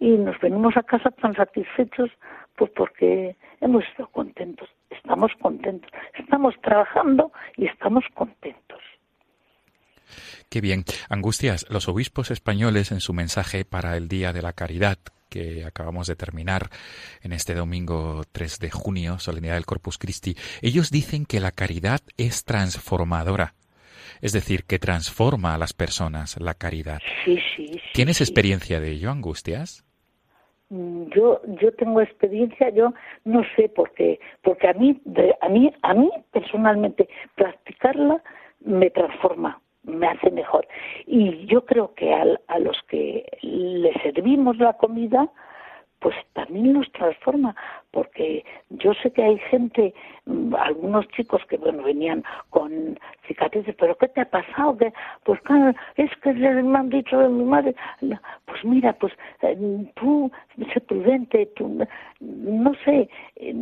y 0.00 0.10
nos 0.12 0.38
venimos 0.40 0.76
a 0.76 0.82
casa 0.82 1.10
tan 1.10 1.34
satisfechos 1.34 2.10
pues 2.56 2.70
porque 2.74 3.36
hemos 3.60 3.84
estado 3.84 4.08
contentos, 4.08 4.68
estamos 4.90 5.30
contentos, 5.40 5.90
estamos 6.18 6.54
trabajando 6.62 7.32
y 7.56 7.66
estamos 7.66 8.04
contentos. 8.14 8.80
Qué 10.48 10.60
bien. 10.60 10.84
Angustias, 11.08 11.66
los 11.70 11.88
obispos 11.88 12.30
españoles 12.32 12.90
en 12.90 13.00
su 13.00 13.12
mensaje 13.12 13.64
para 13.64 13.96
el 13.96 14.08
Día 14.08 14.32
de 14.32 14.42
la 14.42 14.52
Caridad 14.52 14.98
que 15.28 15.64
acabamos 15.64 16.08
de 16.08 16.16
terminar 16.16 16.70
en 17.22 17.32
este 17.32 17.54
domingo 17.54 18.24
3 18.32 18.58
de 18.58 18.70
junio, 18.70 19.20
solemnidad 19.20 19.54
del 19.54 19.64
Corpus 19.64 19.96
Christi, 19.96 20.36
ellos 20.60 20.90
dicen 20.90 21.24
que 21.24 21.38
la 21.38 21.52
caridad 21.52 22.00
es 22.16 22.42
transformadora. 22.44 23.54
Es 24.20 24.32
decir, 24.32 24.64
que 24.64 24.80
transforma 24.80 25.54
a 25.54 25.58
las 25.58 25.72
personas 25.72 26.36
la 26.40 26.54
caridad. 26.54 26.98
Sí, 27.24 27.38
sí. 27.54 27.68
sí 27.68 27.80
¿Tienes 27.94 28.16
sí. 28.16 28.24
experiencia 28.24 28.80
de 28.80 28.90
ello, 28.90 29.12
Angustias? 29.12 29.84
Mm, 30.70 31.06
Yo, 31.10 31.40
yo 31.60 31.72
tengo 31.74 32.00
experiencia, 32.00 32.70
yo 32.70 32.92
no 33.24 33.42
sé 33.56 33.68
por 33.68 33.92
qué, 33.94 34.20
porque 34.42 34.68
a 34.68 34.72
mí, 34.74 35.00
a 35.40 35.48
mí, 35.48 35.72
a 35.82 35.94
mí 35.94 36.10
personalmente 36.32 37.08
practicarla 37.34 38.22
me 38.60 38.90
transforma, 38.90 39.60
me 39.84 40.06
hace 40.06 40.30
mejor. 40.30 40.66
Y 41.06 41.46
yo 41.46 41.64
creo 41.64 41.94
que 41.94 42.12
al- 42.14 42.40
a 42.48 42.58
los 42.60 42.80
que 42.88 43.26
le 43.42 43.92
servimos 44.02 44.58
la 44.58 44.74
comida, 44.74 45.28
pues 45.98 46.14
también 46.34 46.74
los 46.74 46.90
transforma, 46.92 47.54
porque 47.92 48.44
yo 48.70 48.92
sé 48.94 49.12
que 49.12 49.22
hay 49.22 49.38
gente, 49.50 49.94
mm, 50.26 50.54
algunos 50.54 51.08
chicos 51.08 51.42
que 51.48 51.56
bueno 51.56 51.82
venían 51.82 52.22
con 52.50 52.98
cicatrices, 53.26 53.74
pero 53.78 53.96
¿qué 53.96 54.08
te 54.08 54.20
ha 54.20 54.30
pasado? 54.30 54.76
Que, 54.76 54.92
pues 55.24 55.40
claro, 55.42 55.74
es 55.96 56.10
que 56.22 56.32
me 56.32 56.78
han 56.78 56.88
dicho 56.90 57.18
de 57.18 57.28
mi 57.28 57.44
madre, 57.44 57.74
pues 58.46 58.64
mira, 58.64 58.92
pues 58.94 59.12
eh, 59.42 59.92
tú 59.96 60.30
sé 60.72 60.80
prudente, 60.80 61.46
tú 61.56 61.86
no 62.20 62.72
sé, 62.84 63.08
eh, 63.36 63.54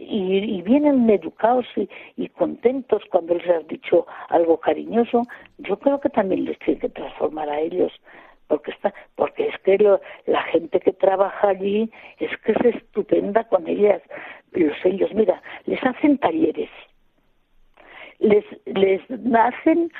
y, 0.00 0.58
y 0.58 0.62
vienen 0.62 1.08
educados 1.10 1.66
y, 1.76 1.88
y 2.16 2.28
contentos 2.28 3.02
cuando 3.10 3.34
les 3.34 3.48
has 3.48 3.66
dicho 3.68 4.06
algo 4.28 4.58
cariñoso, 4.58 5.22
yo 5.58 5.78
creo 5.78 6.00
que 6.00 6.08
también 6.10 6.44
les 6.44 6.58
tiene 6.60 6.80
que 6.80 6.88
transformar 6.88 7.48
a 7.48 7.60
ellos 7.60 7.92
porque 8.48 8.70
está 8.70 8.94
porque 9.14 9.48
es 9.48 9.58
que 9.60 9.78
lo- 9.78 10.00
la 10.26 10.42
gente 10.44 10.80
que 10.80 10.92
trabaja 10.92 11.48
allí 11.48 11.90
es 12.18 12.36
que 12.38 12.52
es 12.52 12.76
estupenda 12.76 13.44
con 13.44 13.66
ellas. 13.66 14.02
Los 14.52 14.76
ellos 14.84 15.12
mira 15.14 15.42
les 15.66 15.82
hacen 15.84 16.18
talleres. 16.18 16.70
Les 18.18 18.44
les 18.64 19.02
hacen 19.34 19.92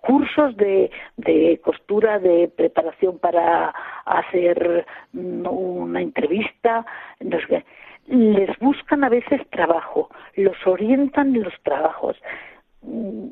cursos 0.00 0.56
de, 0.56 0.90
de 1.18 1.60
costura 1.62 2.18
de 2.18 2.48
preparación 2.48 3.18
para 3.18 3.74
hacer 4.06 4.86
mm, 5.12 5.46
una 5.46 6.00
entrevista 6.00 6.86
les 8.06 8.58
buscan 8.58 9.04
a 9.04 9.08
veces 9.08 9.40
trabajo 9.50 10.10
los 10.36 10.56
orientan 10.66 11.36
en 11.36 11.42
los 11.44 11.54
trabajos. 11.62 12.16
Mm, 12.82 13.26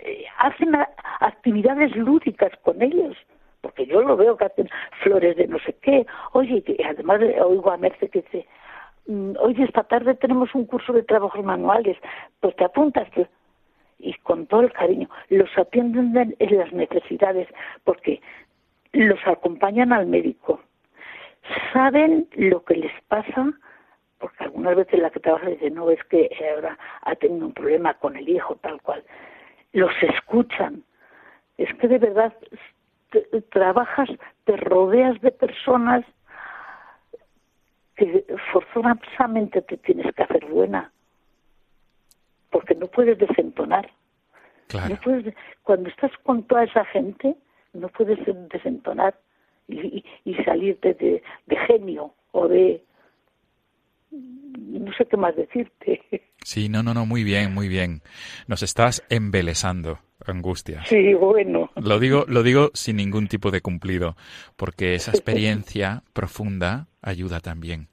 eh, 0.00 0.24
hacen 0.38 0.72
actividades 1.20 1.96
lúdicas 1.96 2.52
con 2.62 2.82
ellos 2.82 3.16
porque 3.64 3.86
yo 3.86 4.02
lo 4.02 4.14
veo 4.14 4.36
que 4.36 4.44
hacen 4.44 4.68
flores 5.02 5.36
de 5.36 5.46
no 5.48 5.58
sé 5.60 5.72
qué. 5.80 6.06
Oye 6.32 6.62
que 6.62 6.76
además 6.84 7.18
oigo 7.42 7.70
a 7.70 7.78
Merce 7.78 8.10
que 8.10 8.20
dice 8.20 8.46
"Mm, 9.06 9.32
oye 9.40 9.64
esta 9.64 9.84
tarde 9.84 10.14
tenemos 10.14 10.54
un 10.54 10.66
curso 10.66 10.92
de 10.92 11.02
trabajos 11.02 11.42
manuales 11.42 11.96
pues 12.40 12.54
te 12.56 12.64
apuntas 12.64 13.08
y 13.98 14.12
con 14.28 14.46
todo 14.46 14.60
el 14.60 14.72
cariño 14.72 15.08
los 15.30 15.48
atienden 15.56 16.14
en- 16.14 16.36
en 16.38 16.58
las 16.58 16.72
necesidades 16.74 17.48
porque 17.84 18.20
los 18.92 19.18
acompañan 19.26 19.92
al 19.94 20.06
médico. 20.06 20.60
Saben 21.72 22.28
lo 22.36 22.62
que 22.64 22.76
les 22.76 22.92
pasa 23.08 23.50
porque 24.18 24.44
algunas 24.44 24.76
veces 24.76 25.00
la 25.00 25.08
que 25.10 25.20
trabaja 25.20 25.48
dice 25.48 25.70
no 25.70 25.88
es 25.90 26.02
que 26.04 26.28
ahora 26.54 26.78
ha 27.02 27.14
tenido 27.16 27.46
un 27.46 27.54
problema 27.54 27.94
con 27.94 28.14
el 28.16 28.28
hijo 28.28 28.56
tal 28.56 28.80
cual 28.82 29.02
los 29.72 29.92
escuchan. 30.02 30.82
Es 31.56 31.72
que 31.76 31.88
de 31.88 31.98
verdad 31.98 32.32
te- 33.22 33.40
trabajas 33.42 34.08
te 34.44 34.56
rodeas 34.56 35.20
de 35.20 35.30
personas 35.30 36.04
que 37.96 38.24
forzosamente 38.52 39.62
te 39.62 39.76
tienes 39.78 40.12
que 40.14 40.22
hacer 40.22 40.44
buena 40.46 40.92
porque 42.50 42.74
no 42.74 42.86
puedes 42.88 43.18
desentonar 43.18 43.90
Claro. 44.68 44.94
no 44.94 45.00
puedes, 45.00 45.34
cuando 45.62 45.88
estás 45.90 46.10
con 46.22 46.42
toda 46.44 46.64
esa 46.64 46.84
gente, 46.86 47.36
no 47.74 47.88
puedes 47.88 48.18
desentonar 48.50 49.14
y, 49.68 49.78
y, 49.98 50.04
y 50.24 50.34
salirte 50.42 50.94
de, 50.94 51.22
de 51.46 51.56
genio 51.68 52.14
o 52.32 52.48
de... 52.48 52.82
No 54.10 54.92
sé 54.94 55.04
qué 55.06 55.16
más 55.16 55.36
decirte. 55.36 56.00
Sí, 56.42 56.68
no, 56.68 56.82
no, 56.82 56.94
no, 56.94 57.04
muy 57.06 57.24
bien, 57.24 57.52
muy 57.54 57.68
bien. 57.68 58.00
Nos 58.48 58.62
estás 58.62 59.04
embelesando, 59.10 59.98
Angustias. 60.26 60.86
Sí, 60.88 61.14
bueno. 61.14 61.70
Lo 61.76 61.98
digo, 61.98 62.24
lo 62.28 62.42
digo 62.42 62.70
sin 62.74 62.96
ningún 62.96 63.28
tipo 63.28 63.50
de 63.50 63.60
cumplido, 63.60 64.16
porque 64.56 64.94
esa 64.94 65.10
experiencia 65.12 66.02
profunda 66.12 66.88
ayuda 67.02 67.40
también. 67.40 67.88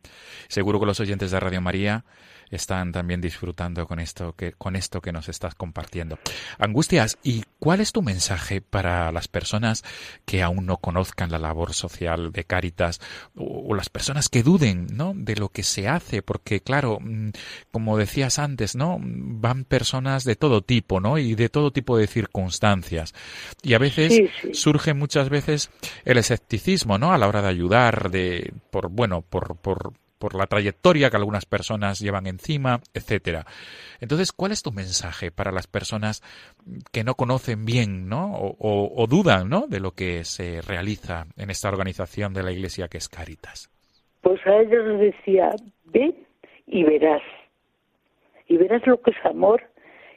Seguro 0.47 0.79
que 0.79 0.85
los 0.85 0.99
oyentes 0.99 1.31
de 1.31 1.39
Radio 1.39 1.61
María 1.61 2.05
están 2.51 2.91
también 2.91 3.21
disfrutando 3.21 3.87
con 3.87 3.99
esto 3.99 4.33
que, 4.33 4.51
con 4.51 4.75
esto 4.75 5.01
que 5.01 5.11
nos 5.11 5.29
estás 5.29 5.55
compartiendo. 5.55 6.19
Angustias, 6.59 7.17
¿y 7.23 7.43
cuál 7.59 7.79
es 7.79 7.93
tu 7.93 8.01
mensaje 8.01 8.61
para 8.61 9.11
las 9.11 9.27
personas 9.27 9.83
que 10.25 10.43
aún 10.43 10.65
no 10.65 10.77
conozcan 10.77 11.31
la 11.31 11.39
labor 11.39 11.73
social 11.73 12.31
de 12.31 12.43
Cáritas 12.43 12.99
o, 13.35 13.69
o 13.69 13.73
las 13.73 13.89
personas 13.89 14.29
que 14.29 14.43
duden, 14.43 14.87
¿no? 14.91 15.13
de 15.15 15.35
lo 15.35 15.49
que 15.49 15.63
se 15.63 15.87
hace? 15.87 16.21
Porque 16.21 16.61
claro, 16.61 16.99
mm, 16.99 17.29
como 17.71 17.97
decías 17.97 18.37
antes, 18.37 18.75
¿no? 18.75 18.99
van 19.01 19.63
personas 19.63 20.25
de 20.25 20.35
todo 20.35 20.61
tipo, 20.61 20.99
¿no? 20.99 21.17
y 21.17 21.35
de 21.35 21.49
todo 21.49 21.71
tipo 21.71 21.97
de 21.97 22.07
circunstancias. 22.11 23.13
Y 23.63 23.73
a 23.73 23.79
veces 23.79 24.13
Sí, 24.15 24.29
sí. 24.41 24.53
surge 24.53 24.93
muchas 24.93 25.29
veces 25.29 25.69
el 26.05 26.17
escepticismo, 26.17 26.97
¿no? 26.97 27.11
A 27.13 27.17
la 27.17 27.27
hora 27.27 27.41
de 27.41 27.49
ayudar, 27.49 28.09
de 28.11 28.53
por 28.69 28.89
bueno, 28.89 29.21
por 29.21 29.55
por 29.57 29.93
por 30.17 30.35
la 30.35 30.45
trayectoria 30.45 31.09
que 31.09 31.17
algunas 31.17 31.47
personas 31.47 31.97
llevan 31.97 32.27
encima, 32.27 32.79
etcétera. 32.93 33.43
Entonces, 33.99 34.31
¿cuál 34.31 34.51
es 34.51 34.61
tu 34.61 34.71
mensaje 34.71 35.31
para 35.31 35.51
las 35.51 35.65
personas 35.65 36.21
que 36.91 37.03
no 37.03 37.15
conocen 37.15 37.65
bien, 37.65 38.07
¿no? 38.07 38.31
O, 38.35 38.55
o- 38.59 39.01
o 39.03 39.07
dudan, 39.07 39.49
¿no? 39.49 39.65
De 39.67 39.79
lo 39.79 39.93
que 39.93 40.23
se 40.23 40.61
realiza 40.61 41.25
en 41.37 41.49
esta 41.49 41.69
organización 41.69 42.35
de 42.35 42.43
la 42.43 42.51
Iglesia 42.51 42.87
que 42.87 42.99
es 42.99 43.09
Caritas. 43.09 43.71
Pues 44.21 44.39
a 44.45 44.57
ellos 44.57 44.85
les 44.89 44.99
decía, 45.15 45.49
ve 45.85 46.13
y 46.67 46.83
verás. 46.83 47.23
Y 48.47 48.57
verás 48.57 48.85
lo 48.85 49.01
que 49.01 49.09
es 49.09 49.25
amor 49.25 49.63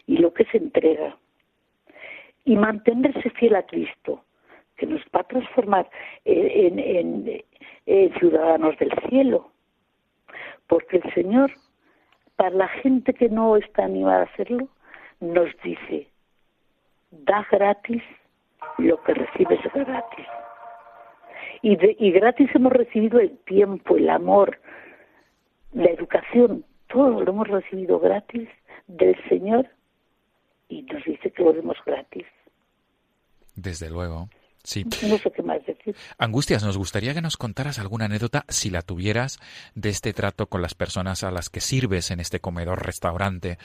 y 0.06 0.18
lo 0.18 0.34
que 0.34 0.42
es 0.42 0.54
entrega. 0.54 1.16
Y 2.44 2.56
mantenerse 2.56 3.30
fiel 3.30 3.56
a 3.56 3.62
Cristo, 3.64 4.22
que 4.76 4.86
nos 4.86 5.00
va 5.14 5.20
a 5.20 5.24
transformar 5.24 5.88
en, 6.24 7.42
ciudadanos 8.18 8.76
del 8.78 8.92
cielo. 9.08 9.50
Porque 10.66 10.98
el 10.98 11.14
Señor, 11.14 11.50
para 12.36 12.50
la 12.50 12.68
gente 12.68 13.14
que 13.14 13.28
no 13.28 13.56
está 13.56 13.84
animada 13.84 14.20
a 14.20 14.24
hacerlo, 14.24 14.68
nos 15.20 15.48
dice, 15.62 16.08
da 17.10 17.46
gratis 17.50 18.02
lo 18.78 19.02
que 19.04 19.14
recibes 19.14 19.60
gratis. 19.74 20.26
Y, 21.62 21.76
de- 21.76 21.96
y 21.98 22.10
gratis 22.10 22.50
hemos 22.54 22.72
recibido 22.72 23.20
el 23.20 23.38
tiempo, 23.44 23.96
el 23.96 24.10
amor, 24.10 24.58
la 25.72 25.86
educación, 25.90 26.64
todo 26.88 27.22
lo 27.22 27.30
hemos 27.30 27.48
recibido 27.48 27.98
gratis 28.00 28.48
del 28.86 29.16
Señor 29.28 29.66
y 30.74 30.82
nos 30.82 31.04
dice 31.04 31.30
que 31.30 31.42
lo 31.42 31.52
demos 31.52 31.76
gratis. 31.86 32.26
Desde 33.54 33.88
luego. 33.88 34.28
Sí. 34.64 34.84
No 35.06 35.18
sé 35.18 35.30
qué 35.30 35.42
más 35.42 35.64
decir. 35.66 35.94
Angustias, 36.18 36.64
nos 36.64 36.78
gustaría 36.78 37.12
que 37.14 37.20
nos 37.20 37.36
contaras 37.36 37.78
alguna 37.78 38.06
anécdota, 38.06 38.44
si 38.48 38.70
la 38.70 38.80
tuvieras, 38.82 39.38
de 39.74 39.90
este 39.90 40.12
trato 40.14 40.46
con 40.46 40.62
las 40.62 40.74
personas 40.74 41.22
a 41.22 41.30
las 41.30 41.50
que 41.50 41.60
sirves 41.60 42.10
en 42.10 42.18
este 42.18 42.40
comedor 42.40 42.84
restaurante, 42.84 43.58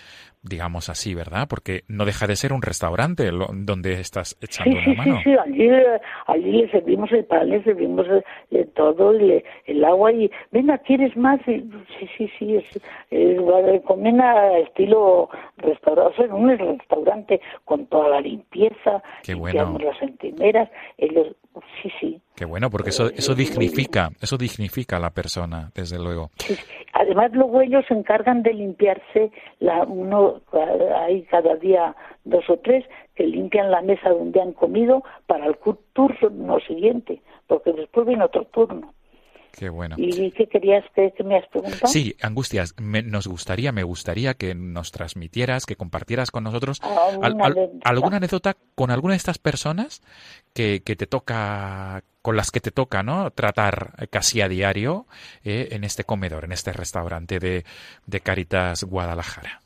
digamos 0.44 0.90
así, 0.90 1.14
¿verdad? 1.16 1.48
Porque 1.50 1.84
no 1.88 2.04
deja 2.06 2.28
de 2.28 2.36
ser 2.36 2.52
un 2.54 2.62
restaurante 2.62 3.32
lo- 3.32 3.48
donde 3.52 3.94
estás 3.94 4.36
Sí, 4.40 4.46
echando 4.46 4.80
sí, 4.82 4.90
una 4.92 5.04
sí, 5.04 5.10
mano. 5.10 5.22
sí, 5.24 5.32
allí, 5.38 5.64
eh, 5.70 6.02
allí 6.28 6.52
le 6.52 6.72
servimos 6.72 7.12
el 7.14 7.26
pan, 7.26 7.50
le 7.50 7.64
servimos 7.64 8.06
el, 8.08 8.24
el 8.52 8.68
todo, 8.74 9.12
el, 9.12 9.44
el 9.66 9.86
agua 9.86 10.12
y, 10.12 10.30
venga, 10.52 10.78
¿quieres 10.80 11.16
más? 11.16 11.40
Y, 11.48 11.62
sí, 11.98 12.10
sí, 12.18 12.30
sí, 12.38 12.56
es, 12.58 12.82
es 13.12 13.40
comen 13.86 14.20
a 14.22 14.58
estilo 14.60 15.30
restaurante, 15.58 16.14
o 16.22 16.26
sea, 16.28 16.36
un 16.36 16.58
restaurante 16.58 17.40
con 17.66 17.86
toda 17.88 18.10
la 18.10 18.22
limpieza, 18.22 19.02
Qué 19.24 19.34
bueno. 19.34 19.78
las 19.80 20.02
encimeras, 20.02 20.70
ellos, 20.98 21.36
sí, 21.82 21.92
sí. 22.00 22.22
Qué 22.36 22.46
bueno, 22.46 22.70
porque 22.70 22.90
eso, 22.90 23.08
eso 23.10 23.34
Eh, 23.34 23.36
dignifica, 23.36 24.10
eso 24.22 24.38
dignifica 24.38 24.98
a 24.98 25.00
la 25.00 25.10
persona, 25.12 25.72
desde 25.76 25.98
luego. 25.98 26.30
Sí. 26.38 26.56
Además, 26.94 27.32
luego 27.34 27.62
ellos 27.62 27.86
se 27.88 27.94
encargan 27.94 28.44
de 28.44 28.54
limpiarse, 28.54 29.32
la, 29.60 29.84
uno 29.84 30.42
hay 30.98 31.24
cada 31.24 31.56
día 31.56 31.96
dos 32.24 32.50
o 32.50 32.58
tres 32.58 32.86
que 33.16 33.26
limpian 33.26 33.72
la 33.72 33.82
mesa 33.82 34.10
donde 34.10 34.42
han 34.42 34.54
comido 34.54 35.04
para 35.28 35.46
el 35.46 35.58
turno 35.94 36.60
siguiente, 36.62 37.22
porque 37.48 37.74
después 37.74 38.08
viene 38.08 38.24
otro 38.24 38.46
turno. 38.46 38.94
Qué 39.52 39.70
bueno. 39.70 39.96
¿Y 39.98 40.32
qué 40.32 40.48
querías 40.48 40.86
que, 40.96 41.12
que 41.12 41.24
me 41.24 41.38
has 41.38 41.48
preguntado? 41.48 41.88
Sí, 41.88 42.16
Angustias, 42.22 42.76
me- 42.80 43.02
nos 43.04 43.28
gustaría, 43.28 43.72
me 43.72 43.84
gustaría 43.84 44.34
que 44.36 44.56
nos 44.56 44.92
transmitieras, 44.92 45.66
que 45.66 45.76
compartieras 45.76 46.32
con 46.32 46.44
nosotros 46.44 46.80
Ah, 46.84 47.10
al- 47.22 47.42
al- 47.42 47.72
alguna 47.84 48.18
anécdota 48.18 48.56
con 48.76 48.92
alguna 48.92 49.14
de 49.14 49.18
estas 49.18 49.38
personas 49.38 50.02
que, 50.54 50.82
que 50.86 50.96
te 50.96 51.08
toca, 51.08 52.04
con 52.22 52.36
las 52.38 52.52
que 52.52 52.60
te 52.62 52.72
toca, 52.72 53.04
¿no? 53.04 53.32
Tratar 53.32 54.08
casi 54.10 54.42
a 54.42 54.48
diario 54.48 55.06
eh, 55.44 55.70
en 55.72 55.84
este 55.84 56.04
comedor, 56.04 56.46
en 56.46 56.52
este 56.52 56.72
restaurante 56.72 57.40
de, 57.40 57.66
de 58.06 58.20
Caritas 58.22 58.84
Guadalajara. 58.84 59.62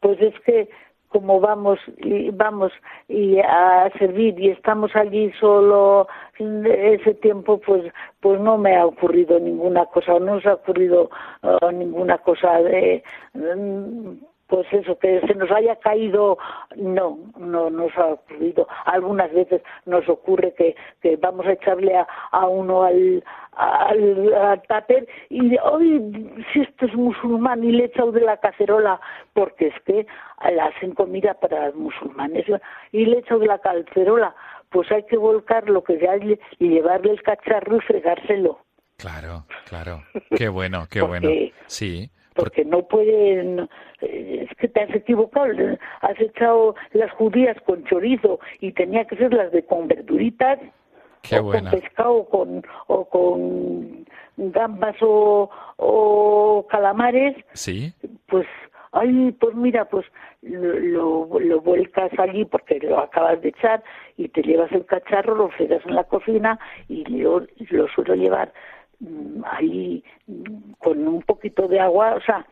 Pues 0.00 0.20
es 0.20 0.34
que 0.44 0.68
como 1.08 1.40
vamos 1.40 1.78
y 1.98 2.30
vamos 2.30 2.72
y 3.08 3.38
a 3.38 3.90
servir 3.98 4.38
y 4.38 4.50
estamos 4.50 4.94
allí 4.96 5.32
solo 5.40 6.08
ese 6.38 7.14
tiempo 7.14 7.58
pues 7.58 7.92
pues 8.20 8.40
no 8.40 8.58
me 8.58 8.76
ha 8.76 8.86
ocurrido 8.86 9.38
ninguna 9.38 9.86
cosa 9.86 10.18
no 10.18 10.40
se 10.40 10.48
ha 10.48 10.54
ocurrido 10.54 11.10
uh, 11.42 11.70
ninguna 11.70 12.18
cosa 12.18 12.60
de 12.62 13.02
mm, 13.34 14.12
pues 14.48 14.66
eso, 14.72 14.98
que 14.98 15.20
se 15.26 15.34
nos 15.34 15.50
haya 15.50 15.76
caído, 15.76 16.38
no, 16.76 17.18
no 17.36 17.68
nos 17.70 17.96
ha 17.98 18.06
ocurrido. 18.06 18.68
Algunas 18.84 19.32
veces 19.32 19.62
nos 19.86 20.08
ocurre 20.08 20.54
que, 20.56 20.76
que 21.02 21.16
vamos 21.16 21.46
a 21.46 21.52
echarle 21.52 21.96
a, 21.96 22.06
a 22.30 22.46
uno 22.46 22.84
al, 22.84 23.24
al, 23.52 24.32
al 24.34 24.62
tupper 24.62 25.08
y 25.30 25.56
hoy 25.58 26.32
si 26.52 26.60
esto 26.60 26.86
es 26.86 26.94
musulmán 26.94 27.64
y 27.64 27.72
le 27.72 27.84
he 27.84 27.86
echado 27.86 28.12
de 28.12 28.20
la 28.20 28.36
cacerola, 28.36 29.00
porque 29.32 29.68
es 29.68 29.74
que 29.84 30.06
la 30.54 30.66
hacen 30.66 30.92
comida 30.94 31.34
para 31.34 31.72
musulmanes 31.72 32.46
y 32.92 33.04
le 33.06 33.16
he 33.16 33.20
echado 33.20 33.40
de 33.40 33.46
la 33.46 33.58
cacerola, 33.58 34.34
pues 34.70 34.90
hay 34.92 35.04
que 35.04 35.16
volcar 35.16 35.68
lo 35.68 35.82
que 35.82 36.08
hay 36.08 36.38
y 36.58 36.68
llevarle 36.68 37.12
el 37.12 37.22
cacharro 37.22 37.76
y 37.76 37.80
fregárselo. 37.80 38.58
Claro, 38.96 39.44
claro. 39.68 40.02
Qué 40.36 40.48
bueno, 40.48 40.86
qué 40.90 41.00
Porque- 41.04 41.18
bueno. 41.28 41.52
Sí. 41.66 42.10
Porque 42.36 42.64
no 42.64 42.82
pueden 42.86 43.68
eh, 44.02 44.46
es 44.48 44.56
que 44.58 44.68
te 44.68 44.82
has 44.82 44.94
equivocado 44.94 45.46
has 46.02 46.20
echado 46.20 46.74
las 46.92 47.10
judías 47.12 47.56
con 47.66 47.82
chorizo 47.84 48.38
y 48.60 48.72
tenía 48.72 49.04
que 49.06 49.16
ser 49.16 49.32
las 49.32 49.50
de 49.52 49.64
con 49.64 49.88
verduritas 49.88 50.58
Qué 51.22 51.38
o 51.40 51.44
buena. 51.44 51.70
con 51.70 51.80
pescado 51.80 52.24
con 52.26 52.62
o 52.86 53.04
con 53.06 54.06
gambas 54.36 54.96
o, 55.00 55.50
o 55.76 56.66
calamares 56.70 57.34
Sí. 57.54 57.92
pues 58.28 58.46
ay 58.92 59.32
pues 59.40 59.54
mira 59.56 59.86
pues 59.86 60.06
lo, 60.42 60.78
lo, 61.28 61.40
lo 61.40 61.60
vuelcas 61.60 62.12
allí 62.18 62.44
porque 62.44 62.78
lo 62.80 62.98
acabas 63.00 63.40
de 63.42 63.48
echar 63.48 63.82
y 64.16 64.28
te 64.28 64.42
llevas 64.42 64.70
el 64.72 64.84
cacharro 64.86 65.34
lo 65.34 65.48
fregas 65.50 65.84
en 65.86 65.94
la 65.96 66.04
cocina 66.04 66.58
y 66.88 67.04
lo, 67.06 67.42
lo 67.70 67.88
suelo 67.88 68.14
llevar 68.14 68.52
ahí 69.44 70.02
mm, 70.26 70.72
con 70.78 71.06
un 71.06 71.22
poquito 71.22 71.68
de 71.68 71.80
agua 71.80 72.14
o 72.14 72.20
sea 72.20 72.46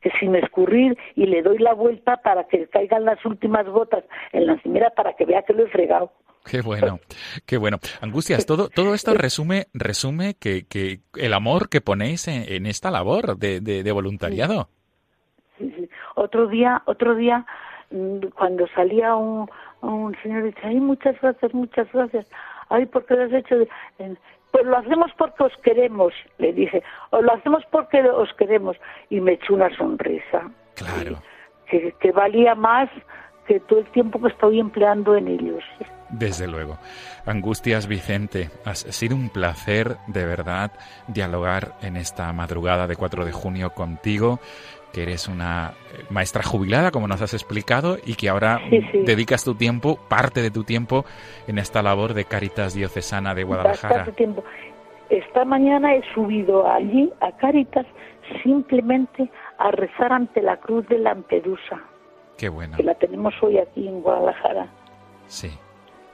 que 0.00 0.10
sin 0.18 0.34
escurrir 0.34 0.96
y 1.14 1.26
le 1.26 1.42
doy 1.42 1.58
la 1.58 1.74
vuelta 1.74 2.16
para 2.18 2.44
que 2.44 2.66
caigan 2.68 3.04
las 3.04 3.24
últimas 3.26 3.66
gotas 3.66 4.04
en 4.32 4.46
la 4.46 4.54
encimera 4.54 4.90
para 4.90 5.12
que 5.14 5.26
vea 5.26 5.42
que 5.42 5.52
lo 5.52 5.64
he 5.64 5.68
fregado 5.68 6.12
Qué 6.44 6.62
bueno, 6.62 7.00
qué 7.46 7.58
bueno. 7.58 7.78
Angustias, 8.00 8.46
todo, 8.46 8.68
todo 8.68 8.94
esto 8.94 9.12
resume, 9.14 9.66
resume 9.74 10.34
que, 10.34 10.66
que 10.66 11.00
el 11.16 11.34
amor 11.34 11.68
que 11.68 11.80
ponéis 11.80 12.28
en, 12.28 12.44
en 12.50 12.66
esta 12.66 12.90
labor 12.90 13.36
de, 13.36 13.60
de, 13.60 13.82
de 13.82 13.92
voluntariado. 13.92 14.68
Sí, 15.58 15.72
sí. 15.76 15.88
Otro 16.14 16.48
día, 16.48 16.82
otro 16.86 17.14
día, 17.14 17.44
mm, 17.90 18.28
cuando 18.34 18.66
salía 18.68 19.14
un, 19.16 19.50
un 19.82 20.16
señor 20.22 20.44
dice, 20.44 20.60
ay, 20.62 20.80
muchas 20.80 21.20
gracias, 21.20 21.52
muchas 21.52 21.92
gracias. 21.92 22.26
Ay, 22.70 22.86
¿por 22.86 23.04
qué 23.04 23.14
lo 23.14 23.24
has 23.24 23.32
hecho? 23.32 23.56
Pues 24.50 24.66
lo 24.66 24.78
hacemos 24.78 25.10
porque 25.16 25.44
os 25.44 25.56
queremos, 25.62 26.12
le 26.38 26.52
dije. 26.52 26.82
O 27.10 27.22
lo 27.22 27.32
hacemos 27.32 27.64
porque 27.70 28.00
os 28.02 28.32
queremos. 28.34 28.76
Y 29.08 29.20
me 29.20 29.32
echó 29.32 29.54
una 29.54 29.74
sonrisa. 29.76 30.50
Claro. 30.74 31.22
Que, 31.66 31.94
que 32.00 32.12
valía 32.12 32.54
más 32.54 32.88
que 33.46 33.60
todo 33.60 33.80
el 33.80 33.86
tiempo 33.86 34.20
que 34.20 34.28
estoy 34.28 34.60
empleando 34.60 35.16
en 35.16 35.28
ellos. 35.28 35.64
Desde 36.08 36.46
luego. 36.46 36.78
Angustias 37.26 37.86
Vicente, 37.86 38.50
ha 38.64 38.74
sido 38.74 39.16
un 39.16 39.28
placer 39.28 39.96
de 40.06 40.24
verdad 40.24 40.72
dialogar 41.08 41.74
en 41.82 41.96
esta 41.96 42.32
madrugada 42.32 42.86
de 42.86 42.96
4 42.96 43.24
de 43.24 43.32
junio 43.32 43.70
contigo, 43.70 44.40
que 44.92 45.02
eres 45.02 45.28
una 45.28 45.72
eh, 45.92 46.04
maestra 46.10 46.42
jubilada, 46.42 46.90
como 46.90 47.06
nos 47.08 47.22
has 47.22 47.32
explicado, 47.34 47.96
y 48.04 48.14
que 48.14 48.28
ahora 48.28 48.60
Sí, 48.70 48.80
sí. 48.92 48.98
dedicas 49.04 49.44
tu 49.44 49.54
tiempo, 49.54 49.98
parte 50.08 50.42
de 50.42 50.50
tu 50.50 50.64
tiempo, 50.64 51.04
en 51.46 51.58
esta 51.58 51.82
labor 51.82 52.14
de 52.14 52.24
Caritas 52.24 52.74
Diocesana 52.74 53.34
de 53.34 53.44
Guadalajara. 53.44 54.04
Tiempo. 54.12 54.42
Esta 55.08 55.44
mañana 55.44 55.94
he 55.94 56.02
subido 56.14 56.70
allí, 56.70 57.12
a 57.20 57.32
Cáritas, 57.36 57.86
simplemente 58.42 59.30
a 59.58 59.70
rezar 59.70 60.12
ante 60.12 60.40
la 60.42 60.56
cruz 60.58 60.86
de 60.88 60.98
Lampedusa. 60.98 61.80
Qué 62.38 62.48
bueno. 62.48 62.76
que 62.76 62.82
la 62.82 62.94
tenemos 62.94 63.34
hoy 63.42 63.58
aquí 63.58 63.86
en 63.86 64.00
Guadalajara. 64.02 64.66
Sí. 65.26 65.50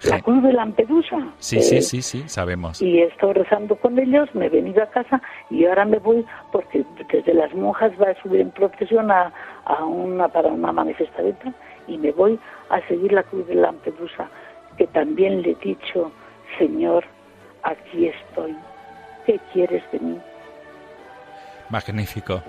La 0.04 0.20
cruz 0.20 0.42
de 0.42 0.52
Lampedusa. 0.52 1.16
Sí, 1.38 1.60
sí, 1.62 1.76
Eh, 1.78 1.82
sí, 1.82 2.02
sí, 2.02 2.24
sabemos. 2.28 2.82
Y 2.82 2.98
he 2.98 3.04
estado 3.06 3.32
rezando 3.32 3.76
con 3.76 3.98
ellos, 3.98 4.28
me 4.34 4.46
he 4.46 4.48
venido 4.50 4.82
a 4.82 4.86
casa 4.86 5.20
y 5.50 5.64
ahora 5.64 5.84
me 5.86 5.98
voy 5.98 6.24
porque 6.52 6.84
desde 7.10 7.32
las 7.34 7.54
monjas 7.54 7.92
va 8.00 8.10
a 8.10 8.22
subir 8.22 8.40
en 8.42 8.50
procesión 8.50 9.10
a, 9.10 9.32
a 9.64 9.84
una 9.84 10.28
para 10.28 10.48
una 10.48 10.70
manifestación 10.72 11.54
y 11.88 11.96
me 11.98 12.12
voy 12.12 12.38
a 12.68 12.80
seguir 12.88 13.12
la 13.12 13.22
cruz 13.22 13.46
de 13.46 13.54
Lampedusa, 13.54 14.28
que 14.76 14.86
también 14.88 15.40
le 15.42 15.52
he 15.52 15.54
dicho, 15.56 16.12
Señor, 16.58 17.04
aquí 17.62 18.06
estoy. 18.08 18.54
¿Qué 19.24 19.40
quieres 19.52 19.82
de 19.92 19.98
mí? 20.00 20.18
Magnífico. 21.70 22.42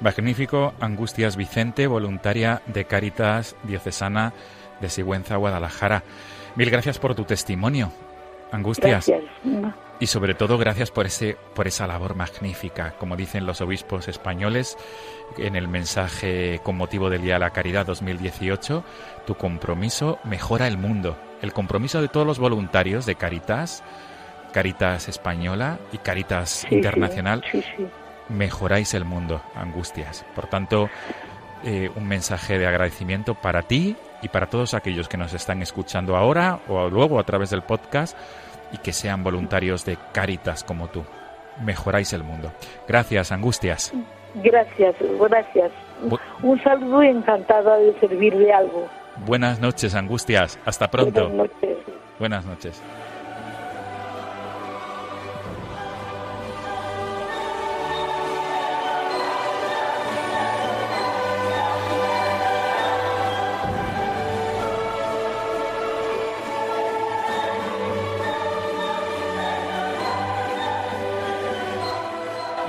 Magnífico, 0.00 0.74
Angustias 0.80 1.36
Vicente, 1.36 1.86
voluntaria 1.86 2.62
de 2.66 2.84
Caritas 2.84 3.56
Diocesana 3.64 4.32
de 4.80 4.88
Sigüenza, 4.88 5.36
Guadalajara. 5.36 6.02
Mil 6.56 6.70
gracias 6.70 6.98
por 6.98 7.14
tu 7.14 7.24
testimonio, 7.24 7.92
Angustias. 8.52 9.08
Gracias. 9.08 9.22
Y 10.00 10.06
sobre 10.06 10.34
todo 10.34 10.56
gracias 10.56 10.90
por 10.90 11.06
ese 11.06 11.36
por 11.54 11.68
esa 11.68 11.86
labor 11.86 12.14
magnífica, 12.14 12.94
como 12.98 13.16
dicen 13.16 13.44
los 13.46 13.60
obispos 13.60 14.08
españoles 14.08 14.78
en 15.36 15.56
el 15.56 15.68
mensaje 15.68 16.60
con 16.62 16.76
motivo 16.76 17.10
del 17.10 17.22
Día 17.22 17.34
de 17.34 17.40
la 17.40 17.50
Caridad 17.50 17.84
2018, 17.86 18.82
tu 19.26 19.34
compromiso 19.34 20.18
mejora 20.24 20.66
el 20.66 20.78
mundo. 20.78 21.16
El 21.42 21.52
compromiso 21.52 22.00
de 22.02 22.08
todos 22.08 22.26
los 22.26 22.38
voluntarios 22.38 23.06
de 23.06 23.14
Caritas, 23.14 23.82
Caritas 24.52 25.08
española 25.08 25.78
y 25.92 25.98
Caritas 25.98 26.66
Sí, 26.68 26.74
internacional 26.74 27.44
Sí, 27.52 27.62
sí. 27.62 27.86
mejoráis 28.28 28.94
el 28.94 29.04
mundo, 29.04 29.42
Angustias. 29.54 30.24
Por 30.34 30.46
tanto, 30.48 30.88
eh, 31.64 31.90
un 31.94 32.08
mensaje 32.08 32.58
de 32.58 32.66
agradecimiento 32.66 33.34
para 33.34 33.62
ti 33.62 33.96
y 34.22 34.28
para 34.28 34.46
todos 34.46 34.74
aquellos 34.74 35.08
que 35.08 35.16
nos 35.16 35.32
están 35.34 35.62
escuchando 35.62 36.16
ahora 36.16 36.60
o 36.68 36.88
luego 36.88 37.18
a 37.18 37.24
través 37.24 37.50
del 37.50 37.62
podcast 37.62 38.16
y 38.72 38.78
que 38.78 38.92
sean 38.92 39.22
voluntarios 39.24 39.84
de 39.84 39.96
Caritas 40.12 40.62
como 40.64 40.88
tú. 40.88 41.04
Mejoráis 41.64 42.12
el 42.12 42.22
mundo. 42.22 42.52
Gracias, 42.86 43.32
Angustias. 43.32 43.92
Gracias, 44.34 44.94
gracias. 45.18 45.72
Bu- 46.04 46.20
Un 46.42 46.62
saludo 46.62 47.02
y 47.02 47.08
encantada 47.08 47.76
de 47.78 47.98
servir 47.98 48.36
de 48.36 48.52
algo. 48.52 48.88
Buenas 49.26 49.60
noches, 49.60 49.94
Angustias. 49.94 50.58
Hasta 50.64 50.88
pronto. 50.88 51.28
Buenas 51.28 51.50
noches. 51.52 51.78
Buenas 52.18 52.44
noches. 52.46 52.82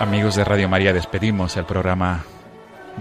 Amigos 0.02 0.34
de 0.34 0.44
Radio 0.44 0.68
María, 0.68 0.94
despedimos 0.94 1.58
el 1.58 1.66
programa 1.66 2.24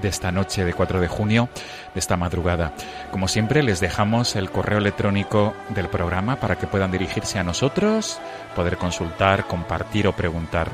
de 0.02 0.08
esta 0.08 0.30
noche 0.30 0.66
de 0.66 0.74
4 0.74 1.00
de 1.00 1.08
junio, 1.08 1.48
de 1.94 1.98
esta 1.98 2.18
madrugada. 2.18 2.74
Como 3.10 3.26
siempre, 3.26 3.62
les 3.62 3.80
dejamos 3.80 4.36
el 4.36 4.50
correo 4.50 4.76
electrónico 4.76 5.54
del 5.70 5.88
programa 5.88 6.36
para 6.36 6.58
que 6.58 6.66
puedan 6.66 6.90
dirigirse 6.90 7.38
a 7.38 7.42
nosotros, 7.42 8.20
poder 8.54 8.76
consultar, 8.76 9.46
compartir 9.46 10.08
o 10.08 10.12
preguntar. 10.12 10.68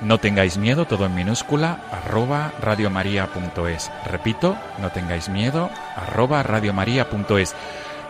No 0.00 0.18
tengáis 0.18 0.58
miedo, 0.58 0.86
todo 0.86 1.06
en 1.06 1.14
minúscula, 1.14 1.82
arroba 1.92 2.50
radiomaria.es. 2.60 3.92
Repito, 4.10 4.56
no 4.82 4.90
tengáis 4.90 5.28
miedo, 5.28 5.70
arroba 5.94 6.42
radiomaria.es. 6.42 7.54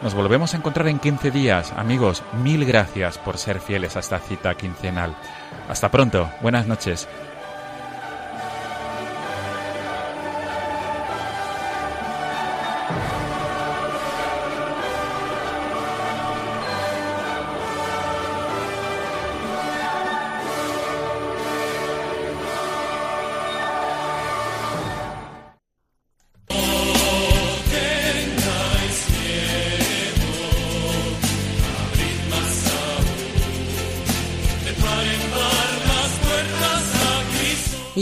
Nos 0.02 0.14
volvemos 0.14 0.54
a 0.54 0.58
encontrar 0.58 0.86
en 0.86 1.00
15 1.00 1.32
días. 1.32 1.72
Amigos, 1.76 2.22
mil 2.44 2.64
gracias 2.64 3.18
por 3.18 3.36
ser 3.36 3.60
fieles 3.60 3.96
a 3.96 4.00
esta 4.00 4.20
cita 4.20 4.54
quincenal. 4.54 5.16
Hasta 5.68 5.90
pronto, 5.90 6.30
buenas 6.40 6.66
noches. 6.66 7.08